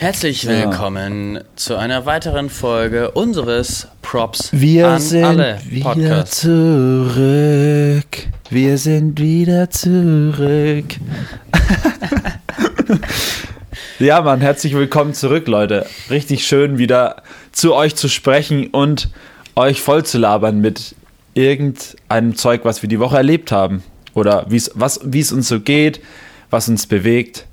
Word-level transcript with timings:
Herzlich 0.00 0.46
willkommen 0.46 1.40
zu 1.56 1.74
einer 1.74 2.06
weiteren 2.06 2.50
Folge 2.50 3.10
unseres 3.10 3.88
Props 4.00 4.50
Wir 4.52 4.86
an 4.86 5.00
sind 5.00 5.24
alle 5.24 5.58
wieder 5.68 6.24
zurück. 6.24 8.04
Wir 8.48 8.78
sind 8.78 9.18
wieder 9.18 9.70
zurück. 9.70 10.84
ja, 13.98 14.20
Mann, 14.20 14.40
herzlich 14.40 14.74
willkommen 14.74 15.14
zurück, 15.14 15.48
Leute. 15.48 15.84
Richtig 16.10 16.46
schön, 16.46 16.78
wieder 16.78 17.24
zu 17.50 17.74
euch 17.74 17.96
zu 17.96 18.08
sprechen 18.08 18.68
und 18.68 19.08
euch 19.56 19.82
voll 19.82 20.04
zu 20.06 20.18
labern 20.18 20.60
mit 20.60 20.94
irgendeinem 21.34 22.36
Zeug, 22.36 22.60
was 22.62 22.82
wir 22.82 22.88
die 22.88 23.00
Woche 23.00 23.16
erlebt 23.16 23.50
haben. 23.50 23.82
Oder 24.14 24.46
wie 24.48 24.58
es 25.20 25.32
uns 25.32 25.48
so 25.48 25.58
geht, 25.58 26.00
was 26.50 26.68
uns 26.68 26.86
bewegt. 26.86 27.48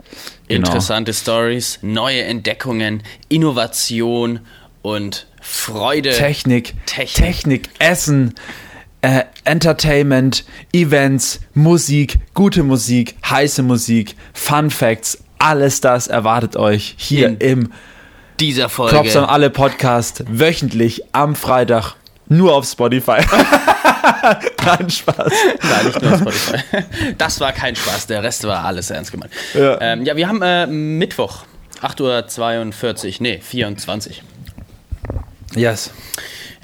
Genau. 0.48 0.68
Interessante 0.68 1.14
Stories, 1.14 1.80
neue 1.82 2.22
Entdeckungen, 2.24 3.04
Innovation 3.30 4.40
und 4.82 5.28
Freude. 5.42 6.12
Technik, 6.12 6.74
Technik. 6.86 7.24
Technik, 7.26 7.70
Essen, 7.80 8.36
äh, 9.02 9.24
Entertainment, 9.44 10.46
Events, 10.74 11.40
Musik, 11.54 12.18
gute 12.34 12.64
Musik, 12.64 13.16
heiße 13.28 13.64
Musik, 13.64 14.16
Fun 14.34 14.70
Facts, 14.70 15.20
alles 15.40 15.82
das 15.82 16.08
erwartet 16.08 16.56
euch 16.56 16.96
hier 16.98 17.28
In 17.28 17.38
im 17.38 17.74
dieser 18.40 18.70
Folge. 18.70 18.96
Props 18.96 19.16
an 19.16 19.26
alle 19.26 19.50
Podcast 19.50 20.24
wöchentlich 20.28 21.04
am 21.14 21.36
Freitag 21.36 21.96
nur 22.28 22.54
auf 22.54 22.66
Spotify. 22.66 23.18
Nein, 24.66 24.90
Spaß. 24.90 25.32
Nein, 25.62 25.86
nicht 25.86 26.02
nur 26.02 26.14
auf 26.14 26.20
Spotify. 26.22 26.58
Das 27.18 27.40
war 27.40 27.52
kein 27.52 27.76
Spaß, 27.76 28.08
der 28.08 28.24
Rest 28.24 28.44
war 28.46 28.66
alles 28.66 28.90
ernst 28.90 29.12
gemeint. 29.12 29.32
Ja. 29.54 29.80
Ähm, 29.82 30.06
ja, 30.06 30.16
wir 30.16 30.28
haben 30.28 30.42
äh, 30.42 30.68
Mittwoch, 30.68 31.46
8.42 31.82 33.06
Uhr, 33.06 33.14
nee, 33.20 33.40
24. 33.42 34.24
Yes. 35.56 35.92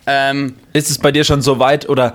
Ähm, 0.07 0.55
Ist 0.73 0.89
es 0.89 0.97
bei 0.97 1.11
dir 1.11 1.23
schon 1.23 1.41
so 1.41 1.59
weit 1.59 1.87
oder 1.87 2.13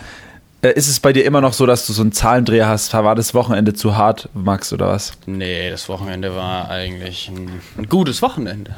äh, 0.62 0.73
ist 0.73 0.89
es 0.89 1.01
bei 1.01 1.12
dir 1.12 1.25
immer 1.25 1.41
noch 1.41 1.53
so, 1.53 1.67
dass 1.67 1.87
du 1.87 1.93
so 1.93 2.03
einen 2.03 2.12
Zahlendreher 2.12 2.67
hast? 2.67 2.93
War 2.93 3.15
das 3.15 3.34
Wochenende 3.34 3.75
zu 3.75 3.97
hart, 3.97 4.28
Max, 4.34 4.73
oder 4.73 4.89
was? 4.89 5.12
nee, 5.27 5.71
das 5.71 5.89
Wochenende 5.89 6.34
war 6.34 6.71
eigentlich 6.71 7.28
ein, 7.28 7.61
ein 7.78 7.89
gutes 7.89 8.23
Wochenende. 8.23 8.75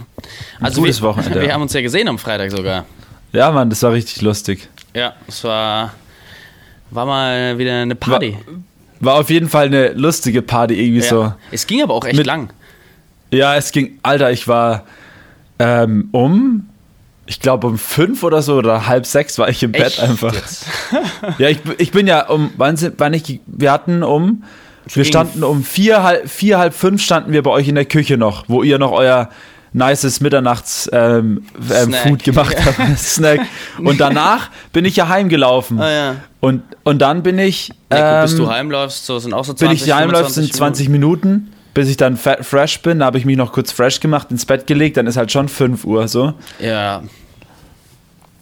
Also 0.60 0.82
gutes 0.82 1.00
wir, 1.00 1.08
Wochenende. 1.08 1.40
Wir 1.42 1.54
haben 1.54 1.62
uns 1.62 1.72
ja 1.72 1.80
gesehen 1.80 2.08
am 2.08 2.18
Freitag 2.18 2.50
sogar. 2.50 2.84
Ja, 3.32 3.50
Mann, 3.50 3.70
das 3.70 3.82
war 3.82 3.92
richtig 3.92 4.22
lustig. 4.22 4.68
Ja, 4.94 5.14
es 5.26 5.44
war, 5.44 5.92
war 6.90 7.06
mal 7.06 7.58
wieder 7.58 7.82
eine 7.82 7.94
Party. 7.94 8.36
War 9.00 9.14
auf 9.14 9.30
jeden 9.30 9.48
Fall 9.48 9.66
eine 9.66 9.92
lustige 9.92 10.42
Party, 10.42 10.74
irgendwie 10.74 11.02
ja. 11.02 11.08
so. 11.08 11.32
Es 11.50 11.66
ging 11.66 11.82
aber 11.82 11.94
auch 11.94 12.04
echt 12.04 12.16
Mit- 12.16 12.26
lang. 12.26 12.50
Ja, 13.30 13.56
es 13.56 13.72
ging, 13.72 13.98
Alter, 14.02 14.32
ich 14.32 14.48
war 14.48 14.84
ähm, 15.58 16.08
um, 16.12 16.66
ich 17.26 17.40
glaube 17.40 17.66
um 17.66 17.76
fünf 17.78 18.22
oder 18.22 18.40
so 18.40 18.56
oder 18.56 18.86
halb 18.86 19.04
sechs 19.04 19.38
war 19.38 19.50
ich 19.50 19.62
im 19.62 19.72
Bett 19.72 19.86
Echt 19.86 20.00
einfach. 20.00 20.32
jetzt? 20.32 20.64
Ja, 21.38 21.48
ich, 21.48 21.58
ich 21.76 21.90
bin 21.92 22.06
ja 22.06 22.26
um, 22.28 22.50
wann 22.56 22.76
sind, 22.78 22.94
wann 22.98 23.12
ich, 23.12 23.40
wir 23.46 23.70
hatten 23.70 24.02
um, 24.02 24.44
wir 24.94 25.04
standen 25.04 25.44
um 25.44 25.62
vier, 25.62 26.02
halb, 26.02 26.30
vier, 26.30 26.58
halb 26.58 26.72
fünf 26.72 27.02
standen 27.02 27.32
wir 27.32 27.42
bei 27.42 27.50
euch 27.50 27.68
in 27.68 27.74
der 27.74 27.84
Küche 27.84 28.16
noch, 28.16 28.44
wo 28.48 28.62
ihr 28.62 28.78
noch 28.78 28.92
euer 28.92 29.28
nices 29.72 30.20
Mitternachts 30.20 30.88
ähm, 30.92 31.44
ähm. 31.70 31.92
Food 31.92 32.24
gemacht 32.24 32.56
habt, 32.64 32.98
Snack. 32.98 33.40
Und 33.82 34.00
danach 34.00 34.50
bin 34.72 34.84
ich 34.84 34.96
ja 34.96 35.08
heimgelaufen. 35.08 35.80
Ah, 35.80 35.90
ja. 35.90 36.16
Und, 36.40 36.62
und 36.84 37.00
dann 37.00 37.22
bin 37.22 37.38
ich, 37.38 37.70
Ja, 37.92 38.20
gut, 38.20 38.30
bis 38.30 38.32
ähm, 38.32 38.38
du 38.38 38.50
heimläufst, 38.50 39.06
so 39.06 39.18
sind 39.18 39.34
auch 39.34 39.44
so 39.44 39.52
20 39.52 39.68
bin 39.68 39.76
ich 39.76 39.84
hier 39.84 39.96
heimläuft, 39.96 40.32
sind 40.32 40.52
20 40.52 40.88
Minuten. 40.88 41.52
Bis 41.74 41.88
ich 41.88 41.96
dann 41.96 42.16
fresh 42.16 42.80
bin, 42.82 43.00
da 43.00 43.04
habe 43.04 43.18
ich 43.18 43.24
mich 43.24 43.36
noch 43.36 43.52
kurz 43.52 43.70
fresh 43.70 44.00
gemacht, 44.00 44.32
ins 44.32 44.44
Bett 44.46 44.66
gelegt, 44.66 44.96
dann 44.96 45.06
ist 45.06 45.16
halt 45.16 45.30
schon 45.30 45.48
5 45.48 45.84
Uhr 45.84 46.08
so. 46.08 46.32
Ja. 46.58 47.02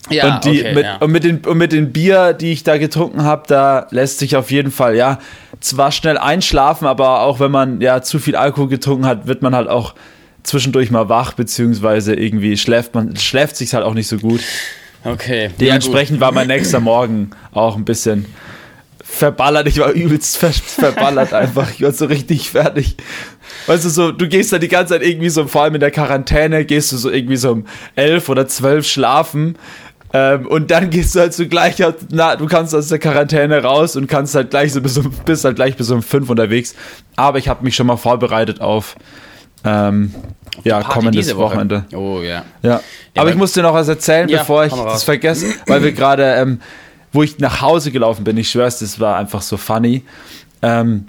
Ja, 0.08 0.36
und, 0.36 0.44
die, 0.44 0.60
okay, 0.60 0.74
mit, 0.74 0.84
ja. 0.84 0.96
und, 0.98 1.10
mit 1.10 1.24
den, 1.24 1.44
und 1.44 1.58
mit 1.58 1.72
den 1.72 1.92
Bier, 1.92 2.32
die 2.32 2.52
ich 2.52 2.62
da 2.62 2.78
getrunken 2.78 3.24
habe, 3.24 3.42
da 3.48 3.88
lässt 3.90 4.20
sich 4.20 4.36
auf 4.36 4.50
jeden 4.50 4.70
Fall, 4.70 4.94
ja, 4.94 5.18
zwar 5.60 5.90
schnell 5.90 6.16
einschlafen, 6.16 6.86
aber 6.86 7.22
auch 7.22 7.40
wenn 7.40 7.50
man 7.50 7.80
ja 7.80 8.02
zu 8.02 8.18
viel 8.18 8.36
Alkohol 8.36 8.68
getrunken 8.68 9.06
hat, 9.06 9.26
wird 9.26 9.42
man 9.42 9.54
halt 9.54 9.68
auch 9.68 9.94
zwischendurch 10.46 10.90
mal 10.90 11.08
wach, 11.08 11.34
beziehungsweise 11.34 12.14
irgendwie 12.14 12.56
schläft 12.56 12.94
man, 12.94 13.16
schläft 13.16 13.56
sich 13.56 13.74
halt 13.74 13.84
auch 13.84 13.94
nicht 13.94 14.08
so 14.08 14.18
gut. 14.18 14.40
Okay. 15.04 15.50
Dementsprechend 15.60 16.20
war 16.20 16.32
mein 16.32 16.48
nächster 16.48 16.80
Morgen 16.80 17.30
auch 17.52 17.76
ein 17.76 17.84
bisschen 17.84 18.26
verballert. 19.02 19.68
Ich 19.68 19.78
war 19.78 19.92
übelst 19.92 20.36
ver 20.36 20.52
verballert 20.52 21.32
einfach. 21.32 21.70
Ich 21.70 21.82
war 21.82 21.92
so 21.92 22.06
richtig 22.06 22.50
fertig. 22.50 22.96
Weißt 23.66 23.84
du, 23.84 23.88
so, 23.88 24.12
du 24.12 24.28
gehst 24.28 24.52
da 24.52 24.58
die 24.58 24.68
ganze 24.68 24.94
Zeit 24.94 25.02
irgendwie 25.02 25.28
so, 25.28 25.46
vor 25.46 25.62
allem 25.62 25.74
in 25.74 25.80
der 25.80 25.90
Quarantäne, 25.90 26.64
gehst 26.64 26.92
du 26.92 26.96
so 26.96 27.10
irgendwie 27.10 27.36
so 27.36 27.52
um 27.52 27.66
elf 27.94 28.28
oder 28.28 28.48
zwölf 28.48 28.86
schlafen. 28.86 29.56
Ähm, 30.12 30.46
und 30.46 30.70
dann 30.70 30.90
gehst 30.90 31.14
du 31.14 31.20
halt 31.20 31.34
so 31.34 31.46
gleich, 31.46 31.76
na, 32.10 32.36
du 32.36 32.46
kannst 32.46 32.74
aus 32.74 32.88
der 32.88 32.98
Quarantäne 32.98 33.62
raus 33.62 33.96
und 33.96 34.06
kannst 34.06 34.34
halt 34.34 34.50
gleich 34.50 34.72
so 34.72 34.80
bis 34.80 34.98
um, 34.98 35.12
bist 35.24 35.44
halt 35.44 35.56
gleich 35.56 35.76
bis 35.76 35.90
um 35.90 36.02
fünf 36.02 36.30
unterwegs. 36.30 36.74
Aber 37.16 37.38
ich 37.38 37.48
habe 37.48 37.64
mich 37.64 37.74
schon 37.74 37.86
mal 37.86 37.96
vorbereitet 37.96 38.60
auf, 38.60 38.96
ähm, 39.64 40.14
ja, 40.64 40.80
Party 40.80 40.92
kommendes 40.92 41.34
Woche. 41.34 41.38
Wochenende. 41.38 41.84
Oh 41.94 42.20
ja. 42.22 42.44
Ja. 42.62 42.80
Ja, 43.14 43.22
Aber 43.22 43.30
ich 43.30 43.36
muss 43.36 43.52
dir 43.52 43.62
noch 43.62 43.74
was 43.74 43.88
erzählen, 43.88 44.28
Ja, 44.28 44.38
bevor 44.40 44.64
ich 44.64 44.72
das 44.72 45.04
vergesse, 45.04 45.54
weil 45.66 45.82
wir 45.82 45.92
gerade, 45.92 46.22
ähm, 46.34 46.60
wo 47.12 47.22
ich 47.22 47.38
nach 47.38 47.60
Hause 47.60 47.90
gelaufen 47.90 48.24
bin, 48.24 48.36
ich 48.36 48.50
schwör's, 48.50 48.78
das 48.78 49.00
war 49.00 49.16
einfach 49.16 49.42
so 49.42 49.56
funny. 49.56 50.02
Ähm, 50.62 51.08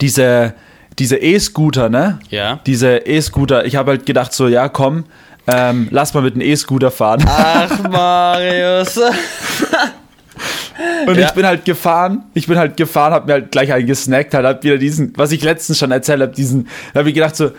diese 0.00 0.54
diese 0.98 1.16
E-Scooter, 1.16 1.88
ne? 1.88 2.18
Ja. 2.28 2.60
Diese 2.66 2.98
E-Scooter, 2.98 3.64
ich 3.64 3.76
habe 3.76 3.92
halt 3.92 4.06
gedacht 4.06 4.32
so, 4.32 4.46
ja 4.48 4.68
komm, 4.68 5.04
ähm, 5.46 5.88
lass 5.90 6.14
mal 6.14 6.22
mit 6.22 6.34
einem 6.34 6.42
E-Scooter 6.42 6.90
fahren. 6.90 7.24
Ach, 7.26 7.88
Marius. 7.88 9.00
Und 11.06 11.18
Ja. 11.18 11.26
ich 11.26 11.32
bin 11.32 11.46
halt 11.46 11.64
gefahren, 11.64 12.24
ich 12.34 12.46
bin 12.46 12.58
halt 12.58 12.76
gefahren, 12.76 13.12
hab 13.12 13.26
mir 13.26 13.34
halt 13.34 13.50
gleich 13.50 13.72
einen 13.72 13.86
gesnackt, 13.86 14.34
halt 14.34 14.46
hab 14.46 14.62
wieder 14.64 14.78
diesen, 14.78 15.12
was 15.16 15.32
ich 15.32 15.42
letztens 15.42 15.78
schon 15.78 15.90
erzählt 15.90 16.20
habe, 16.20 16.32
diesen, 16.34 16.68
da 16.92 17.00
habe 17.00 17.08
ich 17.08 17.14
gedacht 17.14 17.36
so, 17.36 17.50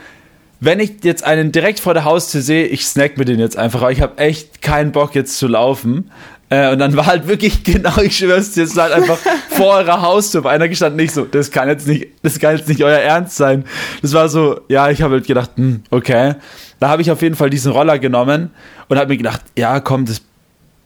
wenn 0.59 0.79
ich 0.79 1.03
jetzt 1.03 1.24
einen 1.25 1.51
direkt 1.51 1.79
vor 1.81 1.94
der 1.94 2.06
Haustür 2.06 2.41
sehe, 2.41 2.66
ich 2.66 2.85
snack 2.85 3.18
mir 3.18 3.25
den 3.25 3.40
jetzt 3.40 3.57
einfach, 3.57 3.81
aber 3.81 3.91
ich 3.91 4.01
habe 4.01 4.18
echt 4.18 4.62
keinen 4.62 4.91
Bock 4.94 5.13
jetzt 5.16 5.38
zu 5.38 5.47
laufen. 5.47 6.09
Äh, 6.50 6.72
und 6.72 6.79
dann 6.79 6.96
war 6.96 7.06
halt 7.07 7.28
wirklich 7.28 7.63
genau, 7.66 7.97
ich 8.00 8.16
schwör's 8.18 8.51
dir, 8.51 8.63
es 8.63 8.75
war 8.75 8.85
halt 8.85 8.94
einfach 8.94 9.18
vor 9.50 9.75
eurer 9.75 10.01
Haustür, 10.01 10.41
bei 10.41 10.51
einer 10.51 10.69
gestanden 10.69 10.97
nicht 10.97 11.13
so, 11.13 11.25
das 11.25 11.51
kann 11.51 11.68
jetzt 11.68 11.88
nicht, 11.88 12.07
das 12.22 12.40
kann 12.40 12.56
jetzt 12.56 12.69
nicht 12.69 12.84
euer 12.84 13.00
Ernst 13.00 13.35
sein. 13.35 13.66
Das 14.01 14.13
war 14.13 14.30
so, 14.30 14.62
ja, 14.69 14.90
ich 14.90 15.01
habe 15.01 15.16
halt 15.16 15.28
gedacht, 15.28 15.51
hm, 15.56 15.81
okay. 15.90 16.35
Da 16.80 16.90
habe 16.90 17.01
ich 17.01 17.12
auf 17.12 17.22
jeden 17.22 17.35
Fall 17.35 17.50
diesen 17.50 17.72
Roller 17.72 17.97
genommen 18.00 18.51
und 18.90 18.97
habe 18.97 19.09
mir 19.09 19.18
gedacht, 19.18 19.41
ja, 19.57 19.80
komm, 19.80 20.06
das 20.06 20.22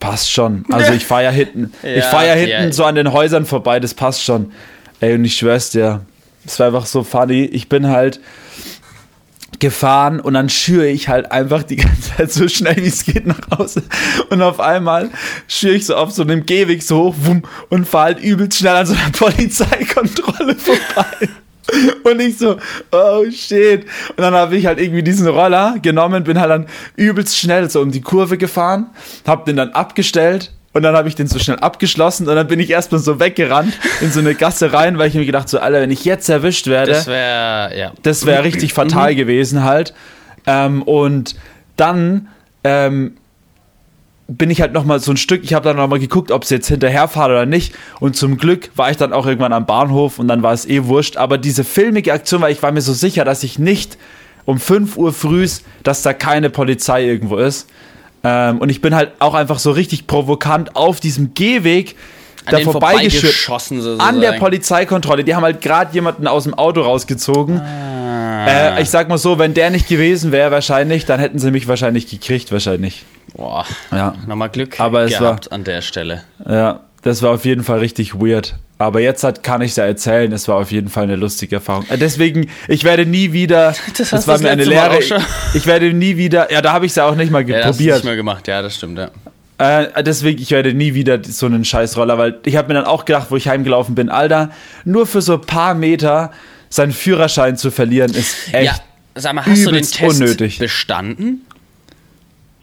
passt 0.10 0.32
schon. 0.32 0.66
Also 0.72 0.94
ich 0.94 1.06
fahre 1.06 1.26
ja 1.26 1.30
hinten, 1.32 1.72
ich 1.84 1.98
Ja, 1.98 2.02
fahre 2.04 2.28
ja 2.28 2.34
hinten 2.34 2.72
so 2.72 2.84
an 2.86 2.96
den 2.96 3.12
Häusern 3.12 3.46
vorbei, 3.46 3.80
das 3.80 3.94
passt 3.94 4.24
schon. 4.24 4.52
Ey, 5.00 5.14
und 5.14 5.26
ich 5.26 5.36
schwör's 5.38 5.70
dir, 5.72 6.02
es 6.46 6.60
war 6.60 6.68
einfach 6.68 6.86
so 6.86 7.04
funny. 7.04 7.44
Ich 7.46 7.70
bin 7.70 7.88
halt 7.88 8.20
gefahren 9.60 10.20
und 10.20 10.36
dann 10.36 10.50
schüre 10.50 10.88
ich 10.88 11.10
halt 11.10 11.32
einfach 11.32 11.64
die 11.64 11.76
ganze 11.78 12.16
Zeit 12.16 12.32
so 12.32 12.48
schnell 12.48 12.76
wie 12.78 12.88
es 12.88 13.04
geht 13.06 13.26
nach 13.26 13.40
Hause. 13.58 13.84
Und 14.30 14.42
auf 14.42 14.60
einmal 14.60 15.10
schüre 15.48 15.74
ich 15.76 15.86
so 15.86 15.96
auf 15.96 16.12
so 16.12 16.22
einem 16.22 16.46
Gehweg 16.46 16.84
so 16.84 17.06
hoch 17.06 17.16
wumm, 17.20 17.44
und 17.70 17.88
fahre 17.88 18.06
halt 18.06 18.20
übelst 18.20 18.60
schnell 18.60 18.76
an 18.76 18.86
so 18.86 18.94
einer 18.94 19.10
Polizeikontrolle 19.12 20.56
vorbei. 20.56 21.30
Und 22.04 22.22
ich 22.22 22.38
so, 22.38 22.58
oh 22.92 23.30
shit. 23.30 23.86
Und 24.10 24.20
dann 24.20 24.34
habe 24.34 24.56
ich 24.56 24.66
halt 24.66 24.80
irgendwie 24.80 25.04
diesen 25.04 25.28
Roller 25.28 25.76
genommen, 25.82 26.24
bin 26.24 26.40
halt 26.40 26.50
dann 26.50 26.68
übelst 26.96 27.38
schnell 27.38 27.70
so 27.70 27.82
um 27.82 27.92
die 27.92 28.02
Kurve 28.02 28.38
gefahren, 28.38 28.88
habe 29.26 29.46
den 29.46 29.58
dann 29.58 29.72
abgestellt 29.72 30.52
und 30.74 30.84
dann 30.84 30.96
habe 30.96 31.08
ich 31.10 31.16
den 31.16 31.28
so 31.28 31.40
schnell 31.40 31.58
abgeschlossen 31.58 32.28
und 32.28 32.36
dann 32.36 32.48
bin 32.48 32.60
ich 32.60 32.70
erstmal 32.70 33.02
so 33.02 33.20
weggerannt 33.20 33.74
in 34.02 34.12
so 34.12 34.20
eine 34.20 34.36
Gasse 34.36 34.74
rein, 34.74 34.98
weil 34.98 35.10
ich 35.10 35.16
mir 35.16 35.26
gedacht 35.26 35.50
so, 35.50 35.60
Alter, 35.60 35.82
wenn 35.82 35.92
ich 35.92 36.06
jetzt 36.06 36.30
erwischt 36.30 36.68
werde, 36.68 36.92
Das 36.92 37.08
wäre, 37.08 37.78
ja. 37.78 37.92
das 38.04 38.26
wäre 38.26 38.44
richtig 38.44 38.74
fatal 38.74 39.16
gewesen 39.16 39.64
halt. 39.64 39.94
Ähm, 40.46 40.84
und 40.84 41.36
dann 41.76 42.28
ähm, 42.64 43.18
bin 44.28 44.50
ich 44.50 44.62
halt 44.62 44.74
noch 44.74 44.84
mal 44.84 45.00
so 45.00 45.12
ein 45.12 45.18
Stück, 45.18 45.44
ich 45.44 45.54
habe 45.54 45.64
dann 45.64 45.78
noch 45.78 45.88
mal 45.88 46.00
geguckt, 46.00 46.32
ob 46.32 46.44
sie 46.44 46.56
jetzt 46.56 46.68
hinterherfahren 46.68 47.32
oder 47.32 47.46
nicht. 47.46 47.74
Und 48.00 48.16
zum 48.18 48.38
Glück 48.38 48.70
war 48.76 48.92
ich 48.92 48.98
dann 48.98 49.14
auch 49.14 49.26
irgendwann 49.26 49.54
am 49.54 49.66
Bahnhof 49.66 50.20
und 50.20 50.28
dann 50.28 50.44
war 50.44 50.54
es 50.54 50.66
eh 50.66 50.84
wurscht. 50.84 51.16
Aber 51.16 51.38
diese 51.38 51.64
filmige 51.64 52.12
Aktion, 52.12 52.42
weil 52.42 52.52
ich 52.52 52.62
war 52.62 52.72
mir 52.72 52.82
so 52.82 52.94
sicher, 52.94 53.24
dass 53.24 53.44
ich 53.44 53.58
nicht 53.58 53.98
um 54.44 54.60
5 54.60 54.98
Uhr 54.98 55.14
frühs, 55.14 55.64
dass 55.84 56.02
da 56.02 56.14
keine 56.14 56.50
Polizei 56.50 57.06
irgendwo 57.06 57.38
ist. 57.38 57.70
Ähm, 58.24 58.58
und 58.58 58.70
ich 58.70 58.82
bin 58.82 58.96
halt 58.96 59.12
auch 59.20 59.34
einfach 59.34 59.60
so 59.60 59.72
richtig 59.72 60.08
provokant 60.08 60.76
auf 60.76 61.00
diesem 61.00 61.34
Gehweg 61.34 61.96
An 62.46 62.56
da 62.56 62.60
vorbeigeschossen 62.60 63.82
sozusagen. 63.82 64.10
An 64.10 64.20
der 64.20 64.34
Polizeikontrolle. 64.34 65.24
Die 65.24 65.36
haben 65.36 65.44
halt 65.44 65.62
gerade 65.62 65.94
jemanden 65.94 66.28
aus 66.28 66.44
dem 66.44 66.54
Auto 66.54 66.82
rausgezogen. 66.82 67.60
Ah. 67.60 68.78
Äh, 68.78 68.82
ich 68.82 68.90
sag 68.90 69.08
mal 69.08 69.18
so, 69.18 69.40
wenn 69.40 69.54
der 69.54 69.70
nicht 69.70 69.88
gewesen 69.88 70.34
wäre, 70.34 70.52
wahrscheinlich, 70.52 71.06
dann 71.06 71.20
hätten 71.20 71.40
sie 71.40 71.52
mich 71.52 71.68
wahrscheinlich 71.70 72.10
gekriegt, 72.10 72.52
wahrscheinlich. 72.52 73.06
Boah, 73.38 73.66
Ja. 73.92 74.16
nochmal 74.28 74.50
Glück 74.50 74.80
Aber 74.80 75.04
es 75.04 75.18
gehabt 75.18 75.52
an 75.52 75.64
der 75.64 75.82
Stelle. 75.82 76.24
Ja. 76.48 76.82
das 77.04 77.22
war 77.22 77.32
auf 77.32 77.46
jeden 77.46 77.64
Fall 77.64 77.80
richtig 77.80 78.16
weird. 78.16 78.56
Aber 78.80 79.00
jetzt 79.00 79.24
hat, 79.24 79.42
kann 79.42 79.62
ich 79.62 79.72
es 79.72 79.78
ja 79.78 79.86
erzählen, 79.86 80.32
es 80.32 80.48
war 80.48 80.58
auf 80.58 80.72
jeden 80.72 80.90
Fall 80.90 81.04
eine 81.04 81.16
lustige 81.16 81.56
Erfahrung. 81.56 81.86
Äh, 81.90 81.98
Deswegen, 81.98 82.48
ich 82.68 82.84
werde 82.84 83.06
nie 83.08 83.32
wieder, 83.34 83.74
Das 83.98 84.10
das, 84.12 84.28
war 84.28 84.38
mir 84.40 84.50
eine 84.52 84.66
Lehre, 84.66 85.00
ich 85.54 85.66
werde 85.66 85.94
nie 85.94 86.18
wieder, 86.18 86.52
ja, 86.52 86.62
da 86.62 86.74
habe 86.74 86.86
ich 86.86 86.92
es 86.92 86.96
ja 86.96 87.06
auch 87.06 87.16
nicht 87.16 87.32
mal 87.32 87.48
Ja, 87.48 87.62
probiert. 87.72 87.96
nicht 87.96 88.06
mehr 88.06 88.16
gemacht, 88.16 88.48
ja, 88.48 88.62
das 88.62 88.76
stimmt, 88.76 89.00
ja. 89.00 89.10
Äh, 89.60 90.04
deswegen, 90.04 90.40
ich 90.40 90.52
werde 90.52 90.74
nie 90.76 90.94
wieder 90.94 91.20
so 91.24 91.48
einen 91.48 91.66
Scheißroller, 91.66 92.20
weil 92.20 92.38
ich 92.46 92.56
habe 92.56 92.68
mir 92.68 92.76
dann 92.76 92.86
auch 92.86 93.06
gedacht, 93.06 93.28
wo 93.32 93.36
ich 93.38 93.48
heimgelaufen 93.48 93.96
bin, 93.96 94.10
Alter, 94.10 94.52
nur 94.86 95.08
für 95.08 95.22
so 95.22 95.34
ein 95.34 95.42
paar 95.42 95.74
Meter 95.74 96.32
seinen 96.70 96.92
Führerschein 96.92 97.58
zu 97.58 97.72
verlieren, 97.72 98.14
ist 98.14 98.54
echt. 98.54 98.66
Ja, 98.66 98.76
sag 99.16 99.34
mal, 99.34 99.44
hast 99.46 99.66
du 99.66 99.72
den 99.72 99.82
Test 99.84 100.00
unnötig. 100.22 100.60
bestanden? 100.60 101.42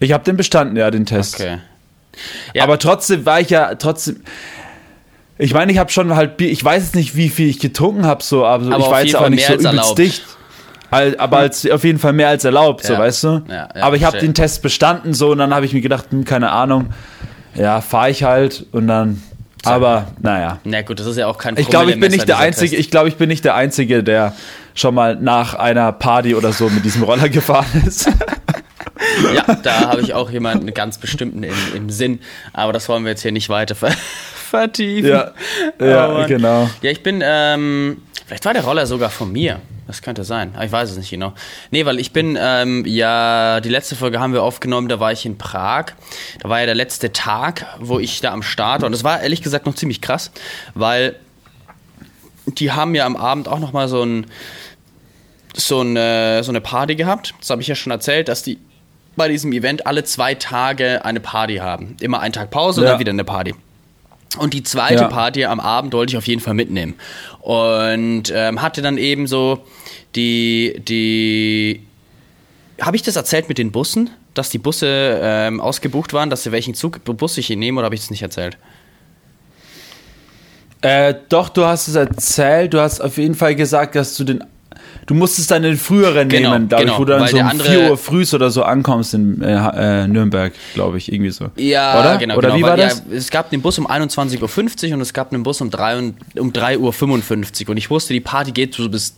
Ich 0.01 0.13
habe 0.13 0.25
den 0.25 0.37
bestanden, 0.37 0.77
ja, 0.77 0.91
den 0.91 1.07
Test. 1.07 1.37
Okay. 1.37 1.59
Ja. 2.55 2.63
Aber 2.65 2.79
trotzdem 2.79 3.25
war 3.27 3.41
ich 3.41 3.51
ja 3.51 3.75
trotzdem. 3.75 4.23
Ich 5.39 5.53
meine, 5.53 5.73
ich 5.73 5.79
habe 5.79 5.91
schon 5.91 6.15
halt 6.15 6.37
Bier, 6.37 6.51
ich 6.51 6.63
weiß 6.65 6.83
jetzt 6.83 6.95
nicht, 6.95 7.17
wie 7.17 7.29
viel 7.29 7.49
ich 7.49 7.59
getrunken 7.59 8.07
habe, 8.07 8.23
so, 8.23 8.45
aber, 8.47 8.65
so, 8.65 8.71
Aber 8.71 8.79
ich 8.79 8.85
auf 8.85 8.91
war 8.93 8.99
jetzt 9.01 9.07
jeden 9.09 9.17
auch 9.17 9.21
Fall 9.23 9.31
nicht 9.31 9.49
mehr 9.49 9.61
so 9.61 9.69
als 9.69 9.75
übelst 9.75 9.99
erlaubt. 9.99 9.99
dicht. 9.99 11.19
Aber 11.19 11.39
als, 11.39 11.69
auf 11.69 11.83
jeden 11.83 11.99
Fall 11.99 12.13
mehr 12.13 12.29
als 12.29 12.45
erlaubt, 12.45 12.85
so, 12.87 12.93
Ja. 12.93 12.99
weißt 13.01 13.25
du? 13.25 13.43
Ja, 13.49 13.69
aber 13.81 13.97
ich 13.97 14.05
habe 14.05 14.19
den 14.19 14.33
Test 14.33 14.63
bestanden, 14.63 15.13
so, 15.13 15.33
und 15.33 15.39
dann 15.39 15.53
habe 15.53 15.67
ich 15.67 15.73
mir 15.73 15.81
gedacht, 15.81 16.07
hm, 16.11 16.25
keine 16.25 16.53
Ahnung, 16.53 16.91
ja, 17.57 17.81
fahre 17.81 18.11
ich 18.11 18.23
halt 18.23 18.65
und 18.71 18.87
dann. 18.87 19.21
Aber 19.65 20.09
naja. 20.21 20.59
Na 20.65 20.83
gut, 20.83 21.01
das 21.01 21.07
ist 21.07 21.17
ja 21.17 21.27
auch 21.27 21.39
kein 21.39 21.57
Ich 21.57 21.69
glaube, 21.69 21.91
ich 21.91 21.99
bin 21.99 22.13
nicht 22.13 22.29
der 22.29 22.39
Einzige, 22.39 22.71
Test. 22.71 22.81
ich 22.81 22.91
glaube, 22.93 23.09
ich 23.09 23.17
bin 23.17 23.29
nicht 23.29 23.45
der 23.45 23.55
Einzige, 23.57 24.05
der 24.05 24.35
schon 24.75 24.95
mal 24.95 25.17
nach 25.17 25.55
einer 25.55 25.91
Party 25.91 26.35
oder 26.37 26.53
so 26.53 26.69
mit 26.69 26.85
diesem 26.85 27.03
Roller 27.03 27.29
gefahren 27.31 27.83
ist. 27.87 28.09
Ja, 29.35 29.55
da 29.63 29.81
habe 29.91 30.01
ich 30.03 30.15
auch 30.15 30.31
jemanden 30.31 30.73
ganz 30.73 30.99
bestimmten 30.99 31.43
im, 31.43 31.55
im 31.75 31.91
Sinn, 31.91 32.21
aber 32.53 32.73
das 32.73 32.89
wollen 32.89 33.05
wir 33.05 33.11
jetzt 33.11 33.23
hier 33.23 33.33
nicht 33.33 33.49
weiter 33.49 33.75
ver 33.75 33.91
vertiefen. 34.51 35.11
ja, 35.11 35.33
Oh 35.81 35.85
ja 35.85 36.09
Mann. 36.09 36.27
genau. 36.29 36.71
Ja, 36.83 36.91
ich 36.91 37.03
bin, 37.03 37.21
ähm, 37.25 38.03
vielleicht 38.27 38.45
war 38.45 38.53
der 38.55 38.63
Roller 38.65 38.87
sogar 38.87 39.11
von 39.11 39.33
mir. 39.33 39.61
Das 39.87 40.01
könnte 40.01 40.25
sein. 40.25 40.53
Aber 40.55 40.65
Ich 40.65 40.73
weiß 40.73 40.91
es 40.93 40.97
nicht 40.97 41.11
genau. 41.11 41.35
Nee, 41.71 41.85
weil 41.85 41.99
ich 41.99 42.13
bin, 42.13 42.39
ähm, 42.41 42.85
ja, 42.87 43.61
die 43.61 43.69
letzte 43.69 43.97
Folge 43.97 44.19
haben 44.19 44.33
wir 44.33 44.43
aufgenommen, 44.43 44.89
da 44.89 44.99
war 44.99 45.13
ich 45.13 45.27
in 45.27 45.37
Prag. 45.37 45.87
Da 46.41 46.49
war 46.49 46.61
ja 46.61 46.67
der 46.67 46.75
letzte 46.75 47.13
Tag, 47.13 47.67
wo 47.81 47.99
ich 47.99 48.21
da 48.23 48.33
am 48.33 48.43
Start 48.43 48.81
war. 48.81 48.87
Und 48.87 48.93
das 48.93 49.05
war 49.05 49.21
ehrlich 49.21 49.43
gesagt 49.43 49.67
noch 49.67 49.75
ziemlich 49.75 50.01
krass, 50.01 50.31
weil 50.75 51.17
die 52.47 52.73
haben 52.73 52.95
ja 52.95 53.05
am 53.05 53.17
Abend 53.17 53.47
auch 53.49 53.59
nochmal 53.59 53.89
so 53.89 54.03
ein, 54.03 54.27
so 55.55 55.81
eine, 55.81 56.43
so 56.45 56.51
eine 56.51 56.61
Party 56.63 56.95
gehabt. 56.95 57.35
Das 57.41 57.51
habe 57.51 57.61
ich 57.61 57.69
ja 57.69 57.75
schon 57.75 57.93
erzählt, 57.93 58.29
dass 58.29 58.43
die 58.43 58.59
bei 59.17 59.29
diesem 59.29 59.53
Event 59.53 59.87
alle 59.87 60.05
zwei 60.05 60.35
Tage 60.35 61.05
eine 61.05 61.21
Party 61.21 61.57
haben. 61.57 61.97
Immer 62.01 62.21
einen 62.21 62.33
Tag 62.33 62.51
Pause 62.51 62.81
und 62.81 62.87
Ja. 62.87 62.93
dann 62.93 63.01
wieder 63.01 63.11
eine 63.11 63.25
Party. 63.25 63.55
Und 64.39 64.53
die 64.53 64.63
zweite 64.65 65.03
Ja. 65.03 65.09
Party 65.09 65.45
am 65.45 65.61
Abend 65.61 65.93
wollte 65.95 66.13
ich 66.13 66.17
auf 66.17 66.27
jeden 66.27 66.41
Fall 66.41 66.55
mitnehmen. 66.55 66.95
Und 67.41 68.33
ähm, 68.35 68.61
hatte 68.63 68.83
dann 68.83 68.99
eben 68.99 69.27
so 69.27 69.65
die, 70.17 70.81
die. 70.89 71.83
Habe 72.81 72.97
ich 72.97 73.03
das 73.03 73.15
erzählt 73.17 73.49
mit 73.49 73.59
den 73.59 73.71
Bussen? 73.71 74.11
Dass 74.35 74.51
die 74.51 74.59
Busse 74.59 75.21
ähm, 75.23 75.61
ausgebucht 75.61 76.13
waren, 76.13 76.29
dass 76.29 76.43
sie 76.43 76.51
welchen 76.51 76.75
Zug, 76.75 77.05
Bus 77.05 77.39
ich 77.39 77.47
hier 77.47 77.57
nehme, 77.57 77.79
oder 77.79 77.85
habe 77.85 77.95
ich 77.95 78.01
das 78.01 78.11
nicht 78.11 78.23
erzählt? 78.23 78.59
Äh, 80.81 81.15
doch, 81.29 81.49
du 81.49 81.65
hast 81.65 81.89
es 81.89 81.95
erzählt. 81.95 82.75
Du 82.75 82.81
hast 82.81 83.01
auf 83.01 83.17
jeden 83.17 83.35
Fall 83.35 83.55
gesagt, 83.55 83.95
dass 83.95 84.17
du 84.17 84.25
den. 84.25 84.45
Du 85.07 85.15
musstest 85.15 85.51
dann 85.51 85.63
den 85.63 85.77
früheren 85.77 86.29
Genau, 86.29 86.53
nehmen, 86.53 86.69
glaube 86.69 86.85
genau, 86.85 86.99
wo 86.99 87.05
du 87.05 87.13
dann 87.13 87.23
weil 87.23 87.29
so 87.29 87.39
um 87.39 87.47
andere- 87.47 87.69
4 87.69 87.91
Uhr 87.91 87.97
frühs 87.99 88.35
oder 88.35 88.51
so 88.51 88.63
ankommst 88.63 89.15
in 89.15 89.43
äh, 89.43 90.03
äh, 90.03 90.09
Nürnberg, 90.09 90.53
glaube 90.75 90.99
ich, 90.99 91.13
irgendwie 91.13 91.31
so. 91.31 91.51
Ja, 91.57 92.01
oder? 92.01 92.17
genau. 92.19 92.37
Oder 92.37 92.49
genau, 92.49 92.59
wie 92.59 92.63
weil, 92.63 92.71
war 92.71 92.77
das? 92.77 93.03
Ja, 93.11 93.17
es 93.17 93.31
gab 93.31 93.51
den 93.51 93.63
Bus 93.63 93.79
um 93.79 93.87
21.50 93.87 94.89
Uhr 94.89 94.95
und 94.95 95.01
es 95.01 95.13
gab 95.13 95.33
einen 95.33 95.43
Bus 95.43 95.61
um 95.61 95.71
3 95.71 95.99
und, 95.99 96.15
um 96.39 96.53
3.55 96.53 97.65
Uhr. 97.65 97.71
Und 97.71 97.77
ich 97.77 97.91
wusste, 97.91 98.13
die 98.13 98.21
Party 98.21 98.53
geht 98.53 98.75
so 98.75 98.89
bis 98.89 99.15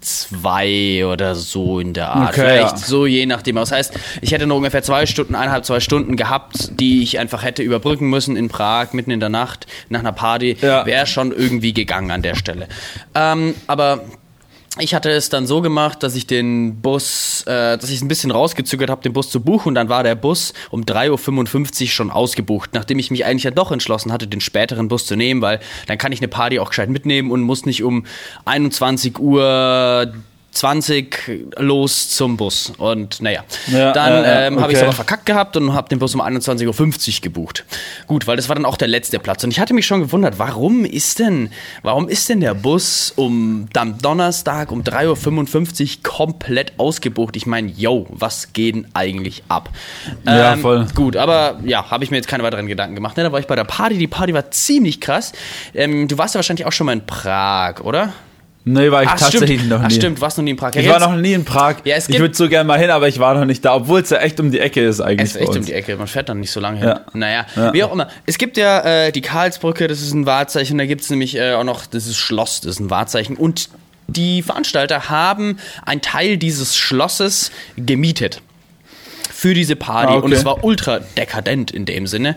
zwei 0.00 1.04
oder 1.06 1.34
so 1.34 1.78
in 1.78 1.92
der 1.92 2.08
Art. 2.10 2.30
Okay, 2.30 2.40
Vielleicht 2.40 2.72
ja. 2.72 2.76
so 2.78 3.06
je 3.06 3.26
nachdem. 3.26 3.56
Das 3.56 3.72
heißt, 3.72 3.92
ich 4.22 4.32
hätte 4.32 4.46
noch 4.46 4.56
ungefähr 4.56 4.82
zwei 4.82 5.06
Stunden, 5.06 5.34
eineinhalb, 5.34 5.64
zwei 5.64 5.80
Stunden 5.80 6.16
gehabt, 6.16 6.80
die 6.80 7.02
ich 7.02 7.18
einfach 7.18 7.42
hätte 7.44 7.62
überbrücken 7.62 8.08
müssen 8.08 8.36
in 8.36 8.48
Prag, 8.48 8.92
mitten 8.92 9.10
in 9.10 9.20
der 9.20 9.28
Nacht, 9.28 9.66
nach 9.88 10.00
einer 10.00 10.12
Party. 10.12 10.56
Ja. 10.60 10.86
Wäre 10.86 11.06
schon 11.06 11.32
irgendwie 11.32 11.72
gegangen 11.72 12.10
an 12.10 12.22
der 12.22 12.34
Stelle. 12.34 12.68
Ähm, 13.14 13.54
aber 13.66 14.00
ich 14.78 14.94
hatte 14.94 15.10
es 15.10 15.28
dann 15.28 15.46
so 15.46 15.62
gemacht, 15.62 16.02
dass 16.04 16.14
ich 16.14 16.28
den 16.28 16.80
Bus, 16.80 17.42
äh, 17.46 17.76
dass 17.76 17.90
ich 17.90 17.96
es 17.96 18.02
ein 18.02 18.08
bisschen 18.08 18.30
rausgezögert 18.30 18.88
habe, 18.88 19.02
den 19.02 19.12
Bus 19.12 19.28
zu 19.28 19.40
buchen. 19.40 19.68
Und 19.70 19.74
dann 19.74 19.88
war 19.88 20.04
der 20.04 20.14
Bus 20.14 20.54
um 20.70 20.82
3.55 20.82 21.82
Uhr 21.82 21.88
schon 21.88 22.10
ausgebucht, 22.10 22.70
nachdem 22.72 23.00
ich 23.00 23.10
mich 23.10 23.24
eigentlich 23.24 23.42
ja 23.42 23.50
doch 23.50 23.72
entschlossen 23.72 24.12
hatte, 24.12 24.28
den 24.28 24.40
späteren 24.40 24.86
Bus 24.86 25.06
zu 25.06 25.16
nehmen, 25.16 25.42
weil 25.42 25.58
dann 25.88 25.98
kann 25.98 26.12
ich 26.12 26.20
eine 26.20 26.28
Party 26.28 26.60
auch 26.60 26.68
gescheit 26.68 26.88
mitnehmen 26.88 27.32
und 27.32 27.40
muss 27.40 27.66
nicht 27.66 27.82
um 27.82 28.06
21 28.44 29.18
Uhr 29.18 30.12
20 30.52 31.52
los 31.58 32.08
zum 32.10 32.36
Bus. 32.36 32.72
Und 32.76 33.22
naja, 33.22 33.44
Ja, 33.70 33.92
dann 33.92 34.24
äh, 34.24 34.44
äh, 34.44 34.46
ähm, 34.48 34.60
habe 34.60 34.72
ich 34.72 34.76
es 34.76 34.82
okay. 34.82 34.88
aber 34.88 34.96
verkackt 34.96 35.26
gehabt 35.26 35.56
und 35.56 35.72
habe 35.72 35.88
den 35.88 35.98
Bus 35.98 36.14
um 36.14 36.20
21.50 36.20 36.66
Uhr 37.16 37.20
gebucht. 37.22 37.64
Gut, 38.06 38.26
weil 38.26 38.36
das 38.36 38.48
war 38.48 38.56
dann 38.56 38.64
auch 38.64 38.76
der 38.76 38.88
letzte 38.88 39.18
Platz. 39.18 39.44
Und 39.44 39.50
ich 39.50 39.60
hatte 39.60 39.74
mich 39.74 39.86
schon 39.86 40.00
gewundert, 40.00 40.38
warum 40.38 40.84
ist 40.84 41.18
denn, 41.18 41.50
warum 41.82 42.08
ist 42.08 42.28
denn 42.28 42.40
der 42.40 42.54
Bus 42.54 43.12
um 43.14 43.68
am 43.76 43.98
Donnerstag 43.98 44.72
um 44.72 44.82
3.55 44.82 45.98
Uhr 45.98 46.02
komplett 46.02 46.72
ausgebucht? 46.78 47.36
Ich 47.36 47.46
meine, 47.46 47.68
yo, 47.68 48.06
was 48.10 48.52
geht 48.52 48.74
denn 48.74 48.88
eigentlich 48.94 49.44
ab? 49.48 49.70
Ja, 50.26 50.56
voll. 50.56 50.86
Gut, 50.94 51.16
aber 51.16 51.60
ja, 51.64 51.90
habe 51.90 52.04
ich 52.04 52.10
mir 52.10 52.16
jetzt 52.16 52.28
keine 52.28 52.42
weiteren 52.42 52.66
Gedanken 52.66 52.94
gemacht. 52.94 53.16
Ne, 53.16 53.22
da 53.22 53.32
war 53.32 53.40
ich 53.40 53.46
bei 53.46 53.56
der 53.56 53.64
Party. 53.64 53.98
Die 53.98 54.06
Party 54.06 54.34
war 54.34 54.50
ziemlich 54.50 55.00
krass. 55.00 55.32
Ähm, 55.74 56.08
du 56.08 56.18
warst 56.18 56.34
ja 56.34 56.38
wahrscheinlich 56.38 56.66
auch 56.66 56.72
schon 56.72 56.86
mal 56.86 56.92
in 56.92 57.06
Prag, 57.06 57.80
oder? 57.82 58.12
Nee, 58.64 58.90
war 58.90 59.02
ich 59.02 59.08
Ach, 59.08 59.18
tatsächlich 59.18 59.58
stimmt. 59.60 59.70
noch 59.70 59.78
nie. 59.80 59.84
Ach, 59.86 59.90
stimmt, 59.90 60.18
du 60.18 60.20
warst 60.22 60.36
noch 60.36 60.44
nie 60.44 60.50
in 60.50 60.56
Prag. 60.56 60.74
Ja, 60.74 60.82
Ich 60.82 60.88
war 60.88 61.00
noch 61.00 61.16
nie 61.16 61.32
in 61.32 61.44
Prag. 61.46 61.76
Ja, 61.84 61.96
ich 61.96 62.08
würde 62.18 62.34
so 62.34 62.48
gerne 62.48 62.66
mal 62.66 62.78
hin, 62.78 62.90
aber 62.90 63.08
ich 63.08 63.18
war 63.18 63.34
noch 63.34 63.46
nicht 63.46 63.64
da, 63.64 63.74
obwohl 63.74 64.00
es 64.00 64.10
ja 64.10 64.18
echt 64.18 64.38
um 64.38 64.50
die 64.50 64.60
Ecke 64.60 64.84
ist 64.84 65.00
eigentlich. 65.00 65.30
Es 65.30 65.36
ist 65.36 65.40
echt 65.42 65.56
um 65.56 65.64
die 65.64 65.72
Ecke, 65.72 65.96
man 65.96 66.06
fährt 66.06 66.28
dann 66.28 66.40
nicht 66.40 66.50
so 66.50 66.60
lange 66.60 66.78
hin. 66.78 66.88
Ja. 66.88 67.00
Naja, 67.14 67.46
Ja. 67.56 67.72
wie 67.72 67.82
auch 67.84 67.92
immer. 67.92 68.08
Es 68.26 68.36
gibt 68.36 68.58
ja 68.58 68.80
äh, 69.06 69.12
die 69.12 69.22
Karlsbrücke, 69.22 69.88
das 69.88 70.02
ist 70.02 70.12
ein 70.12 70.26
Wahrzeichen, 70.26 70.76
da 70.76 70.84
gibt 70.84 71.00
es 71.00 71.08
nämlich 71.10 71.36
äh, 71.36 71.54
auch 71.54 71.64
noch, 71.64 71.86
das 71.86 72.06
ist 72.06 72.18
Schloss, 72.18 72.60
das 72.60 72.72
ist 72.72 72.80
ein 72.80 72.90
Wahrzeichen. 72.90 73.36
Und 73.36 73.70
die 74.08 74.42
Veranstalter 74.42 75.08
haben 75.08 75.56
einen 75.86 76.02
Teil 76.02 76.36
dieses 76.36 76.76
Schlosses 76.76 77.50
gemietet. 77.76 78.42
Für 79.32 79.54
diese 79.54 79.74
Party. 79.74 80.12
Ah, 80.12 80.16
okay. 80.16 80.24
Und 80.26 80.32
es 80.32 80.44
war 80.44 80.64
ultra 80.64 80.98
dekadent 81.16 81.70
in 81.70 81.86
dem 81.86 82.06
Sinne. 82.06 82.36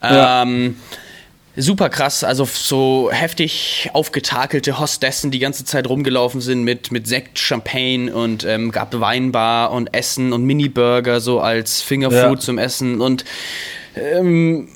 Ja. 0.00 0.42
Super 1.56 1.88
krass, 1.88 2.24
also 2.24 2.44
so 2.44 3.10
heftig 3.12 3.88
aufgetakelte 3.92 4.80
Hostessen, 4.80 5.30
die 5.30 5.38
ganze 5.38 5.64
Zeit 5.64 5.88
rumgelaufen 5.88 6.40
sind 6.40 6.64
mit, 6.64 6.90
mit 6.90 7.06
Sekt, 7.06 7.38
Champagne 7.38 8.12
und 8.12 8.44
ähm, 8.44 8.72
gab 8.72 8.98
Weinbar 8.98 9.70
und 9.70 9.94
Essen 9.94 10.32
und 10.32 10.42
Mini-Burger 10.44 11.20
so 11.20 11.38
als 11.40 11.80
Fingerfood 11.80 12.38
Ja. 12.38 12.40
zum 12.40 12.58
Essen 12.58 13.00
und 13.00 13.24
ähm, 13.94 14.68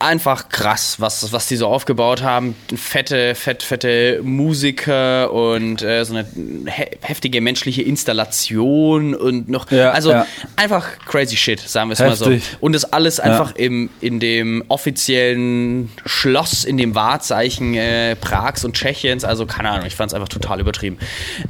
einfach 0.00 0.48
krass, 0.48 0.96
was, 0.98 1.32
was 1.32 1.46
die 1.46 1.56
so 1.56 1.66
aufgebaut 1.66 2.22
haben. 2.22 2.56
Fette, 2.74 3.34
fett, 3.34 3.62
fette 3.62 4.20
Musiker 4.22 5.30
und 5.30 5.82
äh, 5.82 6.04
so 6.04 6.14
eine 6.14 6.26
he 6.66 6.86
heftige 7.02 7.40
menschliche 7.40 7.82
Installation 7.82 9.14
und 9.14 9.48
noch. 9.48 9.70
Ja, 9.70 9.90
also 9.90 10.10
ja. 10.12 10.26
einfach 10.56 10.98
crazy 11.06 11.36
shit, 11.36 11.60
sagen 11.60 11.90
wir 11.90 11.92
es 11.94 12.00
mal 12.00 12.16
so. 12.16 12.32
Und 12.60 12.72
das 12.72 12.92
alles 12.92 13.20
einfach 13.20 13.54
im, 13.56 13.90
in 14.00 14.20
dem 14.20 14.64
offiziellen 14.68 15.90
Schloss, 16.06 16.64
in 16.64 16.78
dem 16.78 16.94
Wahrzeichen 16.94 17.74
äh, 17.74 18.16
Prags 18.16 18.64
und 18.64 18.74
Tschechiens. 18.74 19.24
Also 19.24 19.44
keine 19.44 19.70
Ahnung, 19.70 19.86
ich 19.86 19.96
fand 19.96 20.12
es 20.12 20.14
einfach 20.14 20.28
total 20.28 20.60
übertrieben. 20.60 20.98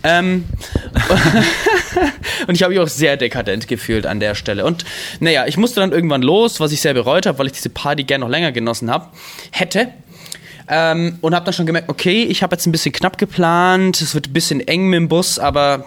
Ähm, 0.02 0.45
und 2.49 2.54
ich 2.54 2.62
habe 2.62 2.75
mich 2.75 2.83
auch 2.83 2.88
sehr 2.88 3.16
dekadent 3.16 3.69
gefühlt 3.69 4.07
an 4.07 4.19
der 4.19 4.35
Stelle. 4.35 4.64
Und 4.64 4.85
naja, 5.21 5.47
ich 5.47 5.57
musste 5.57 5.80
dann 5.80 5.92
irgendwann 5.92 6.23
los, 6.23 6.59
was 6.59 6.73
ich 6.73 6.80
sehr 6.80 6.95
bereut 6.95 7.26
habe, 7.26 7.38
weil 7.38 7.47
ich 7.47 7.52
diese 7.52 7.71
Party 7.71 8.02
gerne 8.02 8.25
noch 8.25 8.30
länger 8.30 8.40
genossen 8.49 8.91
habe, 8.91 9.07
hätte. 9.51 9.89
Ähm, 10.69 11.19
und 11.21 11.35
habe 11.35 11.45
dann 11.45 11.53
schon 11.53 11.67
gemerkt, 11.67 11.89
okay, 11.89 12.23
ich 12.23 12.43
habe 12.43 12.55
jetzt 12.55 12.67
ein 12.67 12.73
bisschen 12.73 12.93
knapp 12.93 13.19
geplant, 13.19 14.01
es 14.01 14.15
wird 14.15 14.29
ein 14.29 14.33
bisschen 14.33 14.61
eng 14.61 14.89
mit 14.89 14.99
dem 14.99 15.09
Bus, 15.09 15.39
aber 15.39 15.87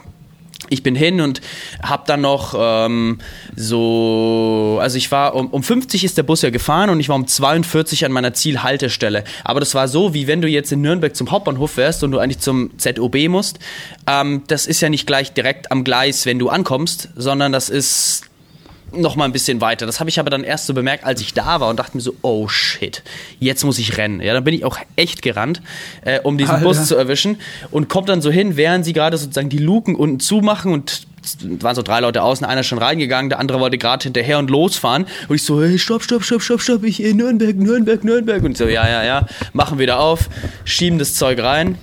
ich 0.70 0.84
bin 0.84 0.96
hin 0.96 1.22
und 1.22 1.42
habe 1.82 2.04
dann 2.06 2.22
noch 2.22 2.56
ähm, 2.58 3.20
so, 3.56 4.80
also 4.82 4.98
ich 4.98 5.12
war 5.12 5.36
um, 5.36 5.48
um 5.48 5.64
50 5.64 6.04
ist 6.04 6.18
der 6.18 6.24
Bus 6.24 6.42
ja 6.42 6.50
gefahren 6.50 6.90
und 6.90 7.00
ich 7.00 7.10
war 7.10 7.16
um 7.16 7.28
42 7.28 8.06
an 8.06 8.12
meiner 8.12 8.34
Zielhaltestelle. 8.34 9.24
Aber 9.44 9.60
das 9.60 9.76
war 9.76 9.88
so, 9.88 10.14
wie 10.14 10.28
wenn 10.28 10.42
du 10.42 10.48
jetzt 10.48 10.72
in 10.72 10.82
Nürnberg 10.82 11.16
zum 11.16 11.32
Hauptbahnhof 11.32 11.78
wärst 11.78 12.04
und 12.04 12.12
du 12.12 12.20
eigentlich 12.20 12.40
zum 12.40 12.78
ZOB 12.78 13.30
musst. 13.30 13.60
Ähm, 14.08 14.44
das 14.48 14.66
ist 14.66 14.82
ja 14.82 14.90
nicht 14.90 15.08
gleich 15.08 15.34
direkt 15.34 15.72
am 15.72 15.84
Gleis, 15.84 16.26
wenn 16.26 16.40
du 16.40 16.50
ankommst, 16.50 17.10
sondern 17.16 17.52
das 17.52 17.70
ist 17.70 18.24
noch 18.96 19.16
mal 19.16 19.26
ein 19.26 19.32
bisschen 19.32 19.62
weiter. 19.62 19.86
Das 19.86 20.00
habe 20.00 20.10
ich 20.10 20.20
aber 20.20 20.30
dann 20.30 20.44
erst 20.44 20.66
so 20.66 20.74
bemerkt, 20.74 21.04
als 21.04 21.22
ich 21.22 21.34
da 21.34 21.60
war 21.60 21.70
und 21.70 21.80
dachte 21.80 21.98
mir 21.98 22.02
so, 22.02 22.14
oh 22.22 22.48
shit, 22.48 23.04
jetzt 23.40 23.64
muss 23.64 23.80
ich 23.80 23.98
rennen. 23.98 24.22
Ja, 24.22 24.34
dann 24.34 24.44
bin 24.44 24.54
ich 24.54 24.66
auch 24.66 24.78
echt 24.96 25.22
gerannt, 25.22 25.62
äh, 26.04 26.20
um 26.22 26.38
diesen 26.38 26.56
Alter. 26.56 26.66
Bus 26.66 26.86
zu 26.88 26.96
erwischen 26.96 27.40
und 27.72 27.90
kommt 27.90 28.10
dann 28.10 28.22
so 28.22 28.32
hin, 28.32 28.58
während 28.58 28.86
sie 28.86 28.94
gerade 28.94 29.18
sozusagen 29.18 29.50
die 29.50 29.58
Luken 29.58 29.96
unten 29.96 30.20
zumachen 30.20 30.72
und 30.72 31.08
waren 31.62 31.76
so 31.76 31.82
drei 31.82 32.00
Leute 32.00 32.22
außen, 32.24 32.46
einer 32.46 32.62
ist 32.62 32.68
schon 32.68 32.78
reingegangen, 32.78 33.30
der 33.30 33.40
andere 33.40 33.60
wollte 33.60 33.78
gerade 33.78 34.04
hinterher 34.04 34.40
und 34.40 34.50
losfahren. 34.50 35.06
Und 35.28 35.36
ich 35.36 35.44
so, 35.44 35.62
hey, 35.64 35.78
stopp, 35.80 36.04
stopp, 36.04 36.24
stopp, 36.24 36.42
stopp, 36.42 36.62
stopp, 36.62 36.84
ich 36.84 37.02
in 37.04 37.18
Nürnberg, 37.18 37.56
Nürnberg, 37.56 38.04
Nürnberg. 38.04 38.44
Und 38.44 38.58
so, 38.58 38.66
ja, 38.68 38.88
ja, 38.88 39.04
ja, 39.04 39.26
machen 39.54 39.80
wieder 39.80 40.00
auf, 40.00 40.30
schieben 40.66 41.00
das 41.00 41.16
Zeug 41.16 41.40
rein. 41.42 41.78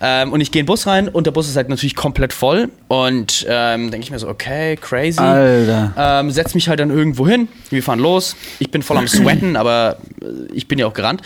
Ähm, 0.00 0.32
und 0.32 0.40
ich 0.40 0.50
gehe 0.50 0.60
in 0.60 0.64
den 0.66 0.68
Bus 0.68 0.86
rein 0.86 1.08
und 1.08 1.26
der 1.26 1.32
Bus 1.32 1.48
ist 1.48 1.56
halt 1.56 1.68
natürlich 1.68 1.96
komplett 1.96 2.32
voll. 2.32 2.70
Und 2.88 3.46
ähm, 3.48 3.90
denke 3.90 4.04
ich 4.04 4.10
mir 4.10 4.18
so, 4.18 4.28
okay, 4.28 4.76
crazy. 4.76 5.20
Alter. 5.20 5.92
Ähm, 5.96 6.30
setz 6.30 6.54
mich 6.54 6.68
halt 6.68 6.80
dann 6.80 6.90
irgendwo 6.90 7.26
hin. 7.26 7.48
Wir 7.70 7.82
fahren 7.82 7.98
los. 7.98 8.36
Ich 8.58 8.70
bin 8.70 8.82
voll 8.82 8.98
am 8.98 9.08
Sweaten, 9.08 9.56
aber 9.56 9.96
äh, 10.22 10.26
ich 10.52 10.68
bin 10.68 10.78
ja 10.78 10.86
auch 10.86 10.94
gerannt. 10.94 11.22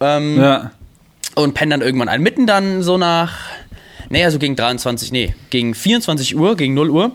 Ähm, 0.00 0.40
Ja. 0.40 0.70
und 1.34 1.54
penne 1.54 1.70
dann 1.70 1.80
irgendwann 1.80 2.08
ein. 2.08 2.20
Mitten 2.22 2.46
dann 2.46 2.82
so 2.82 2.98
nach, 2.98 3.38
naja, 4.10 4.30
so 4.30 4.38
gegen 4.38 4.56
23, 4.56 5.12
nee, 5.12 5.34
gegen 5.50 5.74
24 5.74 6.36
Uhr, 6.36 6.56
gegen 6.56 6.74
0 6.74 6.90
Uhr, 6.90 7.12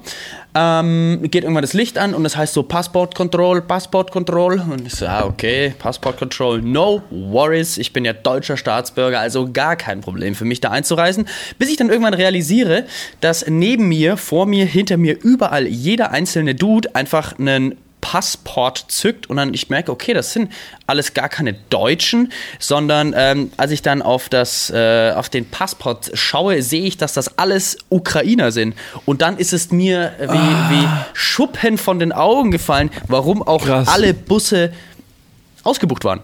ähm, 0.56 1.20
geht 1.24 1.44
irgendwann 1.44 1.64
das 1.64 1.74
Licht 1.74 1.98
an 1.98 2.14
und 2.14 2.24
das 2.24 2.38
heißt 2.38 2.54
so 2.54 2.64
Passport 2.64 3.16
Control, 3.16 3.62
Passport 3.62 4.12
Control. 4.12 4.60
Und 4.60 4.86
ich 4.86 4.94
so, 4.94 5.08
ah, 5.08 5.26
okay, 5.26 5.74
Passport 5.80 6.18
Control, 6.18 6.62
no 6.62 7.02
worries, 7.10 7.78
ich 7.78 7.94
bin 7.94 8.06
ja 8.06 8.14
deutscher 8.14 8.58
Staatsbürger, 8.58 9.20
also 9.20 9.52
gar 9.52 9.76
kein 9.76 10.02
Problem 10.02 10.36
für 10.36 10.46
mich 10.46 10.62
da 10.62 10.70
einzureisen. 10.70 11.28
Bis 11.58 11.70
ich 11.70 11.78
dann 11.78 11.90
irgendwann 11.90 12.14
realisiere, 12.14 12.86
dass 13.22 13.48
neben 13.48 13.88
mir, 13.88 14.18
vor 14.18 14.46
mir, 14.46 14.66
hinter 14.66 14.98
mir, 14.98 15.18
überall 15.24 15.66
jeder 15.66 16.12
einzelne 16.12 16.54
Dude 16.54 16.94
einfach 16.96 17.40
einen 17.40 17.76
Passport 18.04 18.84
zückt 18.90 19.30
und 19.30 19.38
dann 19.38 19.54
ich 19.54 19.70
merke, 19.70 19.90
okay, 19.90 20.14
das 20.14 20.34
sind 20.34 20.52
alles 20.88 21.14
gar 21.14 21.30
keine 21.30 21.54
Deutschen, 21.54 22.34
sondern 22.60 23.16
ähm, 23.16 23.52
als 23.56 23.72
ich 23.72 23.82
dann 23.82 24.02
auf 24.02 24.28
das 24.28 24.70
äh, 24.70 25.14
auf 25.16 25.30
den 25.30 25.46
Passport 25.50 26.12
schaue, 26.14 26.62
sehe 26.62 26.84
ich, 26.84 26.98
dass 26.98 27.14
das 27.14 27.38
alles 27.38 27.78
Ukrainer 27.88 28.52
sind 28.52 28.76
und 29.06 29.22
dann 29.22 29.38
ist 29.38 29.54
es 29.54 29.72
mir 29.72 30.12
wie, 30.20 30.26
wie 30.28 30.88
Schuppen 31.14 31.78
von 31.78 31.98
den 31.98 32.12
Augen 32.12 32.52
gefallen, 32.52 32.92
warum 33.08 33.42
auch 33.42 33.64
Krass. 33.64 33.88
alle 33.88 34.14
Busse 34.14 34.74
ausgebucht 35.64 36.04
waren. 36.04 36.20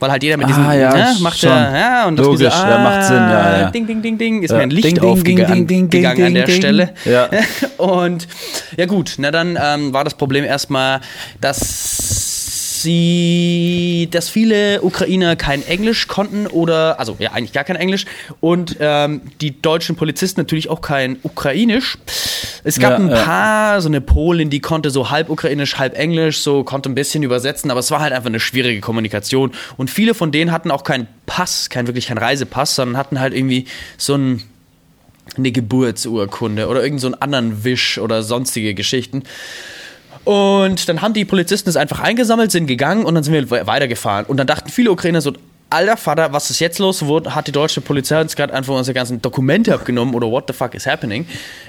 Weil 0.00 0.10
halt 0.10 0.22
jeder 0.22 0.38
mit 0.38 0.48
diesem, 0.48 0.66
Ah, 0.66 0.72
ja, 0.74 0.92
ne, 0.94 1.14
macht 1.20 1.38
schon. 1.38 1.50
ja, 1.50 1.76
ja, 1.78 2.06
und 2.06 2.16
das 2.18 2.24
Logisch, 2.26 2.48
diese, 2.48 2.68
ja, 2.68 2.78
macht 2.78 3.04
Sinn, 3.04 3.16
ja, 3.16 3.58
ja. 3.60 3.70
Ding, 3.70 3.86
ding, 3.86 4.00
ding, 4.02 4.16
ding, 4.18 4.42
ist 4.42 4.50
Ja. 4.50 4.56
mir 4.56 4.62
ein 4.64 4.70
Licht 4.70 4.86
Ding, 4.86 4.94
ding, 4.94 5.02
ding, 5.02 5.10
aufgegangen 5.12 5.66
ding, 5.66 5.88
ding, 5.90 5.90
gegangen 5.90 6.24
an 6.26 6.34
der. 6.34 6.48
Stelle. 6.48 6.90
Ja. 7.04 7.28
Und 7.76 8.26
ja 8.76 8.86
gut, 8.86 9.14
na 9.18 9.30
dann 9.30 9.58
ähm, 9.62 9.92
war 9.92 10.02
das 10.04 10.14
Problem 10.14 10.44
erstmal, 10.44 11.00
dass 11.40 11.99
sie, 12.82 14.08
dass 14.10 14.28
viele 14.28 14.82
Ukrainer 14.82 15.36
kein 15.36 15.66
Englisch 15.66 16.06
konnten 16.08 16.46
oder, 16.46 16.98
also 16.98 17.16
ja 17.18 17.32
eigentlich 17.32 17.52
gar 17.52 17.64
kein 17.64 17.76
Englisch 17.76 18.06
und 18.40 18.76
ähm, 18.80 19.22
die 19.40 19.60
deutschen 19.60 19.96
Polizisten 19.96 20.40
natürlich 20.40 20.68
auch 20.68 20.80
kein 20.80 21.18
Ukrainisch. 21.22 21.98
Es 22.64 22.78
gab 22.78 22.92
Ja, 22.92 22.96
ein 22.96 23.10
ja. 23.10 23.22
paar, 23.22 23.80
so 23.80 23.88
eine 23.88 24.00
Polin, 24.00 24.50
die 24.50 24.60
konnte 24.60 24.90
so 24.90 25.10
halb 25.10 25.30
Ukrainisch, 25.30 25.78
halb 25.78 25.96
Englisch, 25.96 26.40
so 26.40 26.64
konnte 26.64 26.90
ein 26.90 26.94
bisschen 26.94 27.22
übersetzen, 27.22 27.70
aber 27.70 27.80
es 27.80 27.90
war 27.90 28.00
halt 28.00 28.12
einfach 28.12 28.28
eine 28.28 28.40
schwierige 28.40 28.80
Kommunikation 28.80 29.52
und 29.76 29.90
viele 29.90 30.14
von 30.14 30.32
denen 30.32 30.52
hatten 30.52 30.70
auch 30.70 30.84
keinen 30.84 31.06
Pass, 31.26 31.70
kein 31.70 31.86
wirklich 31.86 32.06
kein 32.06 32.18
Reisepass, 32.18 32.74
sondern 32.74 32.96
hatten 32.96 33.20
halt 33.20 33.34
irgendwie 33.34 33.66
so 33.96 34.14
ein 34.14 34.42
eine 35.36 35.52
Geburtsurkunde 35.52 36.68
oder 36.68 36.82
irgend 36.82 37.00
so 37.00 37.06
einen 37.06 37.14
anderen 37.14 37.64
Wisch 37.64 37.98
oder 37.98 38.22
sonstige 38.22 38.74
Geschichten. 38.74 39.22
Und 40.24 40.88
dann 40.88 41.00
haben 41.02 41.14
die 41.14 41.24
Polizisten 41.24 41.68
es 41.70 41.76
einfach 41.76 42.00
eingesammelt, 42.00 42.50
sind 42.52 42.66
gegangen 42.66 43.04
und 43.04 43.14
dann 43.14 43.24
sind 43.24 43.32
wir 43.34 43.50
we- 43.50 43.66
weitergefahren. 43.66 44.26
Und 44.26 44.36
dann 44.36 44.46
dachten 44.46 44.68
viele 44.68 44.90
Ukrainer 44.92 45.20
so, 45.20 45.32
alter 45.70 45.96
Vater, 45.96 46.32
was 46.32 46.50
ist 46.50 46.58
jetzt 46.58 46.78
los? 46.78 47.06
Wo 47.06 47.24
hat 47.24 47.46
die 47.46 47.52
deutsche 47.52 47.80
Polizei 47.80 48.20
uns 48.20 48.34
gerade 48.36 48.52
einfach 48.52 48.74
unsere 48.74 48.92
ganzen 48.94 49.22
Dokumente 49.22 49.72
abgenommen 49.72 50.14
oder 50.14 50.28
what 50.30 50.44
the 50.48 50.52
fuck 50.52 50.74
is 50.74 50.86
happening? 50.86 51.26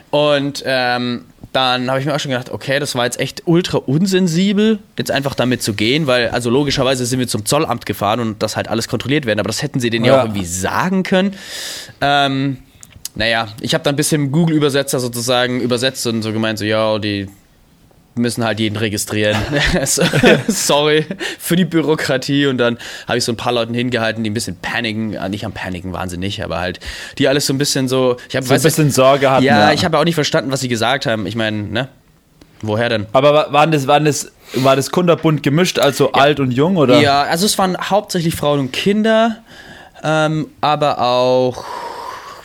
Und 0.09 0.63
ähm, 0.65 1.25
dann 1.53 1.89
habe 1.89 1.99
ich 1.99 2.05
mir 2.05 2.15
auch 2.15 2.19
schon 2.19 2.31
gedacht, 2.31 2.49
okay, 2.49 2.79
das 2.79 2.95
war 2.95 3.05
jetzt 3.05 3.19
echt 3.19 3.43
ultra 3.45 3.77
unsensibel, 3.77 4.79
jetzt 4.97 5.11
einfach 5.11 5.35
damit 5.35 5.61
zu 5.63 5.73
gehen, 5.73 6.07
weil, 6.07 6.29
also 6.29 6.49
logischerweise 6.49 7.05
sind 7.05 7.19
wir 7.19 7.27
zum 7.27 7.45
Zollamt 7.45 7.85
gefahren 7.85 8.19
und 8.19 8.41
das 8.43 8.57
halt 8.57 8.67
alles 8.67 8.87
kontrolliert 8.87 9.25
werden, 9.25 9.39
aber 9.39 9.47
das 9.47 9.61
hätten 9.61 9.79
sie 9.79 9.89
denen 9.89 10.05
ja, 10.05 10.13
Ja. 10.15 10.19
auch 10.21 10.25
irgendwie 10.25 10.45
sagen 10.45 11.03
können. 11.03 11.35
Ähm, 12.01 12.57
naja, 13.15 13.49
ich 13.61 13.73
habe 13.73 13.83
dann 13.83 13.93
ein 13.93 13.97
bisschen 13.97 14.31
Google-Übersetzer 14.31 14.99
sozusagen 14.99 15.61
übersetzt 15.61 16.07
und 16.07 16.21
so 16.21 16.31
gemeint, 16.33 16.57
so, 16.59 16.65
ja, 16.65 16.97
die 16.99 17.27
müssen 18.15 18.43
halt 18.43 18.59
jeden 18.59 18.75
registrieren. 18.77 19.37
So, 19.85 20.03
Sorry 20.47 21.05
für 21.39 21.55
die 21.55 21.65
Bürokratie. 21.65 22.45
Und 22.47 22.57
dann 22.57 22.77
habe 23.07 23.17
ich 23.17 23.23
so 23.23 23.31
ein 23.31 23.37
paar 23.37 23.53
Leuten 23.53 23.73
hingehalten, 23.73 24.23
die 24.23 24.29
ein 24.29 24.33
bisschen 24.33 24.57
paniken. 24.57 25.13
Äh, 25.13 25.29
Nicht 25.29 25.45
am 25.45 25.53
Paniken, 25.53 25.93
wahnsinnig, 25.93 26.43
aber 26.43 26.59
halt, 26.59 26.79
die 27.17 27.27
alles 27.27 27.45
so 27.47 27.53
ein 27.53 27.57
bisschen 27.57 27.87
so. 27.87 28.17
Ich 28.29 28.35
hab, 28.35 28.43
So 28.43 28.53
ein 28.53 28.61
bisschen 28.61 28.91
Sorge 28.91 29.29
hatten. 29.31 29.43
Ja, 29.45 29.71
ich 29.71 29.85
habe 29.85 29.97
auch 29.97 30.03
nicht 30.05 30.15
verstanden, 30.15 30.51
was 30.51 30.59
sie 30.59 30.67
gesagt 30.67 31.05
haben. 31.05 31.25
Ich 31.25 31.35
meine, 31.35 31.63
ne? 31.63 31.87
Woher 32.63 32.89
denn? 32.89 33.07
Aber 33.13 33.33
wa- 33.33 33.47
waren 33.51 33.71
das, 33.71 33.87
waren 33.87 34.05
das, 34.05 34.31
war 34.53 34.75
das 34.75 34.91
kunderbunt 34.91 35.41
gemischt, 35.41 35.79
also 35.79 36.11
alt 36.11 36.39
und 36.39 36.51
jung, 36.51 36.77
oder? 36.77 36.99
Ja, 36.99 37.23
also 37.23 37.47
es 37.47 37.57
waren 37.57 37.75
hauptsächlich 37.75 38.35
Frauen 38.35 38.59
und 38.59 38.71
Kinder, 38.71 39.37
ähm, 40.03 40.47
aber 40.61 40.99
auch 41.01 41.65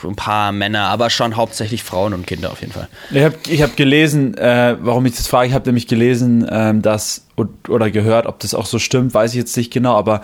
ein 0.09 0.17
paar 0.17 0.53
Männer, 0.53 0.83
aber 0.89 1.11
schon 1.11 1.37
hauptsächlich 1.37 1.83
Frauen 1.83 2.15
und 2.15 2.27
Kinder 2.27 2.51
auf 2.53 2.61
jeden 2.61 2.73
Fall. 2.73 2.89
Ich 3.11 3.23
habe 3.23 3.35
ich 3.49 3.63
hab 3.63 3.77
gelesen, 3.77 4.37
äh, 4.37 4.77
warum 4.81 5.07
ich 5.07 5.17
das 5.17 5.27
frage, 5.27 5.49
ich 5.49 5.55
habe 5.55 5.67
nämlich 5.67 5.87
gelesen, 5.87 6.47
ähm, 6.51 6.83
dass, 6.83 7.27
oder 7.69 7.91
gehört, 7.91 8.27
ob 8.27 8.39
das 8.41 8.55
auch 8.55 8.67
so 8.67 8.79
stimmt, 8.79 9.15
weiß 9.15 9.33
ich 9.33 9.39
jetzt 9.39 9.57
nicht 9.57 9.73
genau, 9.73 9.97
aber 9.97 10.23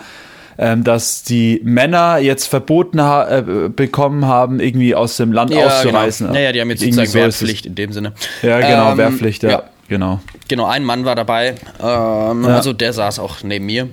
ähm, 0.57 0.83
dass 0.83 1.23
die 1.23 1.59
Männer 1.63 2.17
jetzt 2.19 2.45
verboten 2.47 3.01
ha 3.01 3.39
äh, 3.39 3.69
bekommen 3.69 4.27
haben, 4.27 4.59
irgendwie 4.59 4.93
aus 4.93 5.17
dem 5.17 5.31
Land 5.31 5.51
auszureisen. 5.55 6.27
Genau. 6.27 6.37
Naja, 6.37 6.51
die 6.51 6.61
haben 6.61 6.69
jetzt 6.69 6.83
Irgendwie 6.83 7.05
sozusagen 7.05 7.31
so. 7.31 7.39
Wehrpflicht 7.41 7.65
in 7.65 7.73
dem 7.75 7.91
Sinne. 7.91 8.13
Ja, 8.43 8.59
genau, 8.59 8.91
Ähm, 8.91 8.97
Wehrpflicht, 8.99 9.41
ja, 9.43 9.49
ja. 9.49 9.63
genau. 9.87 10.19
Genau, 10.47 10.65
ein 10.67 10.83
Mann 10.83 11.05
war 11.05 11.15
dabei. 11.15 11.55
Ähm, 11.81 12.43
Ja. 12.43 12.55
Also 12.55 12.71
der 12.73 12.93
saß 12.93 13.17
auch 13.17 13.41
neben 13.41 13.65
mir. 13.65 13.89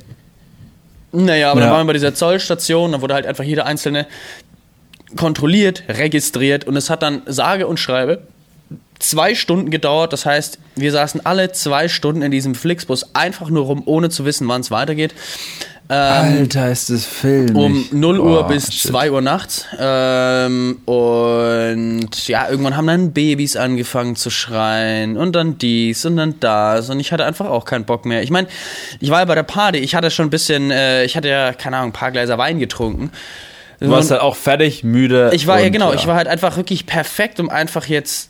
Naja, 1.13 1.51
aber 1.51 1.61
Ja. 1.61 1.67
dann 1.67 1.75
waren 1.77 1.87
wir 1.87 1.89
bei 1.89 1.93
dieser 1.95 2.15
Zollstation, 2.15 2.93
da 2.93 3.01
wurde 3.01 3.15
halt 3.15 3.27
einfach 3.27 3.43
jeder 3.45 3.65
einzelne 3.67 4.07
kontrolliert, 5.17 5.85
registriert 5.89 6.65
und 6.65 6.77
es 6.77 6.91
hat 6.91 7.03
dann 7.03 7.23
sage 7.27 7.67
und 7.67 7.79
schreibe 7.79 8.23
zwei 9.01 9.35
Stunden 9.35 9.71
gedauert. 9.71 10.13
Das 10.13 10.27
heißt, 10.27 10.59
wir 10.77 10.93
saßen 10.93 11.25
alle 11.27 11.53
zwei 11.53 11.89
Stunden 11.89 12.23
in 12.23 12.31
diesem 12.31 12.55
Flixbus 12.55 13.15
einfach 13.15 13.51
nur 13.51 13.65
rum, 13.65 13.83
ohne 13.87 14.11
zu 14.11 14.25
wissen, 14.25 14.47
wann 14.47 14.61
es 14.61 14.71
weitergeht. 14.71 15.15
Ähm, 15.93 16.39
Alter, 16.39 16.71
ist 16.71 16.89
das 16.89 17.05
Film. 17.05 17.57
um 17.57 17.85
0 17.91 18.21
Uhr 18.21 18.43
Boah, 18.43 18.49
bis 18.49 18.73
shit. 18.73 18.93
2 18.93 19.11
Uhr 19.11 19.23
nachts. 19.23 19.67
Ähm, 19.77 20.79
und 20.85 22.29
ja, 22.29 22.49
irgendwann 22.49 22.77
haben 22.77 22.87
dann 22.87 23.13
Babys 23.13 23.57
angefangen 23.57 24.15
zu 24.15 24.31
schreien 24.31 25.17
und 25.17 25.35
dann 25.35 25.59
dies 25.59 26.07
und 26.07 26.17
dann 26.17 26.39
das. 26.39 26.91
Und 26.91 27.01
ich 27.01 27.11
hatte 27.11 27.25
einfach 27.25 27.47
auch 27.47 27.65
keinen 27.65 27.87
Bock 27.87 28.05
mehr. 28.05 28.23
Ich 28.23 28.31
meine, 28.31 28.47
ich 29.01 29.11
war 29.11 29.19
ja 29.19 29.25
bei 29.25 29.35
der 29.35 29.43
Party, 29.43 29.79
ich 29.79 29.97
hatte 29.97 30.13
schon 30.13 30.27
ein 30.27 30.31
bisschen, 30.31 30.71
äh, 30.71 31.05
ich 31.05 31.17
hatte 31.17 31.29
ja, 31.29 31.53
keine 31.53 31.79
Ahnung, 31.79 31.91
ein 31.91 31.95
paar 31.95 32.13
Gläser 32.13 32.39
Wein 32.39 32.61
getrunken. 32.61 33.11
Du 33.81 33.89
warst 33.91 34.11
halt 34.11 34.21
auch 34.21 34.37
fertig, 34.37 34.85
müde. 34.85 35.31
Ich 35.33 35.47
war 35.47 35.59
ja 35.61 35.67
und, 35.67 35.73
genau, 35.73 35.93
ich 35.95 36.07
war 36.07 36.15
halt 36.15 36.29
einfach 36.29 36.57
wirklich 36.57 36.87
perfekt, 36.87 37.41
um 37.41 37.49
einfach 37.49 37.87
jetzt 37.87 38.29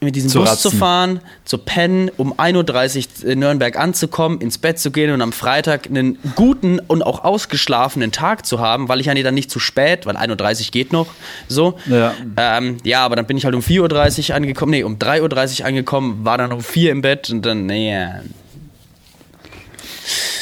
mit 0.00 0.16
diesem 0.16 0.30
Zu 0.30 0.40
Bus 0.40 0.48
ratzen. 0.50 0.70
zu 0.72 0.76
fahren, 0.76 1.20
zu 1.44 1.58
pennen, 1.58 2.10
um 2.16 2.32
1.30 2.34 3.24
Uhr 3.24 3.30
in 3.30 3.38
Nürnberg 3.38 3.76
anzukommen, 3.78 4.40
ins 4.40 4.58
Bett 4.58 4.78
zu 4.80 4.90
gehen 4.90 5.12
und 5.12 5.22
am 5.22 5.32
Freitag 5.32 5.86
einen 5.86 6.18
guten 6.34 6.80
und 6.80 7.02
auch 7.02 7.22
ausgeschlafenen 7.24 8.10
Tag 8.10 8.44
zu 8.44 8.58
haben, 8.58 8.88
weil 8.88 9.00
ich 9.00 9.06
ja 9.06 9.14
dann 9.14 9.34
nicht 9.34 9.50
zu 9.50 9.60
spät, 9.60 10.04
weil 10.06 10.16
1.30 10.16 10.66
Uhr 10.66 10.70
geht 10.72 10.92
noch, 10.92 11.06
so. 11.46 11.78
Ja. 11.86 12.14
Ähm, 12.36 12.78
ja, 12.82 13.04
aber 13.04 13.14
dann 13.14 13.26
bin 13.26 13.36
ich 13.36 13.44
halt 13.44 13.54
um 13.54 13.60
4.30 13.60 14.30
Uhr 14.30 14.36
angekommen, 14.36 14.70
nee, 14.72 14.82
um 14.82 14.96
3.30 14.98 15.60
Uhr 15.60 15.66
angekommen, 15.66 16.24
war 16.24 16.36
dann 16.36 16.52
um 16.52 16.62
4 16.62 16.90
im 16.90 17.02
Bett 17.02 17.30
und 17.30 17.46
dann, 17.46 17.66
naja, 17.66 18.22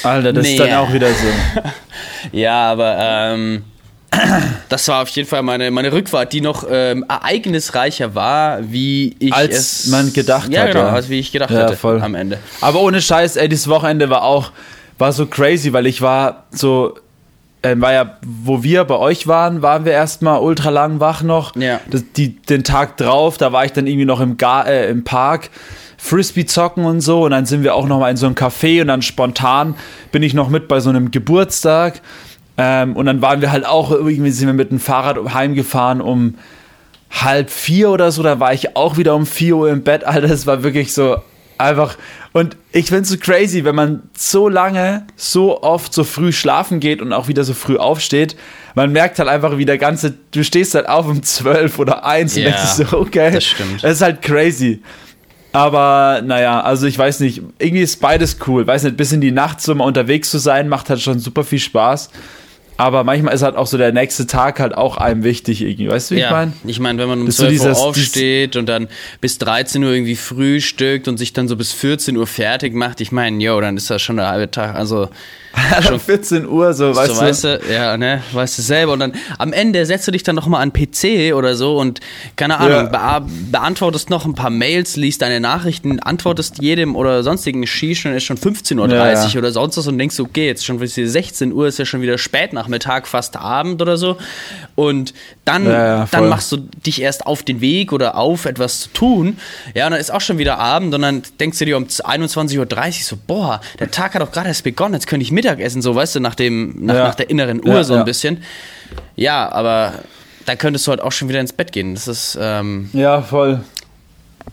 Alter, 0.02 0.32
das 0.32 0.44
Nee. 0.44 0.52
ist 0.52 0.60
dann 0.60 0.72
auch 0.74 0.92
wieder 0.92 1.08
so. 1.08 1.60
Ja, 2.32 2.70
aber 2.72 2.96
ähm, 2.98 3.64
das 4.68 4.88
war 4.88 5.02
auf 5.02 5.08
jeden 5.10 5.28
Fall 5.28 5.42
meine, 5.42 5.70
meine 5.70 5.92
Rückfahrt, 5.92 6.32
die 6.32 6.40
noch 6.40 6.66
ähm, 6.68 7.04
ereignisreicher 7.08 8.14
war, 8.14 8.70
wie 8.70 9.14
ich 9.18 9.32
Als 9.32 9.84
es 9.84 9.86
man 9.86 10.12
gedacht 10.12 10.50
ja, 10.52 10.62
hat, 10.62 10.72
Genau, 10.72 10.86
ja. 10.86 10.92
als 10.92 11.08
wie 11.08 11.18
ich 11.18 11.32
gedacht 11.32 11.50
Ja, 11.50 11.60
hätte 11.62 11.76
voll. 11.76 12.00
am 12.02 12.14
Ende. 12.14 12.38
Aber 12.60 12.80
ohne 12.80 13.00
Scheiß, 13.00 13.36
ey, 13.36 13.48
dieses 13.48 13.68
Wochenende 13.68 14.10
war 14.10 14.22
auch, 14.22 14.52
war 14.98 15.12
so 15.12 15.26
crazy, 15.26 15.72
weil 15.72 15.86
ich 15.86 16.02
war 16.02 16.44
so, 16.50 16.94
ähm, 17.62 17.80
war 17.80 17.92
ja, 17.92 18.16
wo 18.26 18.62
wir 18.62 18.84
bei 18.84 18.96
euch 18.96 19.26
waren, 19.26 19.62
waren 19.62 19.84
wir 19.84 19.92
erstmal 19.92 20.40
ultra 20.40 20.70
lang 20.70 20.98
wach 20.98 21.22
noch. 21.22 21.54
Ja. 21.56 21.80
Das, 21.88 22.02
die, 22.16 22.36
den 22.36 22.64
Tag 22.64 22.96
drauf, 22.96 23.38
da 23.38 23.52
war 23.52 23.64
ich 23.64 23.72
dann 23.72 23.86
irgendwie 23.86 24.06
noch 24.06 24.20
im, 24.20 24.36
Gar, 24.36 24.66
äh, 24.66 24.88
im 24.90 25.04
Park. 25.04 25.50
Frisbee 26.02 26.46
zocken 26.46 26.86
und 26.86 27.02
so 27.02 27.24
und 27.26 27.32
dann 27.32 27.44
sind 27.44 27.62
wir 27.62 27.74
auch 27.74 27.86
noch 27.86 27.98
mal 28.00 28.10
in 28.10 28.16
so 28.16 28.24
einem 28.24 28.34
Café 28.34 28.80
und 28.80 28.88
dann 28.88 29.02
spontan 29.02 29.74
bin 30.12 30.22
ich 30.22 30.32
noch 30.32 30.48
mit 30.48 30.66
bei 30.66 30.80
so 30.80 30.88
einem 30.88 31.10
Geburtstag 31.10 32.00
ähm, 32.60 32.94
und 32.96 33.06
dann 33.06 33.22
waren 33.22 33.40
wir 33.40 33.50
halt 33.50 33.64
auch 33.66 33.90
irgendwie 33.90 34.30
sind 34.30 34.46
wir 34.46 34.54
mit 34.54 34.70
dem 34.70 34.80
Fahrrad 34.80 35.32
heimgefahren 35.34 36.00
um 36.00 36.34
halb 37.10 37.50
vier 37.50 37.90
oder 37.90 38.12
so, 38.12 38.22
da 38.22 38.38
war 38.38 38.52
ich 38.52 38.76
auch 38.76 38.96
wieder 38.96 39.14
um 39.14 39.26
vier 39.26 39.56
Uhr 39.56 39.70
im 39.70 39.82
Bett, 39.82 40.04
Alter, 40.04 40.28
das 40.28 40.46
war 40.46 40.62
wirklich 40.62 40.92
so 40.92 41.16
einfach, 41.58 41.96
und 42.32 42.56
ich 42.72 42.86
find's 42.86 43.08
so 43.08 43.16
crazy, 43.18 43.64
wenn 43.64 43.74
man 43.74 44.02
so 44.16 44.48
lange, 44.48 45.06
so 45.16 45.62
oft, 45.62 45.92
so 45.92 46.04
früh 46.04 46.32
schlafen 46.32 46.80
geht 46.80 47.02
und 47.02 47.12
auch 47.12 47.28
wieder 47.28 47.44
so 47.44 47.52
früh 47.54 47.76
aufsteht, 47.76 48.36
man 48.74 48.92
merkt 48.92 49.18
halt 49.18 49.28
einfach, 49.28 49.58
wie 49.58 49.64
der 49.64 49.78
ganze, 49.78 50.14
du 50.30 50.44
stehst 50.44 50.74
halt 50.74 50.88
auf 50.88 51.06
um 51.06 51.22
zwölf 51.22 51.78
oder 51.78 52.04
eins 52.04 52.36
und 52.36 52.42
Ja, 52.44 52.50
denkst 52.50 52.90
so, 52.90 52.98
okay, 52.98 53.32
das 53.32 53.44
stimmt. 53.44 53.82
das 53.82 53.92
ist 53.92 54.02
halt 54.02 54.22
crazy. 54.22 54.80
Aber 55.52 56.22
naja, 56.24 56.60
also 56.60 56.86
ich 56.86 56.96
weiß 56.96 57.18
nicht, 57.20 57.42
irgendwie 57.58 57.82
ist 57.82 58.00
beides 58.00 58.36
cool. 58.46 58.66
Weiß 58.66 58.84
nicht, 58.84 58.96
bis 58.96 59.10
in 59.10 59.20
die 59.20 59.32
Nacht 59.32 59.60
so 59.60 59.74
mal 59.74 59.84
unterwegs 59.84 60.30
zu 60.30 60.38
sein, 60.38 60.68
macht 60.68 60.88
halt 60.88 61.00
schon 61.00 61.18
super 61.18 61.42
viel 61.42 61.58
Spaß. 61.58 62.10
Aber 62.80 63.04
manchmal 63.04 63.34
ist 63.34 63.42
halt 63.42 63.56
auch 63.56 63.66
so 63.66 63.76
der 63.76 63.92
nächste 63.92 64.26
Tag 64.26 64.58
halt 64.58 64.74
auch 64.74 64.96
einem 64.96 65.22
wichtig 65.22 65.60
irgendwie. 65.60 65.90
Weißt 65.90 66.10
du, 66.10 66.14
wie 66.14 66.20
ja. 66.20 66.28
ich 66.28 66.32
meine? 66.32 66.52
Ich 66.64 66.80
meine, 66.80 66.98
wenn 66.98 67.08
man 67.08 67.20
um 67.20 67.26
Das 67.26 67.38
ist 67.38 67.44
12 67.44 67.58
so 67.58 67.68
Uhr 67.68 67.76
aufsteht 67.76 68.56
und 68.56 68.70
dann 68.70 68.88
bis 69.20 69.36
13 69.36 69.84
Uhr 69.84 69.92
irgendwie 69.92 70.16
frühstückt 70.16 71.06
und 71.06 71.18
sich 71.18 71.34
dann 71.34 71.46
so 71.46 71.56
bis 71.56 71.72
14 71.72 72.16
Uhr 72.16 72.26
fertig 72.26 72.72
macht, 72.72 73.02
ich 73.02 73.12
meine, 73.12 73.42
yo, 73.42 73.60
dann 73.60 73.76
ist 73.76 73.90
das 73.90 74.00
schon 74.00 74.16
der 74.16 74.28
halbe 74.28 74.50
Tag. 74.50 74.76
Also, 74.76 75.10
Schon 75.82 76.00
14 76.00 76.48
Uhr, 76.48 76.72
so, 76.74 76.94
weißt 76.94 77.14
so, 77.14 77.20
du. 77.20 77.26
weißt 77.26 77.44
du, 77.44 77.60
ja, 77.72 77.96
ne, 77.96 78.22
weißt 78.32 78.58
du 78.58 78.62
selber. 78.62 78.92
Und 78.92 79.00
dann 79.00 79.12
am 79.38 79.52
Ende 79.52 79.84
setzt 79.84 80.06
du 80.06 80.12
dich 80.12 80.22
dann 80.22 80.36
noch 80.36 80.46
mal 80.46 80.60
an 80.60 80.72
PC 80.72 81.34
oder 81.34 81.54
so 81.54 81.78
und 81.78 82.00
keine 82.36 82.58
Ahnung, 82.58 82.90
bea 82.90 83.24
beantwortest 83.50 84.10
noch 84.10 84.24
ein 84.24 84.34
paar 84.34 84.50
Mails, 84.50 84.96
liest 84.96 85.22
deine 85.22 85.40
Nachrichten, 85.40 86.00
antwortest 86.00 86.62
jedem 86.62 86.96
oder 86.96 87.22
sonstigen 87.22 87.66
Shish 87.66 88.06
und 88.06 88.12
es 88.12 88.18
ist 88.18 88.24
schon 88.24 88.38
15.30 88.38 88.78
Uhr 88.78 88.88
Ja, 88.88 89.12
ja. 89.12 89.38
oder 89.38 89.52
sonst 89.52 89.76
was 89.76 89.86
und 89.86 89.98
denkst, 89.98 90.20
okay, 90.20 90.46
jetzt 90.46 90.64
schon 90.64 90.78
bis 90.78 90.94
16 90.94 91.52
Uhr, 91.52 91.66
ist 91.66 91.78
ja 91.78 91.84
schon 91.84 92.02
wieder 92.02 92.18
Spätnachmittag, 92.18 93.06
fast 93.06 93.36
Abend 93.36 93.82
oder 93.82 93.96
so. 93.96 94.16
Und 94.80 95.12
dann, 95.44 95.66
Ja, 95.66 96.08
dann 96.10 96.28
machst 96.30 96.50
du 96.52 96.56
dich 96.56 97.02
erst 97.02 97.26
auf 97.26 97.42
den 97.42 97.60
Weg 97.60 97.92
oder 97.92 98.16
auf, 98.16 98.46
etwas 98.46 98.80
zu 98.80 98.88
tun. 98.90 99.36
Ja, 99.74 99.84
und 99.86 99.92
dann 99.92 100.00
ist 100.00 100.10
auch 100.10 100.22
schon 100.22 100.38
wieder 100.38 100.58
Abend 100.58 100.94
und 100.94 101.02
dann 101.02 101.22
denkst 101.38 101.58
du 101.58 101.66
dir 101.66 101.76
um 101.76 101.84
21.30 101.84 102.58
Uhr 102.58 102.92
so, 103.02 103.16
boah, 103.26 103.60
der 103.78 103.90
Tag 103.90 104.14
hat 104.14 104.22
doch 104.22 104.32
gerade 104.32 104.48
erst 104.48 104.64
begonnen, 104.64 104.94
jetzt 104.94 105.06
könnte 105.06 105.22
ich 105.22 105.32
Mittagessen, 105.32 105.82
so, 105.82 105.94
weißt 105.94 106.14
du, 106.14 106.20
nach, 106.20 106.34
dem, 106.34 106.76
nach, 106.86 106.94
Ja. 106.94 107.04
nach 107.08 107.14
der 107.14 107.28
inneren 107.28 107.60
Uhr 107.62 107.74
Ja, 107.74 107.84
so 107.84 107.94
ein 107.94 108.04
bisschen. 108.06 108.42
Ja, 109.16 109.52
aber 109.52 109.92
da 110.46 110.56
könntest 110.56 110.86
du 110.86 110.90
halt 110.92 111.02
auch 111.02 111.12
schon 111.12 111.28
wieder 111.28 111.40
ins 111.40 111.52
Bett 111.52 111.72
gehen. 111.72 111.94
Das 111.94 112.08
ist, 112.08 112.38
ähm, 112.40 112.88
Ja, 112.94 113.20
voll. 113.20 113.60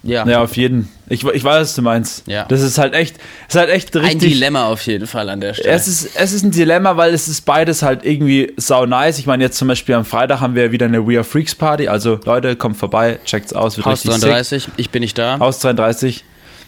Ja, 0.03 0.25
Ja, 0.27 0.41
auf 0.41 0.56
jeden. 0.58 0.89
Ich, 1.10 1.24
ich 1.24 1.44
weiß, 1.44 1.62
was 1.62 1.75
du 1.75 1.82
meinst. 1.82 2.27
Ja. 2.27 2.46
Das 2.46 2.62
ist 2.62 2.77
halt 2.77 2.94
echt, 2.94 3.15
ist 3.48 3.56
halt 3.56 3.70
echt 3.70 3.96
ein 3.96 4.03
richtig. 4.03 4.34
Dilemma 4.34 4.67
auf 4.67 4.82
jeden 4.86 5.08
Fall 5.08 5.29
an 5.29 5.39
der 5.41 5.53
Stelle. 5.53 5.70
Es 5.70 5.88
ist, 5.88 6.15
es 6.15 6.34
ist 6.34 6.44
ein 6.44 6.51
Dilemma, 6.51 6.98
weil 6.98 7.13
es 7.13 7.27
ist 7.27 7.41
beides 7.46 7.82
halt 7.82 8.03
irgendwie 8.06 8.53
sau 8.58 8.86
nice. 8.86 9.20
Ich 9.20 9.25
meine, 9.25 9.44
jetzt 9.44 9.58
zum 9.58 9.67
Beispiel 9.67 9.96
am 9.96 10.06
Freitag 10.06 10.41
haben 10.41 10.56
wir 10.56 10.72
wieder 10.72 10.86
eine 10.86 11.08
We 11.08 11.15
Are 11.15 11.24
Freaks 11.24 11.56
Party. 11.56 11.88
Also 11.88 12.20
Leute, 12.25 12.56
kommt 12.56 12.77
vorbei, 12.77 13.20
checkt's 13.25 13.53
aus, 13.53 13.77
wird 13.77 13.86
Haus 13.86 14.06
richtig 14.06 14.22
33, 14.22 14.67
ich 14.77 14.89
bin 14.89 15.01
nicht 15.01 15.17
da. 15.17 15.34
sick. 15.34 15.41
Haus 15.41 15.60
33. 15.60 16.24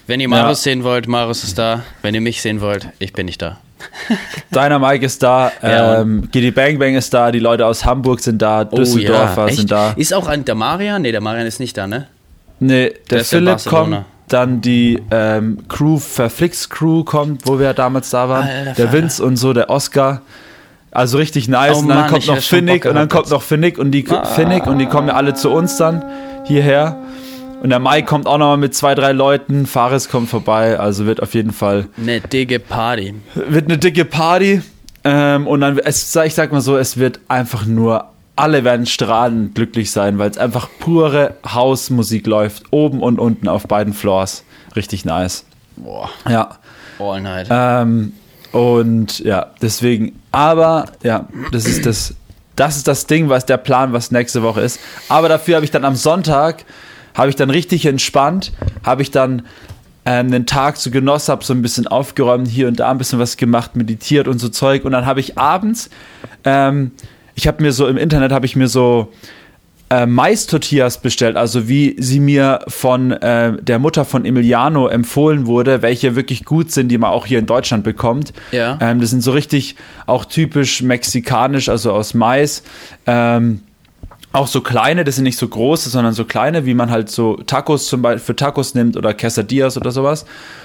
Wenn 0.07 0.19
ihr 0.19 0.27
Marius 0.27 0.63
sehen 0.63 0.83
wollt, 0.83 1.07
Marius 1.07 1.43
ist 1.43 1.57
da. 1.59 1.83
Wenn 2.01 2.15
ihr 2.15 2.21
mich 2.21 2.41
sehen 2.41 2.61
wollt, 2.61 2.88
ich 2.97 3.13
bin 3.13 3.25
nicht 3.27 3.41
da. 3.41 3.59
Deiner 4.51 4.79
Mike 4.79 5.05
ist 5.05 5.21
da, 5.21 5.51
Ja, 5.61 6.01
ähm, 6.01 6.27
Giddy 6.31 6.51
Bang 6.51 6.79
Bang 6.79 6.95
ist 6.95 7.13
da, 7.13 7.31
die 7.31 7.39
Leute 7.39 7.65
aus 7.65 7.85
Hamburg 7.85 8.19
sind 8.19 8.41
da, 8.41 8.63
Düsseldorfer 8.65 9.43
Oh 9.43 9.47
echt? 9.47 9.57
sind 9.57 9.71
da. 9.71 9.91
Ist 9.95 10.13
auch 10.13 10.27
ein, 10.27 10.43
der 10.45 10.55
Marian? 10.55 11.01
Nee, 11.01 11.11
der 11.11 11.21
Marian 11.21 11.45
ist 11.45 11.59
nicht 11.59 11.77
da, 11.77 11.88
ne? 11.88 12.07
Nee, 12.60 12.94
der 13.10 13.20
in 13.20 13.25
Philipp 13.25 13.66
kommt, 13.66 14.06
dann 14.28 14.62
die 14.62 15.01
ähm, 15.12 15.60
Crew, 15.68 15.98
Verflix 15.98 16.70
Crew 16.70 17.04
kommt, 17.04 17.48
wo 17.48 17.60
wir 17.60 17.74
damals 17.74 18.10
da 18.10 18.30
waren. 18.30 18.48
Alter 18.48 18.74
der. 18.74 18.94
Vince 18.94 19.24
und 19.24 19.38
so, 19.38 19.54
der 19.54 19.70
Oscar. 19.70 20.22
Also 20.92 21.18
richtig 21.18 21.48
nice. 21.48 21.78
Oh 21.78 21.80
und 21.80 21.89
dann 21.89 22.00
Mann, 22.00 22.10
kommt 22.12 22.28
noch 22.28 22.38
Finnick 22.38 22.86
und 22.86 22.96
dann 22.96 23.10
kommt 23.10 23.30
noch 23.30 23.42
Finnick 23.42 23.78
und 23.78 23.92
die 23.92 24.06
Finnick 24.36 24.66
und 24.68 24.80
die 24.80 24.88
kommen 24.88 25.08
ja 25.08 25.13
alle 25.16 25.34
zu 25.36 25.50
uns 25.51 25.78
dann 25.78 26.04
hierher. 26.46 26.98
Und 27.62 27.72
der 27.72 27.80
Mike 27.80 28.08
kommt 28.08 28.25
auch 28.25 28.38
nochmal 28.38 28.58
mit 28.58 28.74
zwei, 28.74 28.96
drei 28.96 29.12
Leuten. 29.12 29.66
Fares 29.66 30.10
kommt 30.10 30.30
vorbei. 30.30 30.80
Also 30.80 31.06
wird 31.06 31.22
auf 31.22 31.34
jeden 31.34 31.51
Fall 31.51 31.88
Eine 31.98 32.22
dicke 32.22 32.60
Party. 32.60 33.13
wird 33.36 33.66
eine 33.66 33.78
dicke 33.78 34.06
Party. 34.06 34.62
Ähm, 35.04 35.46
und 35.48 35.62
dann, 35.62 35.78
es, 35.78 36.16
ich 36.16 36.34
sag 36.34 36.51
mal 36.51 36.62
so, 36.62 36.78
es 36.78 36.98
wird 36.98 37.20
einfach 37.28 37.66
nur, 37.66 38.06
alle 38.39 38.63
werden 38.63 38.86
strahlend 38.86 39.53
glücklich 39.55 39.91
sein, 39.91 40.17
weil 40.17 40.29
es 40.31 40.38
einfach 40.38 40.69
pure 40.79 41.36
Hausmusik 41.46 42.25
läuft. 42.25 42.63
Oben 42.72 43.01
und 43.01 43.19
unten 43.19 43.48
auf 43.48 43.67
beiden 43.67 43.93
Floors. 43.93 44.43
Richtig 44.75 45.03
nice. 45.05 45.46
Boah, 45.75 46.10
Ja. 46.27 46.58
all 47.00 47.22
night. 47.22 47.48
Ähm, 47.50 48.13
und 48.51 49.19
ja, 49.19 49.48
deswegen, 49.62 50.19
aber 50.31 50.86
ja, 51.03 51.27
das 51.51 51.65
ist 51.65 51.86
das, 51.86 52.15
das 52.55 52.77
ist 52.77 52.88
das 52.88 53.05
Ding, 53.08 53.29
was 53.29 53.46
der 53.46 53.58
Plan, 53.58 53.93
was 53.93 54.12
nächste 54.12 54.41
Woche 54.41 54.62
ist. 54.62 54.79
Aber 55.10 55.29
dafür 55.29 55.55
habe 55.55 55.65
ich 55.65 55.72
dann 55.72 55.86
am 55.86 55.96
Sonntag, 55.96 56.65
habe 57.13 57.29
ich 57.29 57.36
dann 57.36 57.50
richtig 57.50 57.86
entspannt, 57.86 58.53
habe 58.84 59.01
ich 59.01 59.12
dann 59.12 59.43
ähm, 60.05 60.31
den 60.31 60.46
Tag 60.46 60.77
so 60.77 60.91
genossen, 60.91 61.31
habe 61.31 61.43
so 61.43 61.53
ein 61.53 61.62
bisschen 61.62 61.88
aufgeräumt, 61.88 62.47
hier 62.47 62.67
und 62.69 62.80
da 62.80 62.89
ein 62.91 62.97
bisschen 62.97 63.19
was 63.19 63.38
gemacht, 63.38 63.75
meditiert 63.75 64.28
und 64.28 64.39
so 64.39 64.49
Zeug. 64.49 64.86
Und 64.86 64.93
dann 64.93 65.06
habe 65.06 65.19
ich 65.19 65.38
abends, 65.38 65.89
ähm, 66.45 66.91
ich 67.39 67.47
habe 67.47 67.63
mir 67.63 67.71
so 67.71 67.88
im 67.88 67.95
Internet, 67.95 68.34
habe 68.34 68.45
ich 68.45 68.58
mir 68.58 68.67
so 68.67 69.13
äh, 69.89 70.06
Mais-Tortillas 70.06 70.97
bestellt, 70.97 71.38
also 71.38 71.69
wie 71.69 71.95
sie 71.97 72.19
mir 72.19 72.60
von 72.67 73.13
äh, 73.13 73.54
der 73.62 73.80
Mutter 73.80 74.04
von 74.04 74.25
Emiliano 74.25 74.89
empfohlen 74.89 75.45
wurde, 75.47 75.82
welche 75.82 76.17
wirklich 76.17 76.43
gut 76.43 76.69
sind, 76.73 76.89
die 76.89 76.97
man 76.97 77.12
auch 77.12 77.25
hier 77.25 77.39
in 77.39 77.45
Deutschland 77.45 77.86
bekommt. 77.86 78.34
Ja. 78.52 78.78
Ähm, 78.82 78.99
das 78.99 79.12
sind 79.12 79.23
so 79.23 79.32
richtig 79.32 79.78
auch 80.06 80.25
typisch 80.25 80.82
mexikanisch, 80.82 81.69
also 81.69 81.93
aus 81.93 82.13
Mais. 82.13 82.62
Ähm, 83.08 83.62
auch 84.34 84.47
so 84.47 84.60
kleine, 84.60 85.06
das 85.06 85.15
sind 85.15 85.23
nicht 85.23 85.39
so 85.39 85.47
große, 85.47 85.89
sondern 85.89 86.13
so 86.13 86.25
kleine, 86.25 86.65
wie 86.65 86.73
man 86.73 86.91
halt 86.91 87.10
so 87.10 87.38
Tacos 87.38 87.88
zum 87.88 88.02
Beispiel 88.02 88.25
für 88.25 88.36
Tacos 88.36 88.75
nimmt 88.75 88.97
oder 88.97 89.13
Quesadillas 89.13 89.78
oder 89.78 89.91
sowas. 89.91 90.23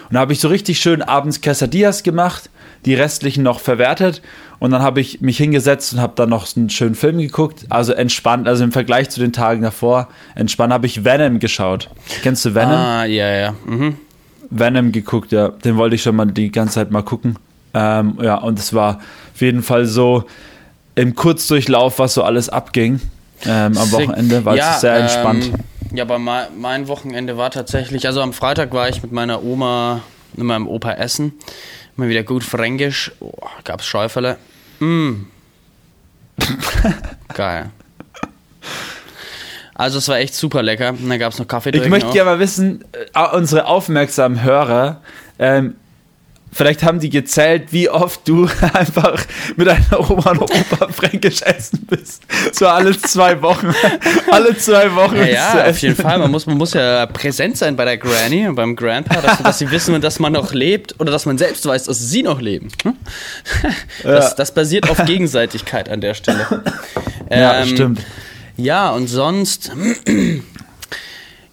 Und 0.08 0.14
da 0.14 0.20
habe 0.20 0.32
ich 0.32 0.40
so 0.40 0.48
richtig 0.48 0.80
schön 0.80 1.02
abends 1.02 1.40
Quesadillas 1.40 2.02
gemacht, 2.02 2.50
die 2.84 2.94
restlichen 2.94 3.44
noch 3.44 3.60
verwertet 3.60 4.22
und 4.58 4.70
dann 4.70 4.82
habe 4.82 5.00
ich 5.00 5.20
mich 5.20 5.36
hingesetzt 5.36 5.92
und 5.92 6.00
habe 6.00 6.14
dann 6.16 6.30
noch 6.30 6.46
einen 6.56 6.70
schönen 6.70 6.94
Film 6.94 7.18
geguckt. 7.18 7.66
Also 7.68 7.92
entspannt, 7.92 8.48
also 8.48 8.64
im 8.64 8.72
Vergleich 8.72 9.10
zu 9.10 9.20
den 9.20 9.32
Tagen 9.32 9.62
davor, 9.62 10.08
entspannt 10.34 10.72
habe 10.72 10.86
ich 10.86 11.04
Venom 11.04 11.38
geschaut. 11.38 11.90
Kennst 12.22 12.44
du 12.44 12.54
Venom? 12.54 12.72
ah, 12.72 13.04
ja, 13.04 13.30
ja. 13.30 13.54
Mhm. 13.66 13.96
Venom 14.50 14.92
geguckt, 14.92 15.32
ja. 15.32 15.48
Den 15.48 15.76
wollte 15.76 15.96
ich 15.96 16.02
schon 16.02 16.16
mal 16.16 16.26
die 16.26 16.50
ganze 16.50 16.74
Zeit 16.74 16.90
mal 16.90 17.02
gucken. 17.02 17.38
Ähm, 17.74 18.18
ja, 18.22 18.36
und 18.36 18.58
es 18.58 18.72
war 18.72 19.00
auf 19.34 19.40
jeden 19.40 19.62
Fall 19.62 19.86
so 19.86 20.24
im 20.94 21.14
Kurzdurchlauf, 21.14 21.98
was 21.98 22.14
so 22.14 22.22
alles 22.22 22.48
abging. 22.48 23.00
Ähm, 23.46 23.76
am. 23.76 23.92
Wochenende 23.92 24.44
war 24.44 24.56
Ja, 24.56 24.74
es 24.74 24.80
sehr 24.80 24.96
entspannt. 24.96 25.46
Ähm, 25.46 25.96
ja, 25.96 26.04
aber 26.04 26.18
mein, 26.18 26.88
Wochenende 26.88 27.36
war 27.36 27.50
tatsächlich, 27.50 28.06
also 28.06 28.20
am 28.20 28.32
Freitag 28.32 28.72
war 28.72 28.88
ich 28.88 29.02
mit 29.02 29.12
meiner 29.12 29.42
Oma 29.42 30.02
und 30.36 30.46
meinem 30.46 30.66
Opa 30.66 30.92
essen. 30.92 31.34
Mal 31.96 32.08
wieder 32.08 32.22
gut 32.22 32.44
fränkisch. 32.44 33.12
Oh, 33.20 33.32
gab's 33.64 33.86
Schäufele. 33.86 34.36
Mm. 34.80 35.26
Geil. 37.34 37.70
Also 39.74 39.98
es 39.98 40.08
war 40.08 40.18
echt 40.18 40.34
super 40.34 40.62
lecker. 40.62 40.90
Und 40.90 41.08
dann 41.08 41.18
gab's 41.18 41.38
noch 41.38 41.48
Kaffee 41.48 41.70
Ich 41.70 41.88
möchte 41.88 42.08
auch. 42.08 42.12
gerne 42.12 42.30
mal 42.30 42.38
wissen, 42.38 42.84
äh, 43.14 43.36
unsere 43.36 43.66
aufmerksamen 43.66 44.42
Hörer, 44.42 45.00
ähm, 45.38 45.74
vielleicht 46.54 46.82
haben 46.82 47.00
die 47.00 47.10
gezählt, 47.10 47.64
wie 47.72 47.90
oft 47.90 48.26
du 48.26 48.48
einfach 48.72 49.20
mit 49.56 49.66
deiner 49.66 50.10
Oma 50.10 50.30
und 50.30 50.42
Opa 50.42 50.88
fränkisch 50.92 51.42
essen 51.42 51.86
bist. 51.90 52.22
So 52.52 52.66
alle 52.68 52.96
zwei 52.98 53.42
Wochen. 53.42 53.74
alle 54.30 54.56
zwei 54.56 54.94
Wochen. 54.94 55.16
Ja, 55.16 55.24
ja, 55.26 55.50
auf 55.52 55.66
essen. 55.66 55.86
jeden 55.90 55.96
Fall. 56.02 56.18
Man 56.18 56.30
muss, 56.30 56.46
man 56.46 56.56
muss 56.56 56.72
ja 56.74 57.06
präsent 57.06 57.56
sein 57.58 57.76
bei 57.76 57.84
der 57.84 57.98
Granny 57.98 58.46
und 58.48 58.54
beim 58.54 58.76
Grandpa, 58.76 59.20
dass, 59.20 59.42
dass 59.42 59.58
sie 59.58 59.70
wissen, 59.70 60.00
dass 60.00 60.18
man 60.18 60.32
noch 60.32 60.52
lebt 60.54 60.98
oder 61.00 61.10
dass 61.12 61.26
man 61.26 61.36
selbst 61.36 61.66
weiß, 61.66 61.84
dass 61.84 61.98
sie 61.98 62.22
noch 62.22 62.40
leben. 62.40 62.68
Hm? 62.84 62.94
Das, 64.02 64.30
Ja. 64.30 64.34
das 64.36 64.54
basiert 64.54 64.88
auf 64.88 65.04
Gegenseitigkeit 65.04 65.88
an 65.88 66.00
der 66.00 66.14
Stelle. 66.14 66.62
Ja, 67.30 67.60
Ähm, 67.62 67.68
stimmt. 67.68 68.00
Ja, 68.56 68.90
und 68.90 69.08
sonst. 69.08 69.72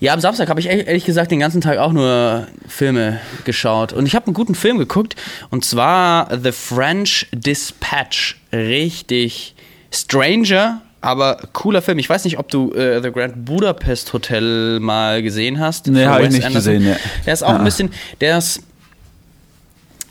Ja, 0.01 0.13
am 0.13 0.19
Samstag 0.19 0.49
habe 0.49 0.59
ich 0.59 0.65
ehrlich 0.65 1.05
gesagt 1.05 1.29
den 1.31 1.39
ganzen 1.39 1.61
Tag 1.61 1.77
auch 1.77 1.93
nur 1.93 2.47
Filme 2.67 3.21
geschaut. 3.45 3.93
Und 3.93 4.07
ich 4.07 4.15
habe 4.15 4.25
einen 4.25 4.33
guten 4.33 4.55
Film 4.55 4.79
geguckt. 4.79 5.15
Und 5.51 5.63
zwar 5.63 6.27
The 6.41 6.51
French 6.51 7.27
Dispatch. 7.31 8.41
Richtig 8.51 9.53
Stranger, 9.93 10.81
aber 11.01 11.37
cooler 11.53 11.83
Film. 11.83 11.99
Ich 11.99 12.09
weiß 12.09 12.23
nicht, 12.25 12.39
ob 12.39 12.49
du 12.49 12.73
äh, 12.73 12.99
The 13.03 13.11
Grand 13.11 13.45
Budapest 13.45 14.11
Hotel 14.11 14.79
mal 14.79 15.21
gesehen 15.21 15.59
hast. 15.59 15.85
Nee, 15.85 16.03
von 16.05 16.13
hab 16.13 16.21
ich 16.23 16.31
nicht 16.31 16.51
gesehen, 16.51 16.83
ja. 16.87 16.95
Der 17.27 17.33
ist 17.33 17.43
auch 17.43 17.49
Ah. 17.49 17.57
ein 17.57 17.63
bisschen. 17.63 17.91
Der 18.21 18.39
ist 18.39 18.63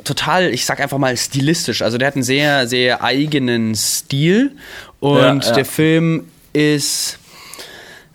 total, 0.05 0.51
ich 0.55 0.65
sag 0.67 0.81
einfach 0.81 0.99
mal 0.99 1.17
stilistisch. 1.17 1.83
Also 1.83 1.99
der 1.99 2.07
hat 2.09 2.15
einen 2.15 2.23
sehr, 2.23 2.69
sehr 2.69 3.03
eigenen 3.03 3.75
Stil 3.75 4.53
und 5.01 5.19
Ja, 5.19 5.35
ja. 5.35 5.53
der 5.53 5.65
Film 5.65 6.25
ist 6.53 7.19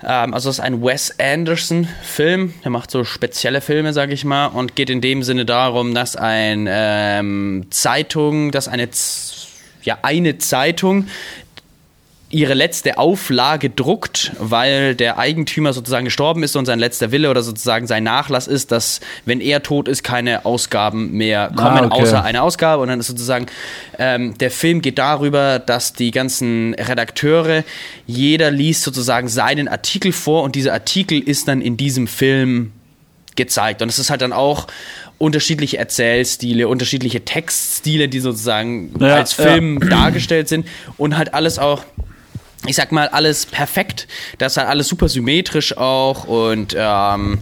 ähm, 0.04 0.34
also 0.34 0.50
es 0.50 0.58
ist 0.58 0.64
ein 0.64 0.84
Wes 0.84 1.20
Anderson 1.20 1.88
Film. 2.04 2.54
Der 2.64 2.72
macht 2.72 2.92
so 2.92 3.04
spezielle 3.04 3.62
Filme, 3.62 3.94
sag 3.94 4.12
ich 4.12 4.26
mal, 4.26 4.48
und 4.48 4.76
geht 4.76 4.90
in 4.90 5.02
dem 5.02 5.24
Sinne 5.24 5.46
darum, 5.46 5.94
dass 5.94 6.16
ein 6.16 6.68
ähm, 6.70 7.68
Zeitung, 7.70 8.52
dass 8.52 8.68
eine 8.68 8.90
Z 8.92 9.46
ja 9.84 10.00
eine 10.02 10.40
Zeitung 10.40 11.08
ihre 12.36 12.54
letzte 12.54 12.98
Auflage 12.98 13.70
druckt, 13.70 14.34
weil 14.40 14.94
der 14.94 15.18
Eigentümer 15.18 15.72
sozusagen 15.72 16.04
gestorben 16.04 16.44
ist 16.44 16.58
und 16.58 16.66
sein 16.66 16.80
letzter 16.80 17.12
Wille 17.14 17.30
oder 17.30 17.42
sozusagen 17.42 17.88
sein 17.88 18.04
Nachlass 18.04 18.48
ist, 18.48 18.74
dass 18.74 19.00
wenn 19.24 19.40
er 19.40 19.64
tot 19.64 19.88
ist, 19.88 20.04
keine 20.04 20.44
Ausgaben 20.46 21.12
mehr 21.14 21.48
kommen, 21.56 21.78
Ah, 21.78 21.86
okay. 21.86 22.02
außer 22.02 22.24
eine 22.26 22.42
Ausgabe. 22.42 22.82
Und 22.84 22.90
dann 22.90 23.00
ist 23.00 23.08
sozusagen, 23.08 23.46
ähm, 23.98 24.38
der 24.38 24.52
Film 24.52 24.82
geht 24.82 24.98
darüber, 24.98 25.60
dass 25.60 25.94
die 25.94 26.12
ganzen 26.12 26.74
Redakteure, 26.74 27.64
jeder 28.06 28.52
liest 28.52 28.84
sozusagen 28.84 29.30
seinen 29.30 29.70
Artikel 29.70 30.12
vor 30.12 30.44
und 30.44 30.56
dieser 30.56 30.74
Artikel 30.74 31.20
ist 31.20 31.48
dann 31.48 31.62
in 31.62 31.78
diesem 31.78 32.06
Film 32.06 32.74
gezeigt. 33.38 33.82
Und 33.82 33.88
es 33.88 33.98
ist 33.98 34.10
halt 34.10 34.22
dann 34.22 34.34
auch 34.34 34.68
unterschiedliche 35.18 35.78
Erzählstile, 35.78 36.68
unterschiedliche 36.68 37.24
Textstile, 37.24 38.10
die 38.10 38.20
sozusagen 38.20 38.92
Ja, 39.00 39.16
als 39.16 39.32
Film 39.32 39.80
dargestellt 39.90 40.50
sind 40.50 40.68
und 40.98 41.18
halt 41.18 41.34
alles 41.34 41.58
auch 41.60 41.84
ich 42.68 42.76
sag 42.76 42.92
mal, 42.92 43.08
alles 43.10 43.46
perfekt. 43.46 44.08
Das 44.38 44.54
ist 44.54 44.58
halt 44.58 44.68
alles 44.68 44.88
super 44.88 45.08
symmetrisch 45.10 45.76
auch 45.78 46.26
und 46.26 46.76
ähm, 46.78 47.40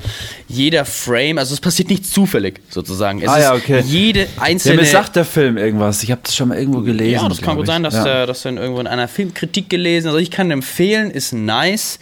jeder 0.48 0.86
Frame, 0.86 1.38
also 1.38 1.54
es 1.54 1.60
passiert 1.62 1.90
nicht 1.90 2.06
zufällig 2.06 2.62
sozusagen. 2.70 3.22
Es 3.22 3.30
Ah, 3.30 3.40
ja, 3.40 3.54
okay. 3.54 3.82
jede 3.86 4.22
Ja, 4.22 4.28
einzelne. 4.42 4.82
mir 4.82 4.88
sagt 4.88 5.16
der 5.16 5.26
Film 5.26 5.58
irgendwas. 5.58 6.04
Ich 6.04 6.12
habe 6.12 6.22
das 6.24 6.36
schon 6.36 6.50
mal 6.50 6.58
irgendwo 6.58 6.82
gelesen. 6.82 7.14
ja, 7.24 7.30
das 7.30 7.42
kann 7.42 7.56
gut 7.56 7.66
ich. 7.66 7.72
sein, 7.72 7.84
dass, 7.84 7.94
ja. 7.96 8.04
der, 8.04 8.26
dass 8.28 8.44
du 8.44 8.50
irgendwo 8.50 8.80
in 8.80 8.88
einer 8.88 9.08
Filmkritik 9.08 9.70
gelesen 9.70 10.08
Also 10.08 10.20
ich 10.20 10.32
kann 10.32 10.52
empfehlen, 10.52 11.12
ist 11.12 11.34
nice. 11.34 12.00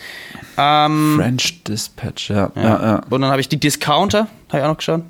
Ähm, 0.57 1.15
French 1.17 1.63
Dispatch, 1.63 2.29
ja. 2.29 2.51
ja. 2.55 2.61
ja, 2.63 3.01
Und 3.09 3.21
dann 3.21 3.31
habe 3.31 3.41
ich 3.41 3.47
die 3.49 3.59
Discounter, 3.59 4.27
habe 4.49 4.57
ich 4.57 4.63
auch 4.63 4.67
noch 4.67 4.77
geschaut. 4.77 5.03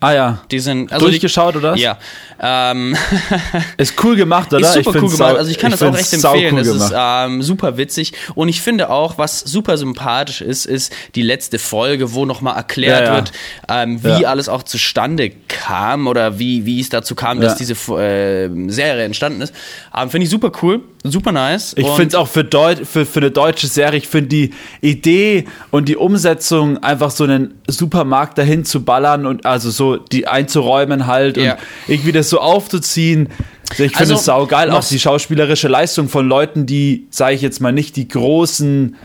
Ah 0.00 0.12
ja. 0.12 0.38
Die 0.52 0.60
sind 0.60 0.92
also 0.92 1.06
Durchgeschaut, 1.06 1.54
die, 1.54 1.58
oder? 1.58 1.74
Ja. 1.76 1.98
Ähm, 2.40 2.96
Ist 3.78 3.94
cool 4.04 4.14
gemacht, 4.14 4.52
oder? 4.52 4.60
Ist 4.60 4.74
super 4.74 4.90
cool 4.90 5.00
find's 5.00 5.16
gemacht. 5.16 5.36
also 5.36 5.50
ich 5.50 5.58
kann 5.58 5.72
das 5.72 5.82
auch 5.82 5.86
find's 5.92 6.12
echt 6.12 6.20
sau 6.20 6.34
empfehlen. 6.34 6.54
Cool 6.54 6.60
es 6.60 6.68
ist 6.68 6.92
ähm, 6.96 7.42
super 7.42 7.76
witzig. 7.78 8.12
Und 8.36 8.48
ich 8.48 8.60
finde 8.62 8.90
auch, 8.90 9.18
was 9.18 9.40
super 9.40 9.76
sympathisch 9.76 10.40
ist, 10.40 10.66
ist 10.66 10.92
die 11.16 11.22
letzte 11.22 11.58
Folge, 11.58 12.12
wo 12.12 12.24
nochmal 12.26 12.56
erklärt 12.56 13.00
Ja, 13.00 13.06
ja. 13.06 13.14
wird, 13.16 13.32
ähm, 13.68 14.04
wie 14.04 14.22
Ja. 14.22 14.28
alles 14.28 14.48
auch 14.48 14.62
zustande 14.62 15.32
kam 15.48 16.06
oder 16.06 16.38
wie, 16.38 16.64
wie 16.64 16.80
es 16.80 16.90
dazu 16.90 17.16
kam, 17.16 17.40
dass 17.40 17.56
diese 17.56 17.72
äh, 17.72 18.48
Serie 18.70 19.04
entstanden 19.04 19.40
ist. 19.40 19.52
Ähm, 19.96 20.10
finde 20.10 20.24
ich 20.26 20.30
super 20.30 20.52
cool, 20.62 20.80
super 21.04 21.32
nice. 21.32 21.74
Ich 21.76 21.86
finde 21.86 22.08
es 22.08 22.14
auch 22.14 22.28
für, 22.28 22.44
Deut 22.44 22.86
für, 22.86 23.06
für 23.06 23.20
eine 23.20 23.30
deutsche 23.30 23.66
Serie, 23.66 23.98
ich 23.98 24.08
finde 24.08 24.28
die 24.28 24.50
Idee 24.80 25.44
und 25.70 25.88
die 25.88 25.96
Umsetzung, 25.96 26.78
einfach 26.78 27.10
so 27.10 27.24
einen 27.24 27.54
Supermarkt 27.68 28.36
dahin 28.38 28.64
zu 28.64 28.84
ballern 28.84 29.24
und 29.26 29.46
also 29.46 29.70
so 29.70 29.96
die 29.96 30.26
einzuräumen 30.26 31.06
halt 31.06 31.36
Ja. 31.36 31.52
und 31.54 31.58
irgendwie 31.88 32.12
das 32.12 32.28
so 32.30 32.40
aufzuziehen. 32.40 33.28
Ich 33.70 33.76
finde 33.76 33.98
Also, 33.98 34.14
es 34.14 34.24
saugeil. 34.24 34.70
Auch 34.70 34.82
die 34.84 34.98
schauspielerische 34.98 35.68
Leistung 35.68 36.08
von 36.08 36.26
Leuten, 36.26 36.64
die, 36.66 37.06
sage 37.10 37.34
ich 37.34 37.42
jetzt 37.42 37.60
mal, 37.60 37.72
nicht 37.72 37.96
die 37.96 38.08
großen 38.08 38.96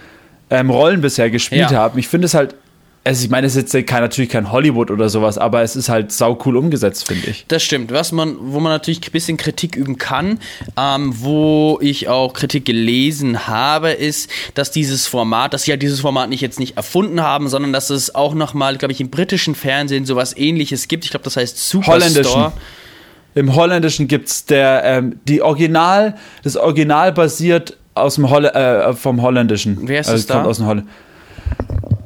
ähm, 0.49 0.69
Rollen 0.69 1.01
bisher 1.01 1.29
gespielt 1.29 1.71
Ja. 1.71 1.77
haben. 1.77 1.99
Ich 1.99 2.07
finde 2.07 2.25
es 2.27 2.33
halt, 2.33 2.55
also 3.05 3.25
ich 3.25 3.29
meine, 3.29 3.47
es 3.47 3.55
ist 3.55 3.73
jetzt 3.73 3.87
kein, 3.87 4.01
natürlich 4.01 4.31
kein 4.31 4.51
Hollywood 4.51 4.89
oder 4.89 5.09
sowas, 5.09 5.37
aber 5.37 5.61
es 5.61 5.75
ist 5.75 5.89
halt 5.89 6.13
sau 6.13 6.39
cool 6.45 6.55
umgesetzt, 6.55 7.05
finde 7.05 7.29
ich. 7.29 7.45
Das 7.49 7.61
stimmt. 7.61 7.91
Was 7.91 8.13
man, 8.13 8.37
wo 8.39 8.61
man 8.61 8.71
natürlich 8.71 9.05
ein 9.05 9.11
bisschen 9.11 9.35
Kritik 9.35 9.75
üben 9.75 9.97
kann, 9.97 10.39
ähm, 10.77 11.13
wo 11.17 11.79
ich 11.81 12.07
auch 12.07 12.33
Kritik 12.33 12.63
gelesen 12.63 13.47
habe, 13.47 13.91
ist, 13.91 14.29
dass 14.53 14.71
dieses 14.71 15.05
Format, 15.05 15.53
dass 15.53 15.63
sie 15.63 15.71
ja 15.71 15.77
dieses 15.77 15.99
Format 15.99 16.29
nicht 16.29 16.39
jetzt 16.39 16.59
nicht 16.59 16.77
erfunden 16.77 17.21
haben, 17.21 17.49
sondern 17.49 17.73
dass 17.73 17.89
es 17.89 18.15
auch 18.15 18.33
nochmal, 18.33 18.77
glaube 18.77 18.93
ich, 18.93 19.01
im 19.01 19.09
britischen 19.09 19.53
Fernsehen 19.53 20.05
sowas 20.05 20.37
ähnliches 20.37 20.87
gibt. 20.87 21.03
Ich 21.03 21.11
glaube, 21.11 21.25
das 21.25 21.35
heißt 21.35 21.57
Superstore. 21.57 21.99
Holländischen. 21.99 22.51
Im 23.35 23.55
Holländischen 23.55 24.07
gibt 24.07 24.29
es 24.29 24.45
der, 24.45 24.83
ähm, 24.85 25.19
die 25.27 25.41
Original, 25.41 26.15
das 26.43 26.55
Original 26.55 27.11
basiert 27.11 27.75
aus 27.95 28.15
dem 28.15 28.29
Holl 28.29 28.45
äh, 28.45 28.93
vom 28.93 29.21
Holländischen. 29.21 29.79
Wer 29.81 30.01
ist 30.01 30.07
also 30.07 30.19
es 30.19 30.27
da? 30.27 30.35
kommt 30.35 30.47
aus 30.47 30.57
dem 30.57 30.67
Holl 30.67 30.83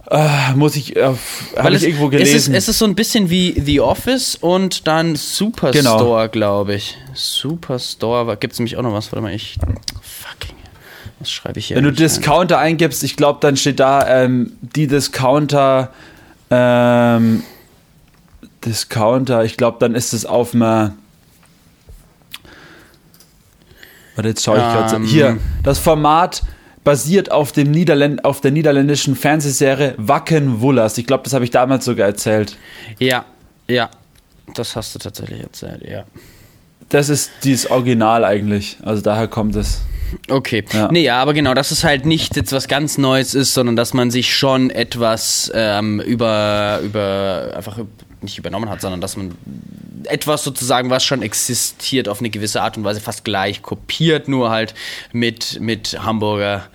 äh, 0.09 0.53
muss 0.55 0.75
ich, 0.75 0.95
äh, 0.95 1.13
habe 1.57 1.75
ich 1.75 1.83
irgendwo 1.83 2.05
es, 2.05 2.11
gelesen. 2.11 2.53
ist, 2.53 2.63
es 2.63 2.69
ist 2.69 2.79
so 2.79 2.85
ein 2.85 2.95
bisschen 2.95 3.29
wie 3.29 3.59
The 3.59 3.81
Office 3.81 4.35
und 4.35 4.87
dann 4.87 5.15
Superstore, 5.15 5.83
Genau. 5.83 6.27
glaube 6.29 6.75
ich. 6.75 6.97
Superstore, 7.13 8.37
gibt 8.37 8.53
es 8.53 8.59
nämlich 8.59 8.77
auch 8.77 8.83
noch 8.83 8.93
was? 8.93 9.11
Warte 9.11 9.21
mal, 9.21 9.33
ich. 9.33 9.57
Fucking. 10.01 10.55
Was 11.19 11.31
schreibe 11.31 11.59
ich 11.59 11.67
hier? 11.67 11.77
Wenn 11.77 11.83
du? 11.83 11.91
Discounter 11.91 12.59
eingibst, 12.59 13.03
ich 13.03 13.15
glaube, 13.17 13.39
dann 13.41 13.57
steht 13.57 13.79
da 13.79 14.07
ähm, 14.23 14.53
die 14.61 14.87
Discounter, 14.87 15.91
ähm, 16.51 17.43
Discounter, 18.63 19.43
ich 19.43 19.57
glaube, 19.57 19.77
dann 19.79 19.95
ist 19.95 20.13
es 20.13 20.25
auf 20.25 20.53
einer. 20.53 20.95
Warte, 24.15 24.29
jetzt 24.29 24.43
schaue 24.43 24.57
ich 24.57 24.63
gerade. 24.63 24.95
Ähm. 24.95 25.03
Hier, 25.05 25.37
das 25.63 25.79
Format 25.79 26.43
basiert 26.87 27.31
auf, 27.33 27.51
dem 27.51 27.69
Niederländ 27.71 28.23
auf 28.23 28.39
der 28.39 28.51
niederländischen 28.51 29.17
Fernsehserie 29.17 29.93
Wacken 29.97 30.61
Wullers. 30.61 30.97
Ich 30.97 31.05
glaube, 31.05 31.25
das 31.25 31.33
habe 31.33 31.43
ich 31.43 31.51
damals 31.51 31.83
sogar 31.83 32.07
erzählt. 32.07 32.55
Ja, 32.97 33.25
ja. 33.67 33.89
Das 34.55 34.77
hast 34.77 34.95
du 34.95 34.99
tatsächlich 34.99 35.41
erzählt, 35.41 35.83
ja. 35.85 36.05
Das 36.87 37.09
ist 37.09 37.29
dieses 37.43 37.69
Original 37.69 38.23
eigentlich. 38.23 38.77
Also 38.83 39.01
daher 39.01 39.27
kommt 39.27 39.57
es. 39.57 39.81
Okay. 40.29 40.63
Ja. 40.71 40.89
Nee, 40.89 41.03
ja, 41.03 41.21
aber 41.21 41.33
genau, 41.33 41.53
dass 41.53 41.71
es 41.71 41.83
halt 41.83 42.05
nicht 42.05 42.37
jetzt 42.37 42.53
was 42.53 42.69
ganz 42.69 42.97
Neues 42.97 43.35
ist, 43.35 43.53
sondern 43.53 43.75
dass 43.75 43.93
man 43.93 44.09
sich 44.09 44.33
schon 44.33 44.69
etwas 44.69 45.51
ähm, 45.53 45.99
über, 45.99 46.79
über, 46.85 47.51
einfach 47.53 47.79
nicht 48.21 48.37
übernommen 48.37 48.69
hat, 48.69 48.81
sondern 48.81 49.01
dass 49.01 49.15
man 49.17 49.35
etwas 50.05 50.43
sozusagen, 50.43 50.89
was 50.89 51.03
schon 51.03 51.21
existiert, 51.21 52.07
auf 52.09 52.19
eine 52.19 52.29
gewisse 52.29 52.61
Art 52.61 52.77
und 52.77 52.83
Weise 52.83 53.01
fast 53.01 53.23
gleich 53.25 53.61
kopiert, 53.61 54.27
nur 54.27 54.49
halt 54.49 54.73
mit, 55.11 55.59
mit 55.59 55.97
Hamburger. 56.03 56.67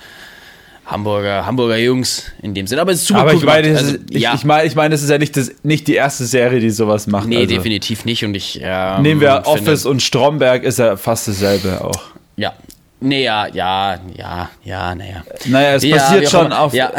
Hamburger, 0.85 1.47
Hamburger 1.47 1.77
Jungs 1.79 2.25
in 2.43 2.55
dem 2.55 2.67
Sinne. 2.67 2.81
Aber 2.83 2.91
es 2.93 3.03
ist 3.03 3.07
super 3.09 3.21
Aber 3.21 3.31
cool 3.31 3.39
ich 3.39 3.45
meine, 3.45 3.77
Also, 3.79 3.95
ist- 3.95 4.01
ich, 4.11 4.21
ja, 4.21 4.35
ich 4.35 4.45
meine, 4.45 4.67
ich 4.67 4.75
meine, 4.75 4.91
das 4.93 5.03
ist 5.03 5.11
ja 5.11 5.17
nicht, 5.17 5.37
das, 5.37 5.53
nicht 5.63 5.87
die 5.87 5.95
erste 5.95 6.25
Serie, 6.27 6.59
die 6.61 6.71
sowas 6.71 7.07
macht. 7.07 7.29
nee, 7.29 7.37
also. 7.37 7.47
definitiv 7.55 8.05
nicht. 8.05 8.25
Und 8.25 8.35
ich 8.35 8.59
ähm, 8.61 9.01
Nehmen 9.03 9.21
wir 9.21 9.43
Office 9.47 9.87
und 9.87 10.03
Stromberg, 10.03 10.65
ist 10.65 10.81
ja 10.81 10.97
fast 10.97 11.29
dasselbe 11.29 11.83
auch. 11.83 12.03
Ja. 12.37 12.53
Nee, 13.01 13.25
ja, 13.25 13.47
ja, 13.47 13.99
ja, 14.17 14.51
ja, 14.65 14.95
naja. 14.95 15.25
Naja, 15.47 15.75
es 15.77 15.85
Ja, 15.85 15.97
auch 16.19 16.29
schon 16.31 16.53
auf. 16.53 16.75
Ja. 16.75 16.93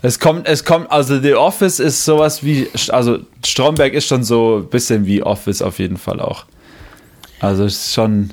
Es 0.00 0.20
kommt, 0.20 0.46
es 0.46 0.64
kommt, 0.64 0.90
also 0.92 1.20
The 1.20 1.34
Office 1.34 1.80
ist 1.80 2.04
sowas 2.04 2.44
wie, 2.44 2.68
also 2.90 3.18
Stromberg 3.44 3.94
ist 3.94 4.06
schon 4.06 4.22
so 4.22 4.58
ein 4.58 4.68
bisschen 4.68 5.06
wie 5.06 5.22
Office 5.22 5.60
auf 5.60 5.78
jeden 5.80 5.96
Fall 5.96 6.20
auch. 6.20 6.44
Also 7.40 7.64
es 7.64 7.74
ist 7.74 7.94
schon 7.94 8.30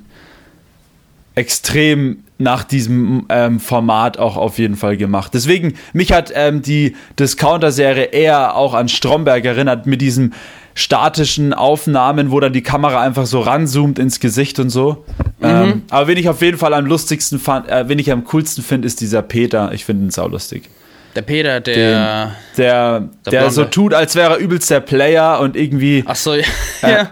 extrem 1.33 2.23
nach 2.37 2.63
diesem 2.63 3.25
ähm, 3.29 3.59
Format 3.59 4.17
auch 4.17 4.35
auf 4.37 4.57
jeden 4.57 4.75
Fall 4.75 4.97
gemacht. 4.97 5.33
Deswegen, 5.33 5.75
mich 5.93 6.11
hat 6.11 6.31
ähm, 6.35 6.61
die 6.61 6.95
Discounter-Serie 7.17 8.05
eher 8.05 8.55
auch 8.55 8.73
an 8.73 8.89
Stromberg 8.89 9.45
erinnert 9.45 9.85
mit 9.85 10.01
diesen 10.01 10.33
statischen 10.73 11.53
Aufnahmen, 11.53 12.31
wo 12.31 12.39
dann 12.41 12.51
die 12.51 12.61
Kamera 12.61 13.01
einfach 13.01 13.25
so 13.25 13.39
ranzoomt 13.39 13.97
ins 13.97 14.19
Gesicht 14.19 14.59
und 14.59 14.69
so. 14.69 15.05
Ähm, 15.41 15.83
aber 15.89 16.07
wen 16.07 16.17
ich 16.17 16.27
auf 16.27 16.41
jeden 16.41 16.57
Fall 16.57 16.73
am 16.73 16.85
lustigsten 16.85 17.39
fand, 17.39 17.69
äh, 17.69 17.87
wen 17.87 17.97
ich 17.99 18.11
am 18.11 18.25
coolsten 18.25 18.61
finde, 18.61 18.85
ist 18.85 18.99
dieser 18.99 19.21
Peter. 19.21 19.71
Ich 19.71 19.85
finde 19.85 20.07
ihn 20.07 20.11
saulustig. 20.11 20.69
Der 21.15 21.21
Peter, 21.21 21.61
der. 21.61 22.25
Den, 22.25 22.35
der, 22.57 23.09
der 23.25 23.31
der, 23.31 23.49
so 23.51 23.65
tut, 23.65 23.93
als 23.93 24.15
wäre 24.15 24.33
er 24.33 24.37
übelst 24.37 24.69
der 24.69 24.81
Player 24.81 25.39
und 25.39 25.55
irgendwie 25.55 26.03
Ach 26.05 26.15
so, 26.15 26.35
ja. 26.81 27.01
Äh, 27.01 27.05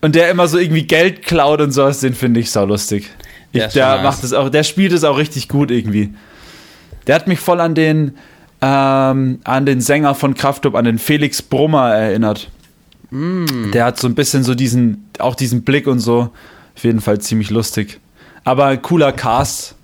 und 0.00 0.14
der 0.14 0.30
immer 0.30 0.48
so 0.48 0.58
irgendwie 0.58 0.84
Geld 0.84 1.22
klaut 1.22 1.60
und 1.60 1.72
sowas, 1.72 2.00
den 2.00 2.14
finde 2.14 2.40
ich 2.40 2.50
saulustig. 2.50 3.10
Ich, 3.52 3.60
Der 3.60 3.68
der 3.68 4.02
macht 4.02 4.22
es 4.22 4.32
auch, 4.32 4.48
der 4.48 4.62
spielt 4.62 4.92
es 4.92 5.04
auch 5.04 5.18
richtig 5.18 5.48
gut 5.48 5.70
irgendwie. 5.70 6.14
Der 7.06 7.16
hat 7.16 7.26
mich 7.26 7.40
voll 7.40 7.60
an 7.60 7.74
den 7.74 8.16
ähm, 8.62 9.40
an 9.44 9.66
den 9.66 9.80
Sänger 9.80 10.14
von 10.14 10.34
Kraftklub, 10.34 10.74
an 10.74 10.84
den 10.84 10.98
Felix 10.98 11.42
Brummer 11.42 11.94
erinnert. 11.94 12.50
Mm. 13.10 13.72
Der 13.72 13.86
hat 13.86 13.98
so 13.98 14.06
ein 14.06 14.14
bisschen 14.14 14.44
so 14.44 14.54
diesen, 14.54 15.08
auch 15.18 15.34
diesen 15.34 15.62
Blick 15.62 15.86
und 15.86 16.00
so. 16.00 16.30
Auf 16.76 16.84
jeden 16.84 17.00
Fall 17.00 17.20
ziemlich 17.20 17.50
lustig. 17.50 18.00
Aber 18.44 18.76
cooler 18.76 19.12
Cast. 19.12 19.74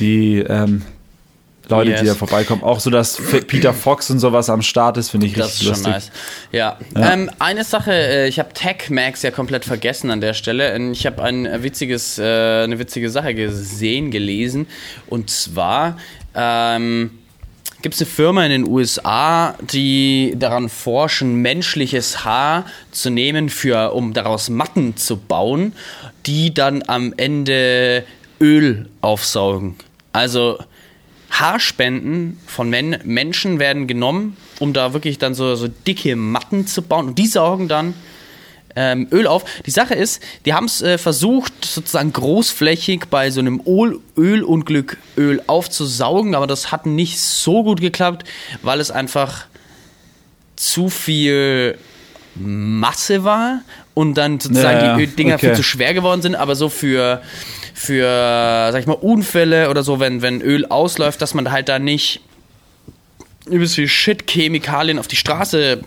Die 0.00 0.38
ähm, 0.38 0.82
Leute, 1.68 1.90
Yes. 1.92 2.00
die 2.00 2.06
da 2.06 2.14
vorbeikommen. 2.14 2.62
Auch 2.62 2.80
so, 2.80 2.90
dass 2.90 3.16
Peter 3.46 3.72
Fox 3.74 4.10
und 4.10 4.18
sowas 4.18 4.50
am 4.50 4.62
Start 4.62 4.96
ist, 4.96 5.10
finde 5.10 5.26
ich 5.26 5.32
Das 5.34 5.54
ist 5.54 5.60
richtig 5.60 5.66
schon 5.68 5.92
lustig. 5.92 5.92
nice. 5.92 6.10
Ja. 6.52 6.78
Ähm, 6.94 7.30
eine 7.38 7.64
Sache, 7.64 7.92
äh, 7.92 8.28
ich 8.28 8.38
habe 8.38 8.52
Tech 8.52 8.90
Max 8.90 9.22
ja 9.22 9.30
komplett 9.30 9.64
vergessen 9.64 10.10
an 10.10 10.20
der 10.20 10.34
Stelle. 10.34 10.76
Ich 10.92 11.06
habe 11.06 11.22
ein 11.22 11.48
witziges, 11.62 12.18
äh, 12.18 12.64
eine 12.64 12.78
witzige 12.78 13.08
Sache 13.10 13.34
gesehen, 13.34 14.10
gelesen. 14.10 14.66
Und 15.06 15.30
zwar 15.30 15.96
ähm, 16.34 17.10
gibt 17.82 17.94
es 17.94 18.00
eine 18.02 18.10
Firma 18.10 18.44
in 18.44 18.50
den 18.50 18.66
USA, 18.68 19.54
die 19.72 20.34
daran 20.36 20.68
forschen, 20.68 21.36
menschliches 21.36 22.24
Haar 22.24 22.66
zu 22.92 23.10
nehmen, 23.10 23.48
für, 23.48 23.92
um 23.94 24.12
daraus 24.12 24.48
Matten 24.50 24.96
zu 24.96 25.16
bauen, 25.16 25.72
die 26.26 26.52
dann 26.54 26.82
am 26.86 27.12
Ende 27.16 28.04
Öl 28.40 28.88
aufsaugen. 29.00 29.76
Also 30.12 30.58
Haarspenden 31.40 32.38
von 32.46 32.70
Men 32.70 32.98
Menschen 33.04 33.58
werden 33.58 33.86
genommen, 33.86 34.36
um 34.60 34.72
da 34.72 34.92
wirklich 34.92 35.18
dann 35.18 35.34
so, 35.34 35.54
so 35.56 35.68
dicke 35.68 36.16
Matten 36.16 36.66
zu 36.66 36.82
bauen. 36.82 37.08
Und 37.08 37.18
die 37.18 37.26
saugen 37.26 37.68
dann 37.68 37.94
ähm, 38.76 39.06
Öl 39.12 39.26
auf. 39.26 39.44
Die 39.66 39.70
Sache 39.70 39.94
ist, 39.94 40.20
die 40.44 40.52
haben 40.54 40.64
es 40.66 40.82
äh, 40.82 40.98
versucht, 40.98 41.52
sozusagen 41.64 42.12
großflächig 42.12 43.04
bei 43.10 43.30
so 43.30 43.40
einem 43.40 43.62
Öl 43.66 44.00
Ölunglück 44.16 44.96
Öl 45.16 45.42
aufzusaugen, 45.46 46.34
aber 46.34 46.46
das 46.46 46.72
hat 46.72 46.86
nicht 46.86 47.20
so 47.20 47.62
gut 47.62 47.80
geklappt, 47.80 48.24
weil 48.62 48.80
es 48.80 48.90
einfach 48.90 49.46
zu 50.56 50.88
viel 50.88 51.78
Masse 52.36 53.22
war 53.22 53.60
und 53.94 54.14
dann 54.14 54.40
sozusagen 54.40 54.84
Ja, 54.84 54.96
die 54.96 55.04
Ö- 55.04 55.06
Dinger 55.06 55.34
okay. 55.36 55.46
viel 55.48 55.56
zu 55.56 55.62
schwer 55.62 55.94
geworden 55.94 56.20
sind, 56.22 56.34
aber 56.34 56.56
so 56.56 56.68
für, 56.68 57.22
für 57.74 58.70
sag 58.72 58.80
ich 58.80 58.86
mal, 58.86 58.94
Unfälle 58.94 59.68
oder 59.68 59.82
so, 59.82 60.00
wenn, 60.00 60.22
wenn 60.22 60.40
Öl 60.40 60.64
ausläuft, 60.66 61.20
dass 61.20 61.34
man 61.34 61.50
halt 61.50 61.68
da 61.68 61.78
nicht 61.78 62.20
übelst 63.46 63.74
viel 63.74 63.88
Shit, 63.88 64.30
Chemikalien 64.30 64.98
auf 64.98 65.08
die 65.08 65.16
Straße 65.16 65.82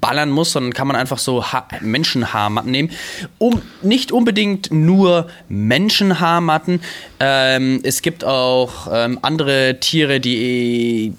ballern 0.00 0.30
muss, 0.30 0.52
sondern 0.52 0.74
kann 0.74 0.86
man 0.86 0.96
einfach 0.96 1.18
so 1.18 1.52
ha 1.52 1.66
Menschenhaarmatten 1.80 2.70
nehmen. 2.70 2.90
Um, 3.38 3.62
nicht 3.82 4.12
unbedingt 4.12 4.70
nur 4.70 5.28
Menschenhaarmatten. 5.48 6.82
Ähm, 7.20 7.80
es 7.82 8.02
gibt 8.02 8.24
auch 8.24 8.88
ähm, 8.92 9.18
andere 9.22 9.78
Tiere, 9.80 10.20
die 10.20 11.14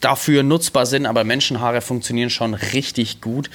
dafür 0.00 0.42
nutzbar 0.42 0.86
sind, 0.86 1.06
aber 1.06 1.24
Menschenhaare 1.24 1.80
funktionieren 1.80 2.30
schon 2.30 2.54
richtig 2.54 3.20
gut. 3.20 3.48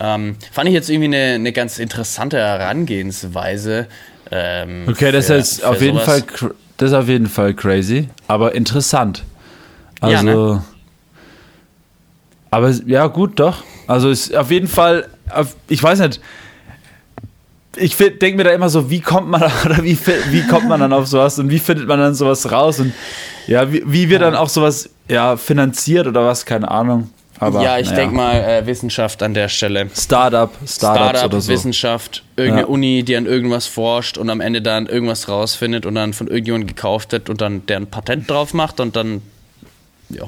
Ähm, 0.00 0.36
fand 0.50 0.68
ich 0.68 0.74
jetzt 0.74 0.88
irgendwie 0.88 1.16
eine, 1.16 1.34
eine 1.34 1.52
ganz 1.52 1.78
interessante 1.78 2.38
Herangehensweise. 2.38 3.86
Ähm, 4.32 4.86
okay, 4.88 5.12
das 5.12 5.26
für, 5.26 5.34
ist 5.34 5.64
auf 5.64 5.80
jeden 5.80 5.98
sowas. 5.98 6.22
Fall 6.24 6.50
das 6.78 6.90
ist 6.90 6.96
auf 6.96 7.06
jeden 7.08 7.28
Fall 7.28 7.54
crazy, 7.54 8.08
aber 8.26 8.54
interessant. 8.54 9.22
Also 10.00 10.16
Ja, 10.16 10.22
ne? 10.22 10.64
aber 12.50 12.70
ja, 12.86 13.06
gut, 13.06 13.38
doch. 13.38 13.62
Also 13.86 14.10
ist 14.10 14.34
auf 14.34 14.50
jeden 14.50 14.68
Fall 14.68 15.08
auf, 15.30 15.54
ich 15.68 15.82
weiß 15.82 16.00
nicht 16.00 16.20
ich 17.76 17.96
denke 17.96 18.36
mir 18.36 18.44
da 18.44 18.50
immer 18.50 18.68
so, 18.68 18.90
wie 18.90 19.00
kommt 19.00 19.28
man 19.28 19.42
oder 19.64 19.82
wie, 19.82 19.98
wie 20.30 20.46
kommt 20.46 20.68
man 20.68 20.80
dann 20.80 20.92
auf 20.92 21.06
sowas 21.06 21.38
und 21.38 21.50
wie 21.50 21.58
findet 21.58 21.88
man 21.88 21.98
dann 21.98 22.14
sowas 22.14 22.50
raus 22.50 22.80
und 22.80 22.92
ja, 23.46 23.72
wie, 23.72 23.82
wie 23.86 24.08
wird 24.08 24.22
dann 24.22 24.36
auch 24.36 24.48
sowas 24.48 24.90
ja, 25.08 25.36
finanziert 25.36 26.06
oder 26.06 26.24
was, 26.26 26.44
keine 26.44 26.70
Ahnung. 26.70 27.10
Aber, 27.42 27.62
ja, 27.62 27.78
ich 27.78 27.86
naja. 27.86 27.96
denke 27.98 28.14
mal 28.14 28.36
äh, 28.36 28.66
Wissenschaft 28.66 29.22
an 29.22 29.34
der 29.34 29.48
Stelle. 29.48 29.88
Startup, 29.96 30.50
Startups 30.66 30.72
Startup, 30.74 31.24
oder 31.24 31.40
so. 31.40 31.52
Wissenschaft, 31.52 32.22
irgendeine 32.36 32.62
Ja. 32.62 32.66
Uni, 32.68 33.02
die 33.02 33.16
an 33.16 33.26
irgendwas 33.26 33.66
forscht 33.66 34.16
und 34.18 34.30
am 34.30 34.40
Ende 34.40 34.62
dann 34.62 34.86
irgendwas 34.86 35.28
rausfindet 35.28 35.84
und 35.86 35.94
dann 35.96 36.12
von 36.12 36.28
irgendjemandem 36.28 36.68
gekauft 36.68 37.12
wird 37.12 37.28
und 37.28 37.40
dann 37.40 37.66
der 37.66 37.78
ein 37.78 37.86
Patent 37.88 38.30
drauf 38.30 38.54
macht 38.54 38.78
und 38.80 38.94
dann, 38.96 39.22
ja, 40.08 40.24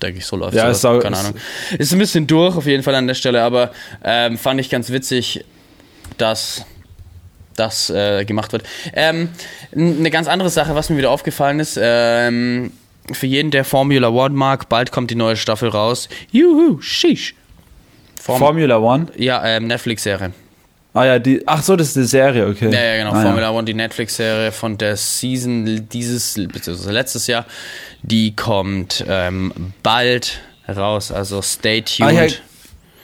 denke 0.00 0.18
ich, 0.18 0.26
so 0.26 0.36
läuft 0.36 0.54
Ja, 0.54 0.70
auch- 0.70 1.00
keine 1.00 1.16
ist- 1.16 1.24
Ahnung. 1.24 1.34
Ist 1.78 1.92
ein 1.92 1.98
bisschen 1.98 2.26
durch 2.26 2.56
auf 2.56 2.66
jeden 2.66 2.82
Fall 2.82 2.94
an 2.94 3.06
der 3.06 3.14
Stelle, 3.14 3.42
aber 3.42 3.70
ähm, 4.04 4.38
fand 4.38 4.60
ich 4.60 4.70
ganz 4.70 4.90
witzig, 4.90 5.44
dass 6.18 6.64
das 7.56 7.90
äh, 7.90 8.24
gemacht 8.24 8.52
wird. 8.52 8.64
Ähm, 8.94 9.28
eine 9.76 10.10
ganz 10.10 10.28
andere 10.28 10.50
Sache, 10.50 10.74
was 10.74 10.90
mir 10.90 10.96
wieder 10.98 11.10
aufgefallen 11.10 11.60
ist, 11.60 11.78
ähm, 11.80 12.72
für 13.12 13.26
jeden, 13.26 13.50
der 13.50 13.64
Formula 13.64 14.08
One 14.08 14.34
mag, 14.34 14.68
bald 14.68 14.92
kommt 14.92 15.10
die 15.10 15.14
neue 15.14 15.36
Staffel 15.36 15.68
raus. 15.68 16.08
Juhu, 16.30 16.80
sheesh. 16.80 17.34
Form 18.20 18.38
Formula 18.38 18.78
One. 18.78 19.06
ja, 19.16 19.44
ähm, 19.44 19.66
Netflix-Serie. 19.66 20.32
Ah 20.94 21.04
ja, 21.04 21.18
die. 21.18 21.42
Ach 21.46 21.62
so, 21.62 21.74
das 21.76 21.88
ist 21.88 21.96
eine 21.96 22.06
Serie, 22.06 22.46
okay. 22.46 22.70
Ja, 22.72 22.80
ja, 22.82 22.96
genau. 22.98 23.12
Ah, 23.12 23.22
Formula 23.22 23.50
One, 23.50 23.64
die 23.64 23.74
Netflix-Serie 23.74 24.52
von 24.52 24.78
der 24.78 24.96
Season 24.96 25.88
dieses, 25.88 26.34
beziehungsweise 26.34 26.92
letztes 26.92 27.26
Jahr, 27.26 27.44
die 28.02 28.34
kommt 28.36 29.04
ähm, 29.08 29.52
bald 29.82 30.40
raus. 30.68 31.10
Also 31.10 31.42
stay 31.42 31.82
Ah, 32.00 32.08
tuned. 32.10 32.14
ja, 32.32 32.36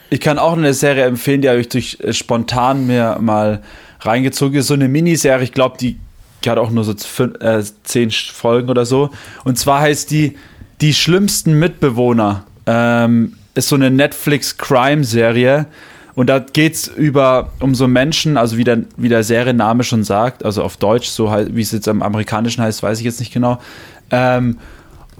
ich 0.09 0.19
kann 0.21 0.39
auch 0.39 0.53
eine 0.53 0.73
Serie 0.73 1.03
empfehlen, 1.05 1.41
die 1.41 1.49
habe 1.49 1.59
ich 1.59 1.69
durch 1.69 1.97
äh, 2.01 2.13
spontan 2.13 2.87
mir 2.87 3.17
mal 3.19 3.61
reingezogen. 3.99 4.57
Ist 4.59 4.67
so 4.67 4.73
eine 4.73 4.87
Miniserie, 4.87 5.43
ich 5.43 5.51
glaube, 5.51 5.77
die, 5.77 5.99
die 6.43 6.49
hat 6.49 6.57
auch 6.57 6.71
nur 6.71 6.83
so 6.83 6.91
fün- 6.93 7.39
äh, 7.39 7.63
zehn 7.83 8.11
Folgen 8.11 8.69
oder 8.69 8.85
so. 8.85 9.09
Und 9.43 9.57
zwar 9.57 9.81
heißt 9.81 10.11
die 10.11 10.37
Die 10.81 10.95
schlimmsten 10.95 11.59
Mitbewohner. 11.59 12.43
Ähm, 12.65 13.33
ist 13.53 13.67
so 13.69 13.75
eine 13.75 13.91
Netflix-Crime-Serie. 13.91 15.67
Und 16.15 16.27
da 16.27 16.39
geht 16.39 16.73
es 16.73 16.87
über 16.87 17.51
um 17.59 17.75
so 17.75 17.87
Menschen, 17.87 18.35
also 18.35 18.57
wie 18.57 18.63
der, 18.63 18.79
wie 18.97 19.07
der 19.07 19.23
Serienname 19.23 19.83
schon 19.83 20.03
sagt, 20.03 20.43
also 20.43 20.63
auf 20.63 20.77
Deutsch, 20.77 21.07
so 21.07 21.31
wie 21.51 21.61
es 21.61 21.71
jetzt 21.71 21.87
am 21.87 22.01
amerikanischen 22.01 22.63
heißt, 22.63 22.81
weiß 22.81 22.97
ich 22.99 23.05
jetzt 23.05 23.19
nicht 23.19 23.31
genau. 23.31 23.59
Ähm, 24.09 24.57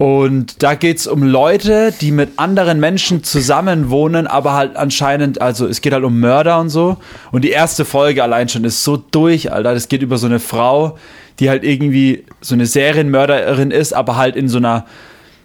und 0.02 0.64
da 0.64 0.74
geht 0.74 0.98
es 0.98 1.06
um 1.06 1.22
Leute, 1.22 1.94
die 2.00 2.10
mit 2.10 2.30
anderen 2.36 2.80
Menschen 2.80 3.22
zusammen 3.22 3.88
wohnen, 3.88 4.26
aber 4.26 4.52
halt 4.52 4.74
anscheinend, 4.74 5.40
also 5.40 5.68
es 5.68 5.80
geht 5.80 5.92
halt 5.92 6.02
um 6.02 6.18
Mörder 6.18 6.58
und 6.58 6.70
so. 6.70 6.96
Und 7.30 7.44
die 7.44 7.50
erste 7.50 7.84
Folge 7.84 8.20
allein 8.20 8.48
schon 8.48 8.64
ist 8.64 8.82
so 8.82 8.96
durch, 8.96 9.52
Alter. 9.52 9.74
Das 9.74 9.86
geht 9.86 10.02
über 10.02 10.18
so 10.18 10.26
eine 10.26 10.40
Frau, 10.40 10.98
die 11.38 11.48
halt 11.48 11.62
irgendwie 11.62 12.24
so 12.40 12.56
eine 12.56 12.66
Serienmörderin 12.66 13.70
ist, 13.70 13.92
aber 13.92 14.16
halt 14.16 14.34
in 14.34 14.48
so 14.48 14.58
einer, 14.58 14.86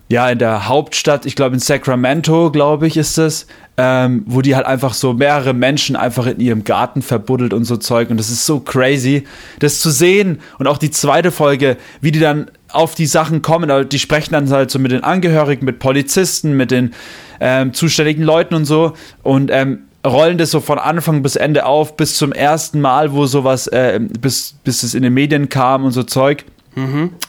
ja, 0.09 0.29
in 0.29 0.39
der 0.39 0.67
Hauptstadt, 0.67 1.25
ich 1.25 1.35
glaube 1.35 1.55
in 1.55 1.59
Sacramento, 1.59 2.49
glaube 2.51 2.87
ich, 2.87 2.95
ist 2.95 3.17
es, 3.17 3.47
ähm, 3.75 4.23
wo 4.25 4.41
die 4.41 4.55
halt 4.55 4.65
einfach 4.65 4.93
so 4.93 5.13
mehrere 5.13 5.53
Menschen 5.53 5.95
einfach 5.95 6.25
in 6.25 6.39
ihrem 6.39 6.63
Garten 6.63 7.01
verbuddelt 7.01 7.53
und 7.53 7.65
so 7.65 7.77
Zeug. 7.77 8.09
Und 8.09 8.17
das 8.17 8.29
ist 8.29 8.45
so 8.45 8.59
crazy, 8.59 9.25
das 9.59 9.81
zu 9.81 9.91
sehen. 9.91 10.39
Und 10.59 10.67
auch 10.67 10.77
die 10.77 10.91
zweite 10.91 11.31
Folge, 11.31 11.77
wie 12.01 12.11
die 12.11 12.19
dann 12.19 12.49
auf 12.69 12.95
die 12.95 13.05
Sachen 13.05 13.41
kommen. 13.41 13.69
Also 13.69 13.87
die 13.87 13.99
sprechen 13.99 14.33
dann 14.33 14.49
halt 14.49 14.71
so 14.71 14.79
mit 14.79 14.91
den 14.91 15.03
Angehörigen, 15.03 15.65
mit 15.65 15.79
Polizisten, 15.79 16.55
mit 16.55 16.71
den 16.71 16.93
ähm, 17.39 17.73
zuständigen 17.73 18.23
Leuten 18.23 18.55
und 18.55 18.65
so. 18.65 18.93
Und 19.23 19.51
ähm, 19.51 19.79
rollen 20.05 20.37
das 20.37 20.51
so 20.51 20.61
von 20.61 20.79
Anfang 20.79 21.21
bis 21.21 21.35
Ende 21.35 21.65
auf, 21.65 21.97
bis 21.97 22.15
zum 22.15 22.31
ersten 22.31 22.79
Mal, 22.79 23.11
wo 23.11 23.25
sowas, 23.25 23.67
äh, 23.67 23.99
bis, 23.99 24.55
bis 24.63 24.83
es 24.83 24.93
in 24.93 25.03
den 25.03 25.13
Medien 25.13 25.49
kam 25.49 25.83
und 25.83 25.91
so 25.91 26.03
Zeug. 26.03 26.45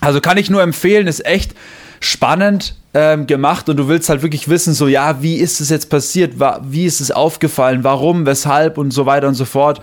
Also 0.01 0.21
kann 0.21 0.38
ich 0.38 0.49
nur 0.49 0.62
empfehlen, 0.62 1.07
ist 1.09 1.27
echt 1.27 1.55
spannend 2.01 2.75
ähm, 2.95 3.27
gemacht 3.27 3.69
und 3.69 3.77
du 3.77 3.89
willst 3.89 4.09
halt 4.09 4.23
wirklich 4.23 4.49
wissen, 4.49 4.75
so 4.75 4.89
ja, 4.89 5.23
wie 5.23 5.37
ist 5.37 5.61
es 5.61 5.71
jetzt 5.71 5.91
passiert, 5.91 6.35
wie 6.63 6.87
ist 6.87 7.01
es 7.01 7.11
aufgefallen, 7.11 7.85
warum, 7.85 8.27
weshalb 8.27 8.79
und 8.79 8.93
so 8.93 9.07
weiter 9.07 9.29
und 9.29 9.35
so 9.35 9.45
fort. 9.45 9.81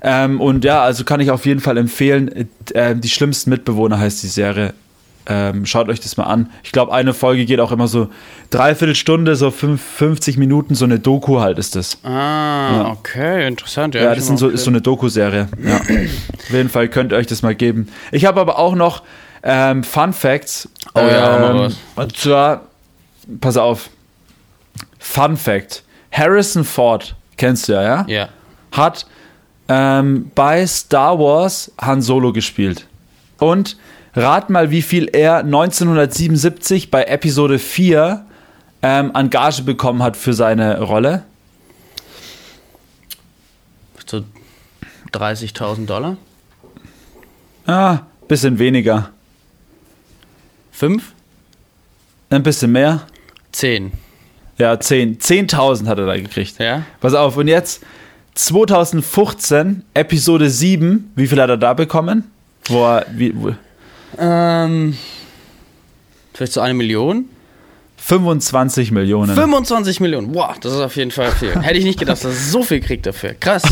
Ähm, 0.00 0.40
und 0.40 0.64
ja, 0.64 0.82
also 0.82 1.04
kann 1.04 1.20
ich 1.20 1.30
auf 1.30 1.44
jeden 1.46 1.60
Fall 1.60 1.76
empfehlen, 1.76 2.48
äh, 2.72 2.94
die 2.94 3.08
schlimmsten 3.08 3.50
Mitbewohner 3.50 3.98
heißt 3.98 4.22
die 4.22 4.28
Serie. 4.28 4.72
Ähm, 5.30 5.66
schaut 5.66 5.90
euch 5.90 6.00
das 6.00 6.16
mal 6.16 6.24
an. 6.24 6.48
Ich 6.62 6.72
glaube, 6.72 6.92
eine 6.94 7.12
Folge 7.12 7.44
geht 7.44 7.60
auch 7.60 7.70
immer 7.70 7.86
so 7.86 8.08
dreiviertel 8.48 8.94
Stunde, 8.94 9.36
so 9.36 9.50
fünf, 9.50 9.82
50 9.82 10.38
Minuten, 10.38 10.74
so 10.74 10.86
eine 10.86 11.00
Doku 11.00 11.40
halt 11.40 11.58
ist 11.58 11.76
das. 11.76 11.98
Ah, 12.02 12.90
okay, 12.92 13.46
interessant. 13.46 13.94
Ja, 13.94 14.04
Ja, 14.04 14.14
das 14.14 14.30
mal 14.30 14.38
so, 14.38 14.48
ist 14.48 14.64
so 14.64 14.70
eine 14.70 14.80
Doku-Serie. 14.80 15.48
Ja. 15.62 15.76
Auf 15.80 16.50
jeden 16.50 16.70
Fall 16.70 16.88
könnt 16.88 17.12
ihr 17.12 17.18
euch 17.18 17.26
das 17.26 17.42
mal 17.42 17.54
geben. 17.54 17.88
Ich 18.10 18.24
habe 18.24 18.40
aber 18.40 18.58
auch 18.58 18.74
noch 18.74 19.02
ähm, 19.42 19.84
Fun 19.84 20.12
Facts. 20.12 20.68
Oh 20.94 21.00
ja, 21.00 21.50
ähm. 21.50 21.76
Und 21.96 22.16
zwar, 22.16 22.62
pass 23.40 23.56
auf. 23.56 23.90
Fun 24.98 25.36
Fact. 25.36 25.82
Harrison 26.10 26.64
Ford, 26.64 27.14
kennst 27.36 27.68
du 27.68 27.72
ja, 27.74 27.82
ja? 27.82 28.04
Ja. 28.08 28.28
Hat 28.72 29.06
ähm, 29.68 30.30
bei 30.34 30.66
Star 30.66 31.18
Wars 31.18 31.72
Han 31.80 32.02
Solo 32.02 32.32
gespielt. 32.32 32.86
Und 33.38 33.76
rat 34.14 34.50
mal, 34.50 34.70
wie 34.70 34.82
viel 34.82 35.08
er 35.12 35.38
1977 35.38 36.90
bei 36.90 37.04
Episode 37.04 37.58
4 37.58 38.24
ähm, 38.82 39.10
an 39.14 39.30
Gage 39.30 39.62
bekommen 39.62 40.02
hat 40.02 40.16
für 40.16 40.32
seine 40.32 40.80
Rolle. 40.80 41.24
So 44.06 44.24
30.000 45.12 45.86
Dollar? 45.86 46.16
Ah, 47.66 48.00
bisschen 48.26 48.58
weniger. 48.58 49.10
Fünf? 50.78 51.12
Ein 52.30 52.44
bisschen 52.44 52.70
mehr. 52.70 53.02
Zehn. 53.50 53.90
Ja, 54.58 54.78
10. 54.78 55.18
10.000 55.18 55.88
hat 55.88 55.98
er 55.98 56.06
da 56.06 56.16
gekriegt. 56.16 56.60
Ja? 56.60 56.84
Pass 57.00 57.14
auf, 57.14 57.36
und 57.36 57.48
jetzt 57.48 57.82
2015, 58.34 59.82
Episode 59.92 60.48
7. 60.48 61.10
Wie 61.16 61.26
viel 61.26 61.42
hat 61.42 61.50
er 61.50 61.56
da 61.56 61.74
bekommen? 61.74 62.30
Wo 62.66 62.84
er, 62.84 63.06
wie, 63.10 63.32
wo, 63.34 63.52
Ähm, 64.18 64.96
vielleicht 66.32 66.52
so 66.52 66.60
eine 66.60 66.74
Million? 66.74 67.24
25 68.08 68.90
Millionen. 68.90 69.34
25 69.34 70.00
Millionen. 70.00 70.34
Wow, 70.34 70.58
das 70.58 70.72
ist 70.72 70.80
auf 70.80 70.96
jeden 70.96 71.10
Fall 71.10 71.30
viel. 71.32 71.50
Hätte 71.60 71.78
ich 71.78 71.84
nicht 71.84 71.98
gedacht, 71.98 72.24
dass 72.24 72.24
er 72.24 72.32
so 72.32 72.62
viel 72.62 72.80
kriegt 72.80 73.04
dafür. 73.04 73.34
Krass. 73.34 73.62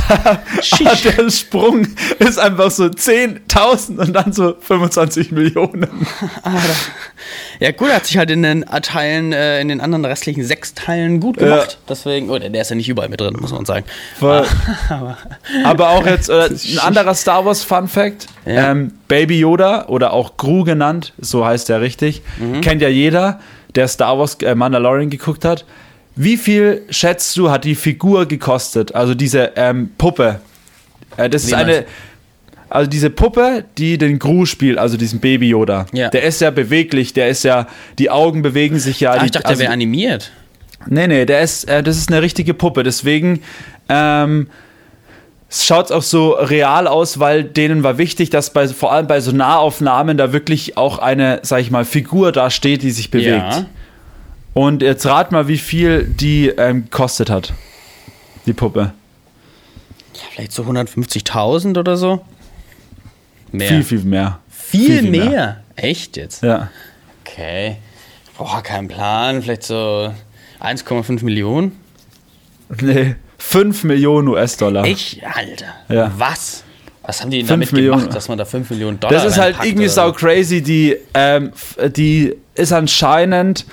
Der 1.16 1.31
Sprung 1.31 1.87
ist 2.18 2.38
einfach 2.38 2.70
so 2.70 2.85
10.000 2.85 3.96
und 3.99 4.12
dann 4.12 4.35
so 4.35 4.55
25 4.61 5.33
Millionen. 5.33 5.88
Ja 7.59 7.72
gut, 7.72 7.88
er 7.88 7.96
hat 7.96 8.07
sich 8.07 8.18
halt 8.18 8.31
in 8.31 8.42
den 8.42 8.64
Teilen, 8.83 9.33
äh, 9.33 9.61
in 9.62 9.68
den 9.68 9.81
anderen 9.81 10.05
restlichen 10.05 10.44
sechs 10.44 10.75
Teilen 10.75 11.18
gut 11.20 11.38
gemacht. 11.38 11.79
Deswegen, 11.88 12.29
oh, 12.29 12.38
der 12.38 12.51
der 12.51 12.61
ist 12.61 12.68
ja 12.68 12.77
nicht 12.77 12.88
überall 12.90 13.09
mit 13.09 13.20
drin, 13.20 13.35
muss 13.40 13.51
man 13.51 13.64
sagen. 13.64 13.87
Voll. 14.18 14.44
Aber 15.64 15.88
auch 15.90 16.05
jetzt 16.07 16.29
äh, 16.29 16.51
ein 16.51 16.79
anderer 16.81 17.14
Star 17.14 17.44
Wars 17.46 17.62
Fun 17.64 17.88
Fact. 17.88 18.27
Ja. 18.44 18.70
Ähm, 18.72 18.92
Baby 19.09 19.40
Yoda 19.40 19.87
oder 19.87 20.12
auch 20.12 20.37
Gru 20.37 20.62
genannt, 20.64 21.14
so 21.18 21.44
heißt 21.46 21.70
er 21.70 21.81
richtig, 21.81 22.20
Mhm. 22.38 22.61
kennt 22.61 22.83
ja 22.83 22.88
jeder, 22.88 23.40
der 23.76 23.88
Star 23.88 24.18
Wars 24.18 24.36
äh, 24.42 24.54
Mandalorian 24.54 25.10
geguckt 25.10 25.44
hat. 25.44 25.64
Wie 26.14 26.36
viel 26.36 26.82
schätzt 26.88 27.36
du, 27.36 27.50
hat 27.50 27.64
die 27.64 27.74
Figur 27.74 28.26
gekostet? 28.26 28.94
Also 28.94 29.14
diese 29.14 29.52
ähm, 29.56 29.90
Puppe. 29.98 30.40
Äh, 31.16 31.28
das 31.28 31.44
Wie 31.46 31.48
ist 31.48 31.54
eine. 31.54 31.84
Also 32.68 32.90
diese 32.90 33.10
Puppe, 33.10 33.64
die 33.78 33.96
den 33.96 34.18
Gru 34.18 34.44
spielt, 34.44 34.76
also 34.76 34.96
diesen 34.96 35.20
Baby 35.20 35.50
Yoda, 35.50 35.86
Ja. 35.92 36.08
der 36.08 36.24
ist 36.24 36.40
ja 36.40 36.50
beweglich, 36.50 37.12
der 37.12 37.28
ist 37.28 37.44
ja, 37.44 37.68
die 38.00 38.10
Augen 38.10 38.42
bewegen 38.42 38.80
sich 38.80 38.98
ja. 38.98 39.12
Ah, 39.12 39.18
die, 39.20 39.26
ich 39.26 39.30
dachte, 39.30 39.46
also, 39.46 39.58
der 39.58 39.66
wäre 39.66 39.72
animiert. 39.72 40.32
Nee, 40.88 41.06
nee, 41.06 41.26
der 41.26 41.42
ist, 41.42 41.68
äh, 41.68 41.84
das 41.84 41.96
ist 41.96 42.10
eine 42.10 42.22
richtige 42.22 42.54
Puppe. 42.54 42.82
Deswegen 42.82 43.40
ähm, 43.88 44.48
schaut 45.50 45.87
es 45.87 45.92
auch 45.92 46.02
so 46.02 46.32
real 46.32 46.87
aus, 46.87 47.18
weil 47.18 47.44
denen 47.44 47.82
war 47.82 47.98
wichtig, 47.98 48.30
dass 48.30 48.50
bei, 48.52 48.68
vor 48.68 48.92
allem 48.92 49.06
bei 49.06 49.20
so 49.20 49.32
Nahaufnahmen 49.32 50.16
da 50.16 50.32
wirklich 50.32 50.76
auch 50.76 50.98
eine, 50.98 51.40
sag 51.42 51.61
ich 51.61 51.70
mal, 51.70 51.85
Figur 51.85 52.32
da 52.32 52.50
steht, 52.50 52.82
die 52.82 52.90
sich 52.90 53.11
bewegt. 53.11 53.54
Ja. 53.54 53.66
Und 54.54 54.82
jetzt 54.82 55.06
rat 55.06 55.32
mal, 55.32 55.48
wie 55.48 55.59
viel 55.59 56.04
die 56.04 56.48
ähm, 56.48 56.85
gekostet 56.85 57.30
hat. 57.30 57.52
Die 58.46 58.52
Puppe. 58.52 58.92
Vielleicht 60.30 60.52
so 60.52 60.62
150.000 60.62 61.78
oder 61.78 61.96
so? 61.96 62.24
Mehr. 63.52 63.68
Viel, 63.68 63.82
viel 63.82 64.00
mehr. 64.00 64.38
Viel, 64.48 65.00
viel, 65.00 65.11
mehr? 65.11 65.24
mehr? 65.26 65.62
Echt 65.76 66.16
jetzt? 66.16 66.42
Ja. 66.42 66.70
Okay. 67.24 67.76
Brauche 68.37 68.62
keinen 68.62 68.88
Plan. 68.88 69.42
Vielleicht 69.42 69.62
so 69.62 70.12
1,5 70.61 71.24
Millionen? 71.24 71.78
Nee, 72.80 73.14
5 73.48 73.85
Millionen 73.85 74.28
US-Dollar. 74.28 74.85
Echt? 74.85 75.20
Alter. 75.24 75.66
Ja. 75.88 76.11
Was? 76.18 76.64
Was 77.02 77.22
haben 77.22 77.30
die 77.30 77.38
denn 77.38 77.46
damit 77.46 77.72
Millionen. 77.72 78.00
gemacht, 78.00 78.16
dass 78.16 78.28
man 78.28 78.37
da 78.37 78.44
5 78.44 78.70
Millionen 78.70 78.98
Dollar 78.98 79.14
Das 79.14 79.24
ist 79.24 79.38
halt 79.38 79.56
irgendwie 79.62 79.87
so 79.87 80.12
crazy. 80.12 80.62
Die, 80.62 80.96
ähm, 81.14 81.52
die 81.96 82.35
ist 82.56 82.72
anscheinend 82.72 83.64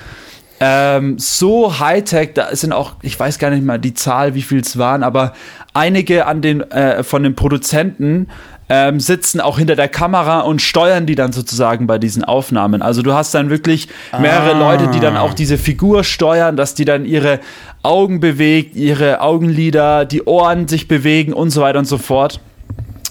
ähm, 0.59 1.17
so 1.17 1.79
Hightech, 1.79 2.33
da 2.35 2.55
sind 2.55 2.71
auch, 2.71 2.93
ich 3.01 3.19
weiß 3.19 3.39
gar 3.39 3.49
nicht 3.49 3.65
mal 3.65 3.79
die 3.79 3.95
Zahl, 3.95 4.35
wie 4.35 4.43
viel 4.43 4.59
es 4.59 4.77
waren, 4.77 5.01
aber 5.01 5.33
einige 5.73 6.27
an 6.27 6.43
den, 6.43 6.61
äh, 6.69 7.03
von 7.03 7.23
den 7.23 7.35
Produzenten 7.35 8.29
ähm, 8.75 8.99
sitzen 8.99 9.39
auch 9.39 9.59
hinter 9.59 9.75
der 9.75 9.87
Kamera 9.87 10.39
und 10.39 10.59
steuern 10.59 11.05
die 11.05 11.13
dann 11.13 11.31
sozusagen 11.31 11.85
bei 11.85 11.99
diesen 11.99 12.23
Aufnahmen. 12.23 12.81
Also 12.81 13.03
du 13.03 13.13
hast 13.13 13.31
dann 13.35 13.51
wirklich 13.51 13.87
mehrere 14.19 14.55
ah. 14.55 14.57
Leute, 14.57 14.87
die 14.87 14.99
dann 14.99 15.15
auch 15.15 15.35
diese 15.35 15.59
Figur 15.59 16.03
steuern, 16.03 16.57
dass 16.57 16.73
die 16.73 16.83
dann 16.83 17.05
ihre 17.05 17.39
Augen 17.83 18.19
bewegt, 18.19 18.75
ihre 18.75 19.21
Augenlider, 19.21 20.05
die 20.05 20.23
Ohren 20.23 20.67
sich 20.67 20.87
bewegen 20.87 21.33
und 21.33 21.51
so 21.51 21.61
weiter 21.61 21.77
und 21.77 21.85
so 21.85 21.99
fort. 21.99 22.39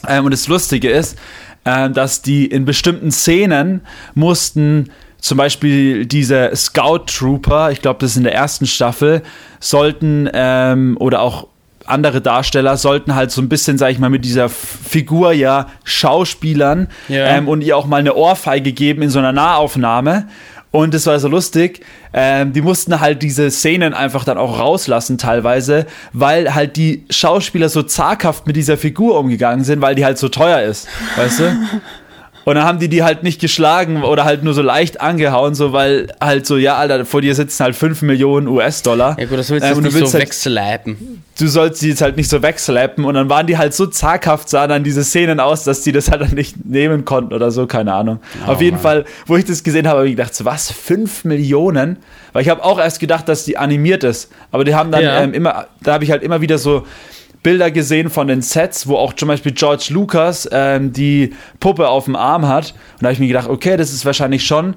Ähm, 0.09 0.25
und 0.25 0.33
das 0.33 0.48
Lustige 0.48 0.90
ist, 0.90 1.16
äh, 1.62 1.88
dass 1.90 2.22
die 2.22 2.46
in 2.46 2.64
bestimmten 2.64 3.12
Szenen 3.12 3.83
mussten 4.16 4.90
zum 5.20 5.38
Beispiel 5.38 6.07
diese 6.07 6.51
Scout 6.57 7.05
Trooper, 7.07 7.70
ich 7.70 7.81
glaube, 7.81 8.01
das 8.01 8.11
ist 8.11 8.16
in 8.16 8.25
der 8.25 8.35
ersten 8.35 8.66
Staffel, 8.66 9.22
sollten 9.61 10.29
ähm, 10.33 10.96
oder 10.98 11.20
auch 11.20 11.46
andere 11.87 12.21
Darsteller 12.21 12.77
sollten 12.77 13.14
halt 13.14 13.31
so 13.31 13.40
ein 13.40 13.49
bisschen, 13.49 13.79
sag 13.79 13.90
ich 13.90 13.99
mal, 13.99 14.11
mit 14.11 14.25
dieser 14.25 14.49
Figur 14.49 15.33
ja 15.33 15.68
Schauspielern 15.85 16.88
ja. 17.09 17.27
Ähm, 17.37 17.49
und 17.49 17.62
ihr 17.62 17.77
auch 17.77 17.87
mal 17.87 17.99
eine 17.99 18.14
Ohrfeige 18.14 18.73
geben 18.73 19.03
in 19.03 19.11
so 19.11 19.18
einer 19.18 19.33
Nahaufnahme. 19.33 20.29
Und 20.73 20.95
das 20.95 21.07
war 21.07 21.21
so 21.21 21.29
lustig. 21.29 21.85
Ähm, 22.14 22.55
die 22.55 22.62
mussten 22.62 22.99
halt 22.99 23.23
diese 23.23 23.51
Szenen 23.51 23.92
einfach 23.92 24.25
dann 24.25 24.38
auch 24.38 24.59
rauslassen 24.59 25.18
teilweise, 25.18 25.87
weil 26.14 26.55
halt 26.55 26.77
die 26.77 27.05
Schauspieler 27.11 27.68
so 27.68 27.83
zaghaft 27.83 28.47
mit 28.47 28.57
dieser 28.57 28.79
Figur 28.79 29.18
umgegangen 29.18 29.64
sind, 29.64 29.83
weil 29.83 29.95
die 29.95 30.05
halt 30.05 30.16
so 30.16 30.31
teuer 30.31 30.62
ist. 30.62 30.88
Weißt 31.16 31.40
du? 31.40 31.45
Und 32.44 32.57
dann 32.57 32.64
haben 32.64 32.78
die 32.78 32.88
die 32.88 33.02
halt 33.02 33.22
nicht 33.22 33.40
geschlagen 33.40 34.02
oder 34.02 34.24
halt 34.24 34.42
nur 34.42 34.55
so 34.55 34.62
leicht 34.62 35.00
angehauen, 35.00 35.55
so 35.55 35.72
weil 35.72 36.09
halt 36.20 36.46
so, 36.46 36.57
ja, 36.57 36.76
Alter, 36.76 37.05
vor 37.05 37.20
dir 37.20 37.35
sitzen 37.35 37.62
halt 37.64 37.76
5 37.76 38.02
Millionen 38.02 38.48
US-Dollar. 38.48 39.16
Ja 39.18 39.26
gut, 39.26 39.38
das 39.38 39.50
willst 39.50 39.66
du 39.66 39.72
ähm, 39.72 39.83
nicht 39.83 39.94
willst 39.94 40.12
so 40.12 40.18
halt, 40.18 40.28
wegslappen. 40.28 41.22
Du 41.38 41.46
sollst 41.46 41.81
sie 41.81 41.90
jetzt 41.90 42.02
halt 42.02 42.16
nicht 42.16 42.28
so 42.28 42.42
wegslappen 42.42 43.05
und 43.05 43.14
dann 43.14 43.28
waren 43.28 43.46
die 43.46 43.59
halt 43.59 43.74
so 43.74 43.87
zaghaft, 43.87 44.48
sahen 44.48 44.68
dann 44.68 44.85
diese 44.85 45.05
Szenen 45.05 45.40
aus, 45.40 45.64
dass 45.64 45.83
die 45.83 45.92
das 45.92 46.11
halt 46.11 46.22
dann 46.22 46.35
nicht 46.35 46.64
nehmen 46.64 47.05
konnten 47.05 47.33
oder 47.33 47.50
so, 47.50 47.66
keine 47.66 47.92
Ahnung. 47.94 48.20
Oh, 48.46 48.52
Auf 48.52 48.61
jeden 48.61 48.76
Mann. 48.76 48.83
Fall, 48.83 49.05
wo 49.26 49.37
ich 49.37 49.44
das 49.44 49.62
gesehen 49.62 49.87
habe, 49.87 49.98
habe 49.98 50.09
ich 50.09 50.16
gedacht, 50.16 50.35
so, 50.35 50.44
was, 50.44 50.70
5 50.70 51.24
Millionen? 51.24 51.98
Weil 52.33 52.42
ich 52.42 52.48
habe 52.48 52.64
auch 52.64 52.78
erst 52.78 52.98
gedacht, 53.00 53.28
dass 53.28 53.44
die 53.44 53.59
animiert 53.59 54.05
ist. 54.05 54.31
Aber 54.50 54.64
die 54.64 54.74
haben 54.74 54.90
dann 54.90 55.02
ja. 55.02 55.22
ähm, 55.22 55.35
immer, 55.35 55.66
da 55.81 55.94
habe 55.94 56.05
ich 56.05 56.11
halt 56.11 56.22
immer 56.22 56.40
wieder 56.40 56.59
so 56.59 56.87
Bilder 57.42 57.70
gesehen 57.70 58.11
von 58.11 58.28
den 58.28 58.42
Sets, 58.42 58.87
wo 58.87 58.96
auch 58.96 59.12
zum 59.14 59.28
Beispiel 59.28 59.52
George 59.52 59.88
Lucas 59.90 60.48
ähm, 60.52 60.92
die 60.92 61.35
Puppe 61.61 61.88
auf 61.88 62.05
dem 62.05 62.16
Arm 62.16 62.46
hat. 62.46 62.72
Und 62.94 63.02
da 63.02 63.07
habe 63.07 63.14
ich 63.14 63.20
mir 63.20 63.28
gedacht, 63.28 63.48
okay, 63.48 63.76
das 63.76 63.92
ist 63.92 64.05
wahrscheinlich 64.05 64.46
schon 64.46 64.74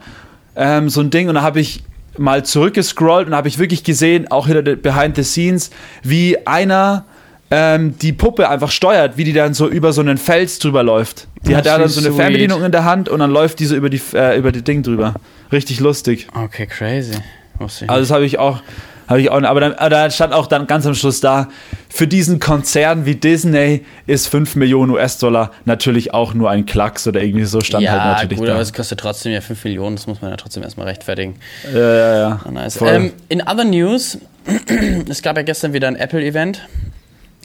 ähm, 0.55 0.89
so 0.89 1.01
ein 1.01 1.09
Ding. 1.09 1.29
Und 1.29 1.35
da 1.35 1.41
habe 1.41 1.59
ich 1.59 1.83
mal 2.17 2.43
zurückgescrollt 2.43 3.27
und 3.27 3.35
habe 3.35 3.47
ich 3.47 3.59
wirklich 3.59 3.83
gesehen, 3.83 4.31
auch 4.31 4.47
hinter 4.47 4.63
den 4.63 4.81
Behind 4.81 5.15
the 5.15 5.23
Scenes, 5.23 5.69
wie 6.01 6.45
einer 6.47 7.05
ähm, 7.51 7.97
die 7.99 8.13
Puppe 8.13 8.49
einfach 8.49 8.71
steuert, 8.71 9.17
wie 9.17 9.23
die 9.23 9.33
dann 9.33 9.53
so 9.53 9.67
über 9.67 9.93
so 9.93 10.01
einen 10.01 10.17
Fels 10.17 10.59
drüber 10.59 10.81
läuft. 10.81 11.27
Die 11.45 11.53
Ach, 11.53 11.59
hat 11.59 11.65
da 11.67 11.77
dann 11.77 11.89
so 11.89 11.99
eine 11.99 12.09
sweet. 12.09 12.17
Fernbedienung 12.17 12.63
in 12.63 12.71
der 12.71 12.85
Hand 12.85 13.09
und 13.09 13.19
dann 13.19 13.31
läuft 13.31 13.59
die 13.59 13.65
so 13.65 13.75
über 13.75 13.89
die, 13.89 14.01
äh, 14.13 14.37
über 14.37 14.51
die 14.51 14.63
Ding 14.63 14.81
drüber. 14.81 15.13
Richtig 15.51 15.79
lustig. 15.79 16.27
Okay, 16.33 16.65
crazy. 16.65 17.13
Also 17.59 17.83
das 17.87 18.11
habe 18.11 18.25
ich 18.25 18.39
auch 18.39 18.61
habe 19.07 19.21
ich 19.21 19.29
auch, 19.29 19.41
aber, 19.41 19.59
dann, 19.59 19.73
aber 19.73 19.89
da 19.89 20.09
stand 20.09 20.33
auch 20.33 20.47
dann 20.47 20.67
ganz 20.67 20.85
am 20.85 20.95
Schluss 20.95 21.19
da, 21.19 21.49
für 21.89 22.07
diesen 22.07 22.39
Konzern 22.39 23.05
wie 23.05 23.15
Disney 23.15 23.85
ist 24.07 24.27
5 24.27 24.55
Millionen 24.55 24.91
US-Dollar 24.91 25.51
natürlich 25.65 26.13
auch 26.13 26.33
nur 26.33 26.49
ein 26.49 26.65
Klacks 26.65 27.07
oder 27.07 27.21
irgendwie 27.21 27.45
so 27.45 27.61
stand 27.61 27.83
ja, 27.83 27.91
halt 27.91 28.15
natürlich 28.15 28.39
gut, 28.39 28.47
da. 28.47 28.53
aber 28.53 28.61
es 28.61 28.73
kostet 28.73 28.99
trotzdem 28.99 29.31
ja 29.31 29.41
5 29.41 29.63
Millionen, 29.63 29.95
das 29.95 30.07
muss 30.07 30.21
man 30.21 30.31
ja 30.31 30.37
trotzdem 30.37 30.63
erstmal 30.63 30.87
rechtfertigen. 30.87 31.35
Ja, 31.73 31.79
ja, 31.79 32.17
ja. 32.17 32.41
Oh, 32.47 32.51
nice. 32.51 32.79
Ähm, 32.81 33.13
in 33.29 33.41
other 33.41 33.63
news, 33.63 34.17
es 35.09 35.21
gab 35.21 35.37
ja 35.37 35.43
gestern 35.43 35.73
wieder 35.73 35.87
ein 35.87 35.95
Apple-Event. 35.95 36.61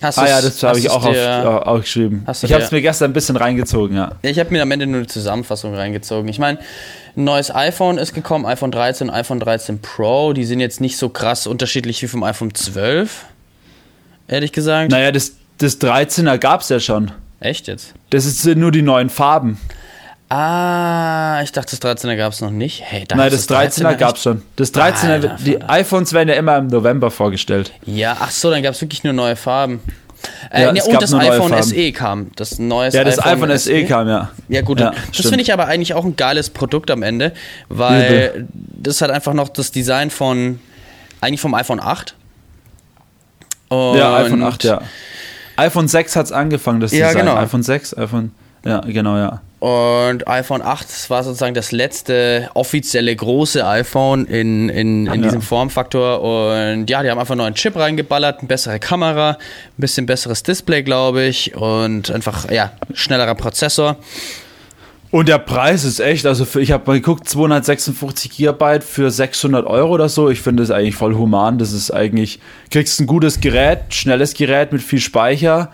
Hast 0.03 0.19
ah 0.19 0.27
ja, 0.27 0.41
das 0.41 0.63
habe 0.63 0.79
ich 0.79 0.89
auch 0.89 1.05
dir, 1.05 1.67
aufgeschrieben. 1.67 2.27
Ich 2.43 2.53
habe 2.53 2.63
es 2.63 2.71
mir 2.71 2.81
gestern 2.81 3.11
ein 3.11 3.13
bisschen 3.13 3.37
reingezogen, 3.37 3.97
ja. 3.97 4.13
Ich 4.23 4.39
habe 4.39 4.51
mir 4.51 4.63
am 4.63 4.71
Ende 4.71 4.87
nur 4.87 4.99
eine 4.99 5.07
Zusammenfassung 5.07 5.75
reingezogen. 5.75 6.29
Ich 6.29 6.39
meine, 6.39 6.59
ein 7.17 7.25
neues 7.25 7.55
iPhone 7.55 7.99
ist 7.99 8.15
gekommen, 8.15 8.47
iPhone 8.47 8.71
13, 8.71 9.11
iPhone 9.11 9.41
13 9.41 9.81
Pro. 9.81 10.33
Die 10.33 10.45
sind 10.45 10.61
jetzt 10.61 10.81
nicht 10.81 10.97
so 10.97 11.09
krass 11.09 11.47
unterschiedlich 11.47 12.03
wie 12.03 12.09
vom 12.09 12.23
iPhone 12.23 12.55
12. 12.55 13.25
Ehrlich 14.29 14.53
gesagt. 14.53 14.91
Naja, 14.91 15.11
das, 15.13 15.33
das 15.59 15.81
13er 15.81 16.39
gab 16.39 16.61
es 16.61 16.69
ja 16.69 16.81
schon. 16.81 17.13
Echt 17.41 17.67
jetzt? 17.67 17.95
Das 18.11 18.25
sind 18.25 18.59
nur 18.59 18.71
die 18.71 18.83
neuen 18.83 19.11
Farben. 19.11 19.59
Ah, 20.29 21.41
ich 21.43 21.51
dachte, 21.51 21.77
das 21.77 21.83
13er 21.83 22.17
gab 22.17 22.33
es 22.33 22.41
noch 22.41 22.53
nicht. 22.53 22.83
Hey, 22.85 23.05
da 23.09 23.17
Nein, 23.17 23.33
das, 23.33 23.49
das 23.49 23.79
13er, 23.81 23.89
13er 23.89 23.95
gab 23.97 24.15
es 24.15 24.23
schon. 24.23 24.43
Das 24.55 24.73
13er, 24.73 25.11
Alter, 25.11 25.37
die 25.45 25.61
iPhones 25.61 26.13
werden 26.13 26.29
ja 26.29 26.37
immer 26.37 26.57
im 26.59 26.69
November 26.69 27.11
vorgestellt. 27.11 27.73
Ja, 27.85 28.17
ach 28.21 28.31
so, 28.31 28.49
dann 28.49 28.63
gab 28.63 28.75
es 28.75 28.81
wirklich 28.81 29.03
nur 29.03 29.13
neue 29.13 29.35
Farben. 29.35 29.81
Äh, 30.51 30.63
ja, 30.63 30.73
nee, 30.73 30.83
und 30.83 31.01
das 31.01 31.15
iPhone 31.15 31.63
SE 31.63 31.93
kam. 31.93 32.31
Das 32.37 32.59
neues 32.59 32.95
Ja, 32.95 33.05
das 33.05 33.19
iPhone, 33.19 33.51
iPhone 33.51 33.59
SE, 33.59 33.59
SE 33.59 33.85
kam, 33.85 34.09
ja. 34.09 34.31
Ja, 34.49 34.63
gut. 34.63 34.81
Ja, 34.81 34.93
das 35.17 35.27
finde 35.27 35.43
ich 35.43 35.53
aber 35.53 35.67
eigentlich 35.67 35.95
auch 35.95 36.05
ein 36.05 36.17
geiles 36.17 36.51
Produkt 36.51 36.91
am 36.91 37.03
Ende, 37.03 37.33
weil 37.69 38.49
das 38.53 39.01
hat 39.03 39.11
einfach 39.11 39.35
noch 39.35 39.49
das 39.49 39.71
Design 39.71 40.11
von, 40.11 40.61
eigentlich 41.21 41.41
vom 41.41 41.55
iPhone 41.55 41.81
8. 41.81 42.15
Und 43.69 43.97
ja, 43.97 44.17
iPhone 44.17 44.43
8, 44.43 44.65
ja. 44.65 44.83
iPhone 45.57 45.87
6 45.87 46.17
hat 46.17 46.27
es 46.27 46.33
angefangen, 46.33 46.81
das 46.81 46.93
ja, 46.93 47.09
Design. 47.09 47.27
Genau. 47.27 47.37
iPhone 47.37 47.63
6, 47.63 47.97
iPhone, 47.97 48.33
ja, 48.65 48.81
genau, 48.81 49.17
ja. 49.17 49.41
Und 49.61 50.27
iPhone 50.27 50.63
8 50.63 51.11
war 51.11 51.23
sozusagen 51.23 51.53
das 51.53 51.71
letzte 51.71 52.49
offizielle 52.55 53.15
große 53.15 53.67
iPhone 53.67 54.25
in, 54.25 54.71
in, 54.71 55.07
in 55.07 55.15
ja. 55.15 55.17
diesem 55.17 55.43
Formfaktor. 55.43 56.23
Und 56.23 56.89
ja, 56.89 57.03
die 57.03 57.11
haben 57.11 57.19
einfach 57.19 57.33
einen 57.33 57.43
neuen 57.43 57.55
Chip 57.55 57.77
reingeballert, 57.77 58.39
eine 58.39 58.49
bessere 58.49 58.79
Kamera, 58.79 59.33
ein 59.33 59.37
bisschen 59.77 60.07
besseres 60.07 60.43
Display, 60.43 60.83
glaube 60.83 61.25
ich. 61.25 61.55
Und 61.55 62.11
einfach, 62.11 62.51
ja, 62.51 62.73
schnellerer 62.95 63.35
Prozessor. 63.35 63.97
Und 65.11 65.29
der 65.29 65.39
Preis 65.39 65.85
ist 65.85 66.01
echt, 66.01 66.25
also 66.25 66.47
für, 66.47 66.63
ich 66.63 66.73
habe 66.73 66.85
mal 66.87 66.95
geguckt, 66.95 67.29
256 67.29 68.31
Gigabyte 68.31 68.83
für 68.83 69.11
600 69.11 69.67
Euro 69.67 69.93
oder 69.93 70.09
so. 70.09 70.31
Ich 70.31 70.41
finde 70.41 70.63
das 70.63 70.71
eigentlich 70.71 70.95
voll 70.95 71.15
human. 71.15 71.59
Das 71.59 71.73
ist 71.73 71.91
eigentlich, 71.91 72.41
kriegst 72.71 72.99
ein 72.99 73.07
gutes 73.07 73.41
Gerät, 73.41 73.93
schnelles 73.93 74.33
Gerät 74.33 74.73
mit 74.73 74.81
viel 74.81 75.01
Speicher. 75.01 75.71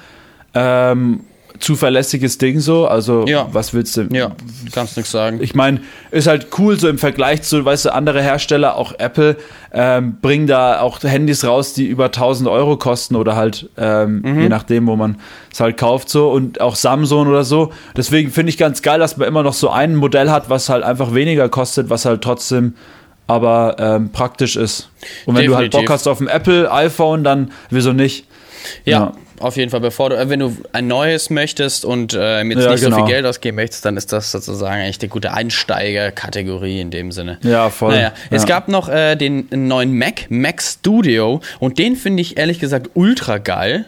Ähm, 0.55 1.21
zuverlässiges 1.59 2.39
Ding 2.39 2.61
so. 2.61 2.87
Also, 2.87 3.27
ja. 3.27 3.49
was 3.53 3.75
willst 3.75 3.97
du? 3.97 4.09
Ja, 4.13 4.33
kannst 4.73 4.97
nichts 4.97 5.13
sagen. 5.13 5.41
Ich 5.43 5.55
meine, 5.55 5.81
ist 6.11 6.27
halt 6.27 6.49
cool 6.59 6.79
so 6.79 6.89
im 6.89 6.99
Vergleich 6.99 7.43
zu, 7.43 7.65
weißt 7.65 7.87
du, 7.87 7.95
andere 7.95 8.23
Hersteller, 8.23 8.77
auch 8.77 8.95
Apple, 8.99 9.37
ähm, 9.73 10.19
bringen 10.21 10.47
da 10.47 10.81
auch 10.81 11.03
Handys 11.03 11.45
raus, 11.45 11.75
die 11.75 11.87
über 11.87 12.07
1000 12.07 12.49
Euro 12.49 12.77
kosten 12.77 13.17
oder 13.17 13.37
halt, 13.37 13.69
ähm, 13.77 14.23
mhm. 14.23 14.41
je 14.43 14.49
nachdem, 14.49 14.87
wo 14.87 14.97
man 14.97 15.17
es 15.53 15.61
halt 15.61 15.77
kauft 15.77 16.09
so 16.09 16.31
und 16.31 16.61
auch 16.61 16.77
Samsung 16.77 17.29
oder 17.29 17.45
so. 17.45 17.73
Deswegen 17.97 18.31
finde 18.31 18.51
ich 18.51 18.59
ganz 18.59 18.83
geil, 18.83 18.99
dass 18.99 19.17
man 19.17 19.29
immer 19.29 19.43
noch 19.43 19.55
so 19.55 19.71
ein 19.71 19.95
Modell 19.97 20.31
hat, 20.31 20.51
was 20.51 20.69
halt 20.69 20.85
einfach 20.85 21.15
weniger 21.15 21.49
kostet, 21.49 21.91
was 21.91 22.05
halt 22.05 22.23
trotzdem 22.23 22.75
aber 23.29 23.77
ähm, 23.81 24.11
praktisch 24.11 24.55
ist. 24.55 24.89
Und 25.25 25.35
wenn 25.35 25.43
Definitiv. 25.43 25.51
du 25.51 25.57
halt 25.57 25.73
Bock 25.73 25.91
hast 25.91 26.07
auf 26.07 26.21
ein 26.21 26.29
Apple 26.29 26.71
iPhone, 26.71 27.25
dann 27.25 27.51
wieso 27.71 27.93
nicht? 27.93 28.27
ja. 28.85 28.99
ja 28.99 29.13
auf 29.41 29.57
jeden 29.57 29.71
Fall, 29.71 29.81
bevor 29.81 30.11
du, 30.11 30.19
äh, 30.19 30.29
wenn 30.29 30.41
du 30.41 30.57
ein 30.73 30.87
neues 30.87 31.31
möchtest 31.31 31.85
und 31.85 32.15
äh, 32.15 32.43
jetzt 32.43 32.43
ja, 32.43 32.45
nicht 32.45 32.57
genau. 32.57 32.77
so 32.77 32.79
viel 32.79 32.91
genau. 32.91 33.07
Geld 33.07 33.27
ausgeben 33.27 33.57
möchtest, 33.57 33.85
dann 33.85 33.97
ist 33.97 34.13
das 34.13 34.33
sozusagen 34.33 34.83
eigentlich 34.83 34.99
die 34.99 35.09
gute 35.09 35.33
Einsteigerkategorie 35.33 36.81
in 36.81 36.91
dem 36.91 37.13
Sinne. 37.13 37.39
Ja, 37.43 37.71
voll. 37.71 37.95
Naja, 37.95 38.13
es 38.31 38.43
ja. 38.43 38.49
gab 38.49 38.69
noch 38.69 38.89
äh, 38.89 39.17
den 39.17 39.49
neuen 39.51 39.97
Mac, 39.97 40.27
Mac 40.31 40.63
Studio, 40.63 41.41
und 41.59 41.79
den 41.79 41.97
finde 41.97 42.21
ich 42.23 42.37
ehrlich 42.39 42.59
gesagt 42.59 42.91
ultra 42.95 43.39
geil. 43.39 43.87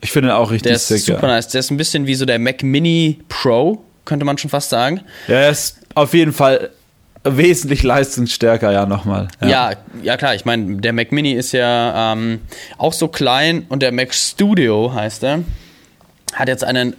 Ich 0.00 0.12
finde 0.12 0.28
ihn 0.28 0.32
auch 0.32 0.50
richtig 0.50 0.70
Der 0.70 0.76
ist 0.76 0.88
sick, 0.88 1.00
super 1.00 1.26
ja. 1.26 1.34
nice. 1.34 1.48
Der 1.48 1.60
ist 1.60 1.70
ein 1.70 1.76
bisschen 1.76 2.06
wie 2.06 2.14
so 2.14 2.24
der 2.24 2.38
Mac 2.38 2.62
Mini 2.62 3.18
Pro, 3.28 3.82
könnte 4.04 4.24
man 4.24 4.38
schon 4.38 4.50
fast 4.50 4.70
sagen. 4.70 5.00
Ja, 5.26 5.34
er 5.34 5.50
ist 5.50 5.78
auf 5.94 6.14
jeden 6.14 6.32
Fall 6.32 6.70
wesentlich 7.36 7.82
leistungsstärker, 7.82 8.72
ja, 8.72 8.86
nochmal. 8.86 9.28
Ja. 9.40 9.48
ja, 9.48 9.72
ja, 10.02 10.16
klar. 10.16 10.34
Ich 10.34 10.44
meine, 10.44 10.76
der 10.76 10.92
Mac 10.92 11.12
Mini 11.12 11.32
ist 11.32 11.52
ja 11.52 12.12
ähm, 12.12 12.40
auch 12.78 12.92
so 12.92 13.08
klein 13.08 13.66
und 13.68 13.82
der 13.82 13.92
Mac 13.92 14.14
Studio 14.14 14.92
heißt 14.94 15.24
er. 15.24 15.40
Hat 16.34 16.48
jetzt 16.48 16.64
einen 16.64 16.94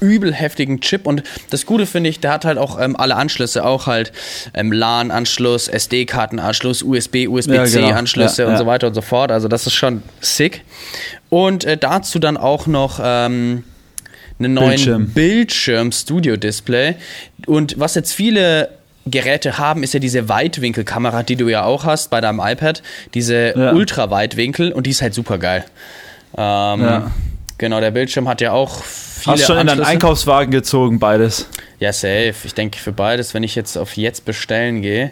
übel 0.00 0.34
heftigen 0.34 0.80
Chip 0.80 1.06
und 1.06 1.22
das 1.50 1.64
Gute 1.64 1.86
finde 1.86 2.10
ich, 2.10 2.20
der 2.20 2.32
hat 2.32 2.44
halt 2.44 2.58
auch 2.58 2.78
ähm, 2.78 2.96
alle 2.96 3.14
Anschlüsse, 3.16 3.64
auch 3.64 3.86
halt 3.86 4.12
ähm, 4.52 4.72
LAN-Anschluss, 4.72 5.68
SD-Kartenanschluss, 5.68 6.82
USB, 6.82 7.28
USB-C-Anschlüsse 7.28 8.42
Ja, 8.42 8.48
ja, 8.48 8.52
und 8.52 8.58
so 8.58 8.66
weiter 8.66 8.88
und 8.88 8.94
so 8.94 9.00
fort. 9.00 9.30
Also 9.30 9.48
das 9.48 9.66
ist 9.66 9.74
schon 9.74 10.02
sick. 10.20 10.64
Und 11.30 11.64
äh, 11.64 11.78
dazu 11.78 12.18
dann 12.18 12.36
auch 12.36 12.66
noch 12.66 13.00
ähm, 13.02 13.64
einen 14.38 14.54
neuen 14.54 14.70
Bildschirm. 14.70 15.06
Bildschirm-Studio-Display. 15.10 16.96
Und 17.46 17.78
was 17.78 17.94
jetzt 17.94 18.12
viele 18.12 18.70
Geräte 19.06 19.58
haben, 19.58 19.82
ist 19.82 19.94
ja 19.94 20.00
diese 20.00 20.28
Weitwinkelkamera, 20.28 21.22
die 21.22 21.36
du 21.36 21.48
ja 21.48 21.64
auch 21.64 21.84
hast 21.84 22.10
bei 22.10 22.20
deinem 22.20 22.40
iPad. 22.40 22.82
Diese 23.14 23.52
Ja. 23.56 23.72
Ultraweitwinkel 23.72 24.72
und 24.72 24.86
die 24.86 24.90
ist 24.90 25.02
halt 25.02 25.14
super 25.14 25.38
geil. 25.38 25.64
Ähm, 26.36 26.80
Ja. 26.82 27.10
Genau, 27.58 27.80
der 27.80 27.90
Bildschirm 27.92 28.28
hat 28.28 28.40
ja 28.40 28.52
auch 28.52 28.82
viele 28.82 29.36
Hast 29.36 29.46
schon 29.46 29.58
in 29.58 29.66
deinen. 29.68 29.82
Einkaufswagen 29.82 30.50
gezogen, 30.50 30.98
beides. 30.98 31.46
Ja, 31.78 31.92
safe. 31.92 32.34
Ich 32.44 32.54
denke 32.54 32.78
für 32.78 32.92
beides, 32.92 33.34
wenn 33.34 33.42
ich 33.44 33.54
jetzt 33.54 33.76
auf 33.76 33.96
jetzt 33.96 34.24
bestellen 34.24 34.82
gehe. 34.82 35.10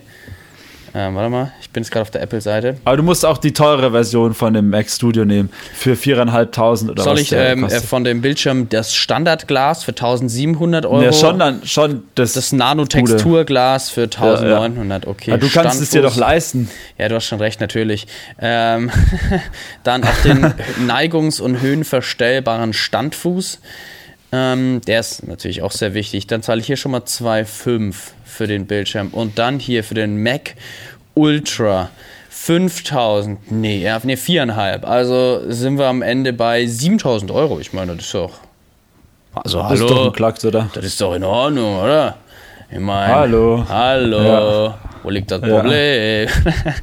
Ähm, 0.93 1.14
warte 1.14 1.30
mal, 1.30 1.53
ich 1.61 1.70
bin 1.70 1.84
jetzt 1.84 1.93
gerade 1.93 2.03
auf 2.03 2.11
der 2.11 2.20
Apple-Seite. 2.22 2.76
Aber 2.84 2.97
du 2.97 3.05
musst 3.05 3.24
auch 3.24 3.38
die 3.38 3.53
teure 3.53 3.93
Version 3.93 4.34
von 4.34 4.55
dem 4.55 4.70
Mac 4.70 4.91
Studio 4.91 5.24
nehmen. 5.24 5.51
Für 5.72 5.95
4.500 5.95 6.91
oder 6.91 7.03
Soll 7.03 7.14
was 7.14 7.20
ich 7.20 7.32
ähm, 7.32 7.64
äh, 7.64 7.80
von 7.80 8.03
dem 8.03 8.20
Bildschirm 8.20 8.68
das 8.68 8.95
Standardglas 8.95 9.84
für 9.84 9.93
1700 9.93 10.86
Euro? 10.86 11.03
Ja, 11.03 11.12
schon, 11.12 11.38
dann, 11.38 11.64
schon 11.64 12.03
das, 12.16 12.32
das 12.32 12.51
Nanotexturglas 12.51 13.91
für 13.91 14.03
1900, 14.03 15.07
okay. 15.07 15.30
Ja, 15.30 15.36
du 15.36 15.49
kannst 15.49 15.80
es 15.80 15.91
dir 15.91 16.01
Standfuß. 16.01 16.14
doch 16.14 16.20
leisten. 16.20 16.68
Ja, 16.99 17.09
du 17.09 17.14
hast 17.14 17.26
schon 17.26 17.38
recht, 17.41 17.61
natürlich. 17.61 18.09
Ähm, 18.41 18.91
dann 19.84 20.03
auch 20.03 20.22
den 20.24 20.45
neigungs- 20.86 21.41
und 21.41 21.61
höhenverstellbaren 21.61 22.72
Standfuß. 22.72 23.61
Ähm, 24.33 24.81
der 24.87 25.01
ist 25.01 25.26
natürlich 25.26 25.62
auch 25.62 25.72
sehr 25.72 25.95
wichtig. 25.95 26.26
Dann 26.26 26.43
zahle 26.43 26.61
ich 26.61 26.66
hier 26.66 26.76
schon 26.76 26.93
mal 26.93 27.01
2,5 27.01 27.95
für 28.24 28.47
den 28.47 28.66
Bildschirm. 28.66 29.09
Und 29.09 29.39
dann 29.39 29.59
hier 29.59 29.83
für 29.85 29.95
den 29.95 30.22
Mac 30.22 30.55
Ultra 31.14 31.91
5000. 32.31 33.51
Nee, 33.51 33.78
ja, 33.83 34.01
nee 34.05 34.14
4,5. 34.14 34.85
Also 34.85 35.41
sind 35.51 35.78
wir 35.78 35.87
am 35.87 36.03
Ende 36.03 36.33
bei 36.33 36.64
7000 36.66 37.31
Euro. 37.31 37.59
Ich 37.61 37.72
meine, 37.72 37.97
das 37.97 38.07
ist 38.07 38.14
doch. 38.14 38.33
Also, 39.35 39.59
Das 39.59 39.68
hallo. 39.68 39.85
ist 39.87 39.91
doch 39.91 40.07
ein 40.07 40.12
Klacks, 40.12 40.45
oder? 40.45 40.70
Das 40.74 40.85
ist 40.85 41.01
doch 41.01 41.14
in 41.14 41.22
Ordnung, 41.24 41.78
oder? 41.81 42.16
Ich 42.70 42.78
meine, 42.78 43.14
Hallo. 43.14 43.64
Hallo. 43.68 44.22
Ja. 44.22 44.78
Wo 45.03 45.11
liegt 45.11 45.31
das 45.31 45.41
Ja. 45.43 45.61
Problem? 45.61 46.28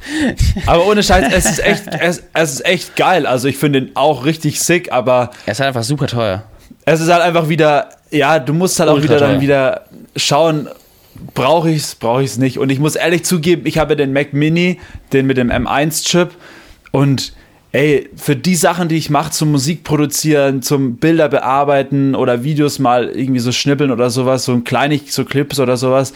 Aber 0.66 0.86
ohne 0.86 1.02
Scheiß, 1.02 1.32
es 1.32 1.44
ist 1.46 1.58
echt, 1.64 1.84
es, 2.00 2.22
es 2.34 2.52
ist 2.54 2.66
echt 2.66 2.96
geil. 2.96 3.26
Also 3.26 3.48
ich 3.48 3.56
finde 3.56 3.78
ihn 3.80 3.90
auch 3.94 4.24
richtig 4.24 4.60
sick, 4.60 4.92
aber 4.92 5.30
er 5.46 5.52
ist 5.52 5.60
halt 5.60 5.68
einfach 5.68 5.82
super 5.84 6.06
teuer. 6.08 6.42
Es 6.92 7.00
ist 7.00 7.10
halt 7.10 7.22
einfach 7.22 7.48
wieder, 7.48 7.88
ja, 8.10 8.38
du 8.38 8.54
musst 8.54 8.78
halt 8.80 8.90
auch 8.90 8.94
Ultra 8.94 9.08
wieder 9.08 9.18
dann 9.18 9.30
teuer. 9.32 9.40
wieder 9.40 9.84
schauen, 10.16 10.68
brauche 11.34 11.70
ich 11.70 11.78
es, 11.78 11.94
brauche 11.94 12.22
ich 12.22 12.30
es 12.30 12.38
nicht. 12.38 12.58
Und 12.58 12.70
ich 12.70 12.78
muss 12.78 12.96
ehrlich 12.96 13.24
zugeben, 13.24 13.62
ich 13.66 13.78
habe 13.78 13.96
den 13.96 14.12
Mac 14.12 14.32
Mini, 14.32 14.78
den 15.12 15.26
mit 15.26 15.36
dem 15.36 15.50
M1-Chip 15.50 16.30
und 16.92 17.32
ey, 17.72 18.08
für 18.16 18.36
die 18.36 18.54
Sachen, 18.54 18.88
die 18.88 18.96
ich 18.96 19.10
mache, 19.10 19.30
zum 19.30 19.50
Musik 19.50 19.84
produzieren, 19.84 20.62
zum 20.62 20.96
Bilder 20.96 21.28
bearbeiten 21.28 22.14
oder 22.14 22.44
Videos 22.44 22.78
mal 22.78 23.08
irgendwie 23.08 23.40
so 23.40 23.52
schnippeln 23.52 23.90
oder 23.90 24.10
sowas, 24.10 24.44
so 24.44 24.52
ein 24.52 24.64
kleinig, 24.64 25.12
so 25.12 25.24
Clips 25.24 25.60
oder 25.60 25.76
sowas 25.76 26.14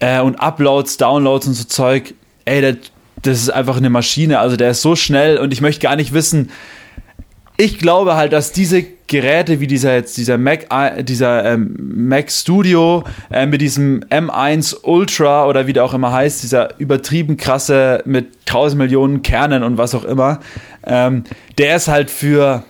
äh, 0.00 0.20
und 0.20 0.36
Uploads, 0.36 0.96
Downloads 0.96 1.46
und 1.46 1.54
so 1.54 1.64
Zeug, 1.64 2.14
ey, 2.44 2.62
das, 2.62 2.76
das 3.22 3.38
ist 3.42 3.50
einfach 3.50 3.76
eine 3.76 3.90
Maschine. 3.90 4.38
Also 4.38 4.56
der 4.56 4.70
ist 4.70 4.82
so 4.82 4.96
schnell 4.96 5.38
und 5.38 5.52
ich 5.52 5.60
möchte 5.60 5.82
gar 5.82 5.96
nicht 5.96 6.12
wissen, 6.12 6.50
ich 7.56 7.78
glaube 7.78 8.16
halt, 8.16 8.32
dass 8.32 8.52
diese 8.52 8.86
Geräte 9.10 9.58
wie 9.58 9.66
dieser 9.66 9.94
jetzt 9.94 10.16
dieser 10.16 10.38
Mac 10.38 10.68
äh, 10.70 11.02
dieser 11.02 11.44
ähm, 11.44 11.74
Mac 11.78 12.30
Studio 12.30 13.02
äh, 13.30 13.44
mit 13.44 13.60
diesem 13.60 14.04
M1 14.04 14.84
Ultra 14.84 15.46
oder 15.46 15.66
wie 15.66 15.72
der 15.72 15.84
auch 15.84 15.94
immer 15.94 16.12
heißt, 16.12 16.44
dieser 16.44 16.78
übertrieben 16.78 17.36
krasse 17.36 18.02
mit 18.06 18.28
1000 18.46 18.78
Millionen 18.78 19.22
Kernen 19.22 19.64
und 19.64 19.78
was 19.78 19.96
auch 19.96 20.04
immer, 20.04 20.38
ähm, 20.86 21.24
der 21.58 21.76
ist 21.76 21.88
halt 21.88 22.08
für 22.08 22.62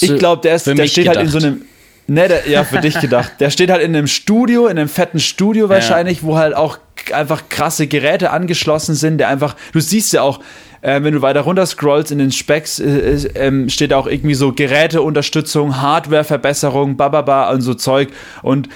ich 0.00 0.18
glaube, 0.18 0.42
der 0.42 0.56
ist 0.56 0.66
der 0.66 0.86
steht 0.86 1.06
halt 1.06 1.18
in 1.18 1.28
so 1.28 1.38
gedacht. 1.38 1.52
einem 1.52 1.64
Ne, 2.08 2.26
der, 2.26 2.48
ja, 2.48 2.64
für 2.64 2.80
dich 2.80 2.98
gedacht. 2.98 3.34
Der 3.38 3.50
steht 3.50 3.70
halt 3.70 3.82
in 3.82 3.94
einem 3.94 4.08
Studio, 4.08 4.66
in 4.66 4.76
einem 4.80 4.88
fetten 4.88 5.20
Studio 5.20 5.68
wahrscheinlich, 5.68 6.24
wo 6.24 6.36
halt 6.36 6.56
auch 6.56 6.78
einfach 7.12 7.48
krasse 7.48 7.86
Geräte 7.86 8.30
angeschlossen 8.30 8.94
sind, 8.94 9.18
der 9.18 9.28
einfach, 9.28 9.56
du 9.72 9.80
siehst 9.80 10.12
ja 10.12 10.22
auch, 10.22 10.40
äh, 10.82 11.02
wenn 11.02 11.14
du 11.14 11.22
weiter 11.22 11.42
runter 11.42 11.66
scrollst 11.66 12.12
in 12.12 12.18
den 12.18 12.32
Specs, 12.32 12.78
äh, 12.80 12.88
äh, 12.88 13.30
ähm, 13.34 13.68
steht 13.68 13.92
auch 13.92 14.06
irgendwie 14.06 14.34
so 14.34 14.52
Geräteunterstützung, 14.52 15.80
Hardwareverbesserung, 15.80 16.96
bababa 16.96 17.50
und 17.50 17.62
so 17.62 17.74
Zeug. 17.74 18.10
Und 18.42 18.68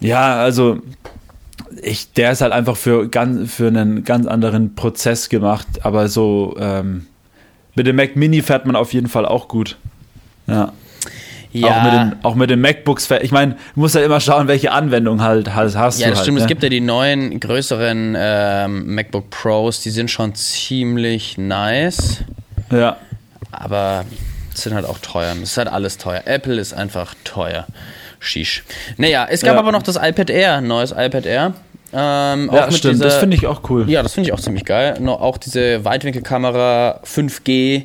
ja, 0.00 0.36
also 0.36 0.80
ich, 1.82 2.12
der 2.12 2.32
ist 2.32 2.40
halt 2.40 2.52
einfach 2.52 2.76
für, 2.76 3.08
ganz, 3.08 3.52
für 3.52 3.68
einen 3.68 4.04
ganz 4.04 4.26
anderen 4.26 4.74
Prozess 4.74 5.28
gemacht, 5.28 5.66
aber 5.82 6.08
so 6.08 6.56
ähm, 6.58 7.06
mit 7.74 7.86
dem 7.86 7.96
Mac 7.96 8.16
Mini 8.16 8.42
fährt 8.42 8.66
man 8.66 8.76
auf 8.76 8.92
jeden 8.92 9.08
Fall 9.08 9.26
auch 9.26 9.48
gut. 9.48 9.76
Ja. 10.46 10.72
Ja, 11.54 11.68
Auch, 11.68 11.82
mit 11.84 11.92
den, 11.92 12.24
auch 12.24 12.34
mit 12.34 12.50
den 12.50 12.60
MacBooks. 12.60 13.08
Ich 13.22 13.30
meine, 13.30 13.52
du 13.52 13.80
musst 13.80 13.94
halt 13.94 14.04
immer 14.04 14.18
schauen, 14.20 14.48
welche 14.48 14.72
Anwendung 14.72 15.22
halt 15.22 15.54
hast, 15.54 15.76
hast 15.76 16.00
ja 16.00 16.06
du 16.06 16.10
das 16.10 16.18
halt. 16.18 16.24
stimmt. 16.24 16.38
ne? 16.38 16.42
Es 16.42 16.48
gibt 16.48 16.62
ja 16.64 16.68
die 16.68 16.80
neuen, 16.80 17.38
größeren 17.38 18.16
ähm, 18.18 18.94
MacBook 18.94 19.30
Pros, 19.30 19.80
die 19.80 19.90
sind 19.90 20.10
schon 20.10 20.34
ziemlich 20.34 21.38
nice, 21.38 22.24
ja. 22.72 22.96
aber 23.52 24.04
sind 24.52 24.74
halt 24.74 24.84
auch 24.84 24.98
teuer. 24.98 25.32
Es 25.42 25.50
ist 25.52 25.56
halt 25.58 25.68
alles 25.68 25.96
teuer. 25.96 26.22
Apple 26.24 26.60
ist 26.60 26.74
einfach 26.74 27.14
teuer. 27.22 27.66
Shish. 28.18 28.64
Naja, 28.96 29.26
es 29.30 29.42
gab 29.42 29.54
Ja. 29.54 29.60
aber 29.60 29.70
noch 29.70 29.82
das 29.84 29.96
iPad 29.96 30.30
Air, 30.30 30.54
ein 30.56 30.66
neues 30.66 30.90
iPad 30.90 31.24
Air. 31.26 31.52
Ähm, 31.92 32.50
ja, 32.52 32.70
stimmt. 32.72 33.04
das 33.04 33.14
finde 33.16 33.36
ich 33.36 33.46
auch 33.46 33.60
cool. 33.70 33.88
Ja, 33.88 34.02
das 34.02 34.14
finde 34.14 34.28
ich 34.28 34.32
auch 34.34 34.40
ziemlich 34.40 34.64
geil. 34.64 34.96
Auch 35.06 35.38
diese 35.38 35.84
Weitwinkelkamera, 35.84 37.00
5G. 37.04 37.84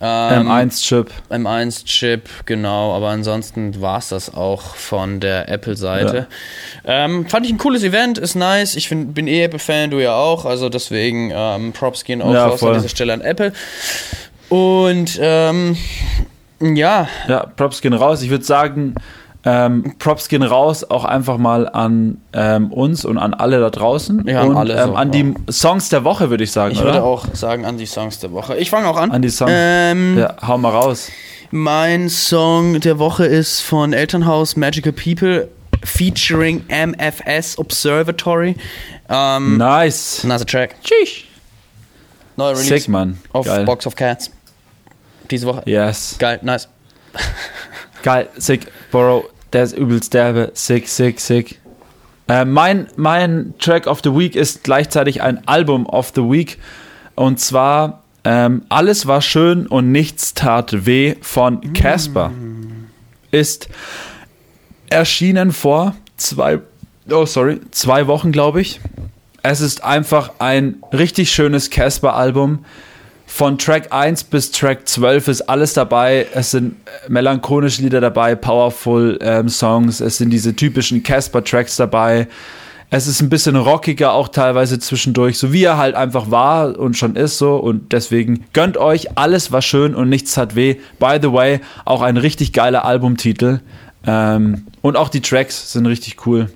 Ähm, 0.00 0.46
M1-Chip. 0.48 1.10
M1-Chip, 1.28 2.28
genau, 2.46 2.94
aber 2.94 3.08
ansonsten 3.08 3.80
war 3.80 3.98
es 3.98 4.10
das 4.10 4.32
auch 4.32 4.76
von 4.76 5.18
der 5.18 5.48
Apple-Seite. 5.48 6.28
Ähm, 6.84 7.26
fand 7.28 7.46
ich 7.46 7.52
ein 7.52 7.58
cooles 7.58 7.82
Event, 7.82 8.16
ist 8.18 8.36
nice. 8.36 8.76
Ich 8.76 8.86
find, 8.88 9.12
bin 9.14 9.26
eh 9.26 9.42
Apple-Fan, 9.42 9.90
du 9.90 9.98
ja 10.00 10.14
auch, 10.14 10.44
also 10.44 10.68
deswegen 10.68 11.32
ähm, 11.34 11.72
Props 11.72 12.04
gehen 12.04 12.22
auch 12.22 12.32
Ja, 12.32 12.46
raus 12.46 12.60
voll. 12.60 12.70
an 12.70 12.76
dieser 12.78 12.88
Stelle 12.88 13.12
an 13.12 13.20
Apple. 13.22 13.52
Und 14.48 15.18
ähm, 15.20 15.76
ja, 16.60 17.08
Ja, 17.26 17.46
Props 17.46 17.80
gehen 17.80 17.92
raus. 17.92 18.22
Ich 18.22 18.30
würde 18.30 18.44
sagen, 18.44 18.94
ähm, 19.44 19.94
Props 19.98 20.28
gehen 20.28 20.42
raus 20.42 20.84
auch 20.84 21.04
einfach 21.04 21.38
mal 21.38 21.68
an 21.68 22.20
ähm, 22.32 22.72
uns 22.72 23.04
und 23.04 23.18
an 23.18 23.34
alle 23.34 23.60
da 23.60 23.70
draußen. 23.70 24.26
Ja, 24.26 24.42
an 24.42 24.48
und 24.50 24.56
alle 24.56 24.74
ähm, 24.74 24.88
so, 24.88 24.94
an 24.94 25.10
die 25.10 25.34
Songs 25.50 25.88
der 25.88 26.04
Woche, 26.04 26.30
würde 26.30 26.44
ich 26.44 26.52
sagen, 26.52 26.72
ich 26.72 26.78
oder? 26.80 26.86
würde 26.88 27.02
auch 27.04 27.26
sagen 27.34 27.64
an 27.64 27.78
die 27.78 27.86
Songs 27.86 28.18
der 28.18 28.32
Woche. 28.32 28.56
Ich 28.56 28.70
fange 28.70 28.88
auch 28.88 28.96
an. 28.96 29.10
An 29.10 29.22
die 29.22 29.30
Songs. 29.30 29.52
Ähm, 29.54 30.18
ja, 30.18 30.34
hau 30.46 30.58
mal 30.58 30.70
raus. 30.70 31.10
Mein 31.50 32.08
Song 32.10 32.80
der 32.80 32.98
Woche 32.98 33.24
ist 33.24 33.60
von 33.60 33.92
Elternhaus 33.92 34.56
Magical 34.56 34.92
People 34.92 35.48
featuring 35.84 36.64
MFS 36.68 37.58
Observatory. 37.58 38.56
Ähm, 39.08 39.56
Nice. 39.56 40.24
Nice 40.24 40.44
Track. 40.44 40.74
Tschüss. 40.82 41.24
Neuer 42.36 42.50
Release 42.50 42.68
Sick, 42.68 42.88
Mann. 42.88 43.18
auf 43.32 43.46
Geil. 43.46 43.64
Box 43.64 43.86
of 43.86 43.96
Cats. 43.96 44.30
Diese 45.30 45.46
Woche. 45.46 45.62
Yes. 45.66 46.16
Geil, 46.18 46.38
nice. 46.42 46.68
Geil, 48.08 48.30
sick, 48.38 48.68
Bro, 48.90 49.28
der 49.52 49.64
ist 49.64 49.76
übelst 49.76 50.14
derbe, 50.14 50.50
sick, 50.54 50.88
sick, 50.88 51.20
sick. 51.20 51.60
Äh, 52.26 52.46
mein, 52.46 52.86
mein 52.96 53.52
Track 53.58 53.86
of 53.86 54.00
the 54.02 54.16
Week 54.16 54.34
ist 54.34 54.64
gleichzeitig 54.64 55.20
ein 55.20 55.46
Album 55.46 55.84
of 55.84 56.12
the 56.14 56.22
Week 56.22 56.56
und 57.16 57.38
zwar 57.38 58.02
ähm, 58.24 58.62
Alles 58.70 59.06
war 59.06 59.20
schön 59.20 59.66
und 59.66 59.92
nichts 59.92 60.32
tat 60.32 60.86
weh 60.86 61.16
von 61.20 61.74
Casper. 61.74 62.32
Ist 63.30 63.68
erschienen 64.88 65.52
vor 65.52 65.94
zwei, 66.16 66.60
oh 67.10 67.26
sorry, 67.26 67.60
zwei 67.72 68.06
Wochen, 68.06 68.32
glaube 68.32 68.62
ich. 68.62 68.80
Es 69.42 69.60
ist 69.60 69.84
einfach 69.84 70.30
ein 70.38 70.82
richtig 70.94 71.30
schönes 71.30 71.68
Casper-Album. 71.68 72.64
Von 73.30 73.58
Track 73.58 73.92
1 73.92 74.24
bis 74.24 74.50
Track 74.50 74.88
12 74.88 75.28
ist 75.28 75.42
alles 75.42 75.74
dabei. 75.74 76.26
Es 76.32 76.50
sind 76.50 76.74
äh, 76.86 77.10
melancholische 77.10 77.82
Lieder 77.82 78.00
dabei, 78.00 78.34
powerful 78.34 79.18
ähm, 79.20 79.50
Songs. 79.50 80.00
Es 80.00 80.16
sind 80.16 80.30
diese 80.30 80.56
typischen 80.56 81.02
Casper-Tracks 81.02 81.76
dabei. 81.76 82.26
Es 82.90 83.06
ist 83.06 83.20
ein 83.20 83.28
bisschen 83.28 83.54
rockiger 83.54 84.12
auch 84.12 84.28
teilweise 84.28 84.78
zwischendurch, 84.78 85.38
so 85.38 85.52
wie 85.52 85.62
er 85.62 85.76
halt 85.76 85.94
einfach 85.94 86.30
war 86.30 86.78
und 86.78 86.96
schon 86.96 87.16
ist 87.16 87.36
so. 87.36 87.56
Und 87.56 87.92
deswegen 87.92 88.46
gönnt 88.54 88.78
euch, 88.78 89.18
alles 89.18 89.52
war 89.52 89.62
schön 89.62 89.94
und 89.94 90.08
nichts 90.08 90.38
hat 90.38 90.56
weh. 90.56 90.76
By 90.98 91.18
the 91.20 91.30
way, 91.30 91.60
auch 91.84 92.00
ein 92.00 92.16
richtig 92.16 92.54
geiler 92.54 92.86
Albumtitel. 92.86 93.60
Ähm, 94.06 94.66
und 94.80 94.96
auch 94.96 95.10
die 95.10 95.20
Tracks 95.20 95.72
sind 95.72 95.84
richtig 95.86 96.26
cool. 96.26 96.48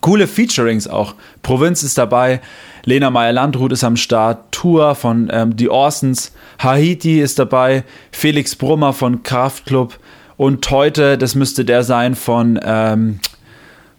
Coole 0.00 0.26
Featurings 0.26 0.88
auch. 0.88 1.14
Provinz 1.42 1.82
ist 1.82 1.98
dabei, 1.98 2.40
Lena 2.84 3.10
Meyer-Landrut 3.10 3.72
ist 3.72 3.84
am 3.84 3.96
Start, 3.96 4.52
Tour 4.52 4.94
von 4.94 5.28
ähm, 5.32 5.54
The 5.56 5.68
Orsons, 5.68 6.32
Haiti 6.58 7.20
ist 7.20 7.38
dabei, 7.38 7.84
Felix 8.10 8.56
Brummer 8.56 8.92
von 8.92 9.22
Kraftklub 9.22 9.98
Und 10.36 10.68
heute, 10.70 11.18
das 11.18 11.34
müsste 11.34 11.64
der 11.64 11.84
sein 11.84 12.14
von, 12.14 12.58
ähm, 12.62 13.20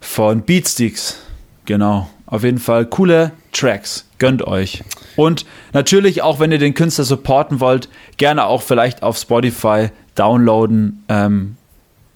von 0.01 0.41
Beatsticks. 0.41 1.19
Genau. 1.65 2.09
Auf 2.25 2.43
jeden 2.43 2.59
Fall 2.59 2.85
coole 2.85 3.31
Tracks. 3.51 4.05
Gönnt 4.17 4.45
euch. 4.47 4.83
Und 5.15 5.45
natürlich 5.71 6.21
auch, 6.21 6.39
wenn 6.39 6.51
ihr 6.51 6.57
den 6.57 6.73
Künstler 6.73 7.03
supporten 7.03 7.59
wollt, 7.59 7.89
gerne 8.17 8.45
auch 8.45 8.61
vielleicht 8.61 9.03
auf 9.03 9.17
Spotify 9.17 9.89
downloaden 10.15 11.03
ähm, 11.09 11.57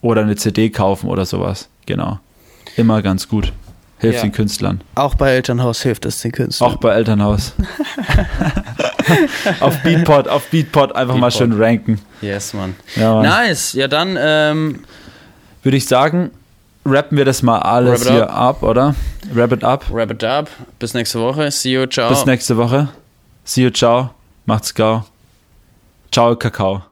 oder 0.02 0.22
eine 0.22 0.36
CD 0.36 0.70
kaufen 0.70 1.08
oder 1.08 1.26
sowas. 1.26 1.70
Genau. 1.86 2.20
Immer 2.78 3.02
ganz 3.02 3.28
gut. 3.28 3.52
Hilft 4.00 4.18
Ja. 4.18 4.22
den 4.24 4.32
Künstlern. 4.32 4.82
Auch 4.96 5.16
bei 5.16 5.32
Elternhaus 5.32 5.82
hilft 5.82 6.06
es 6.06 6.22
den 6.22 6.32
Künstlern. 6.32 6.72
Auch 6.72 6.78
bei 6.78 6.94
Elternhaus. 6.94 7.54
auf 9.60 9.82
Beatport, 9.82 10.28
auf 10.30 10.48
Beatport 10.50 10.96
einfach 10.96 11.16
mal 11.16 11.30
Beatport. 11.30 11.34
schön 11.52 11.62
ranken. 11.62 12.00
Yes, 12.22 12.54
Mann. 12.54 12.76
Ja, 12.96 13.16
Mann. 13.16 13.24
Nice. 13.24 13.74
Ja, 13.74 13.88
dann, 13.88 14.16
ähm, 14.20 14.80
Würde 15.64 15.78
ich 15.78 15.88
sagen, 15.88 16.30
rappen 16.86 17.18
wir 17.18 17.26
das 17.26 17.42
mal 17.42 17.58
alles 17.60 18.02
Wrap 18.02 18.08
it 18.08 18.14
hier 18.14 18.30
ab, 18.30 18.62
oder? 18.64 18.96
Wrap 19.34 19.52
it 19.52 19.64
up. 19.64 19.86
wrap 19.92 20.12
it 20.12 20.24
up. 20.24 20.50
Bis 20.80 20.94
nächste 20.94 21.20
Woche. 21.20 21.50
See 21.52 21.74
you. 21.74 21.86
Ciao. 21.88 22.10
Bis 22.10 22.26
nächste 22.26 22.56
Woche. 22.58 22.90
See 23.46 23.64
you, 23.64 23.70
ciao. 23.72 24.12
Macht's 24.46 24.74
gau. 24.76 25.04
Ciao, 26.12 26.36
Kakao. 26.36 26.84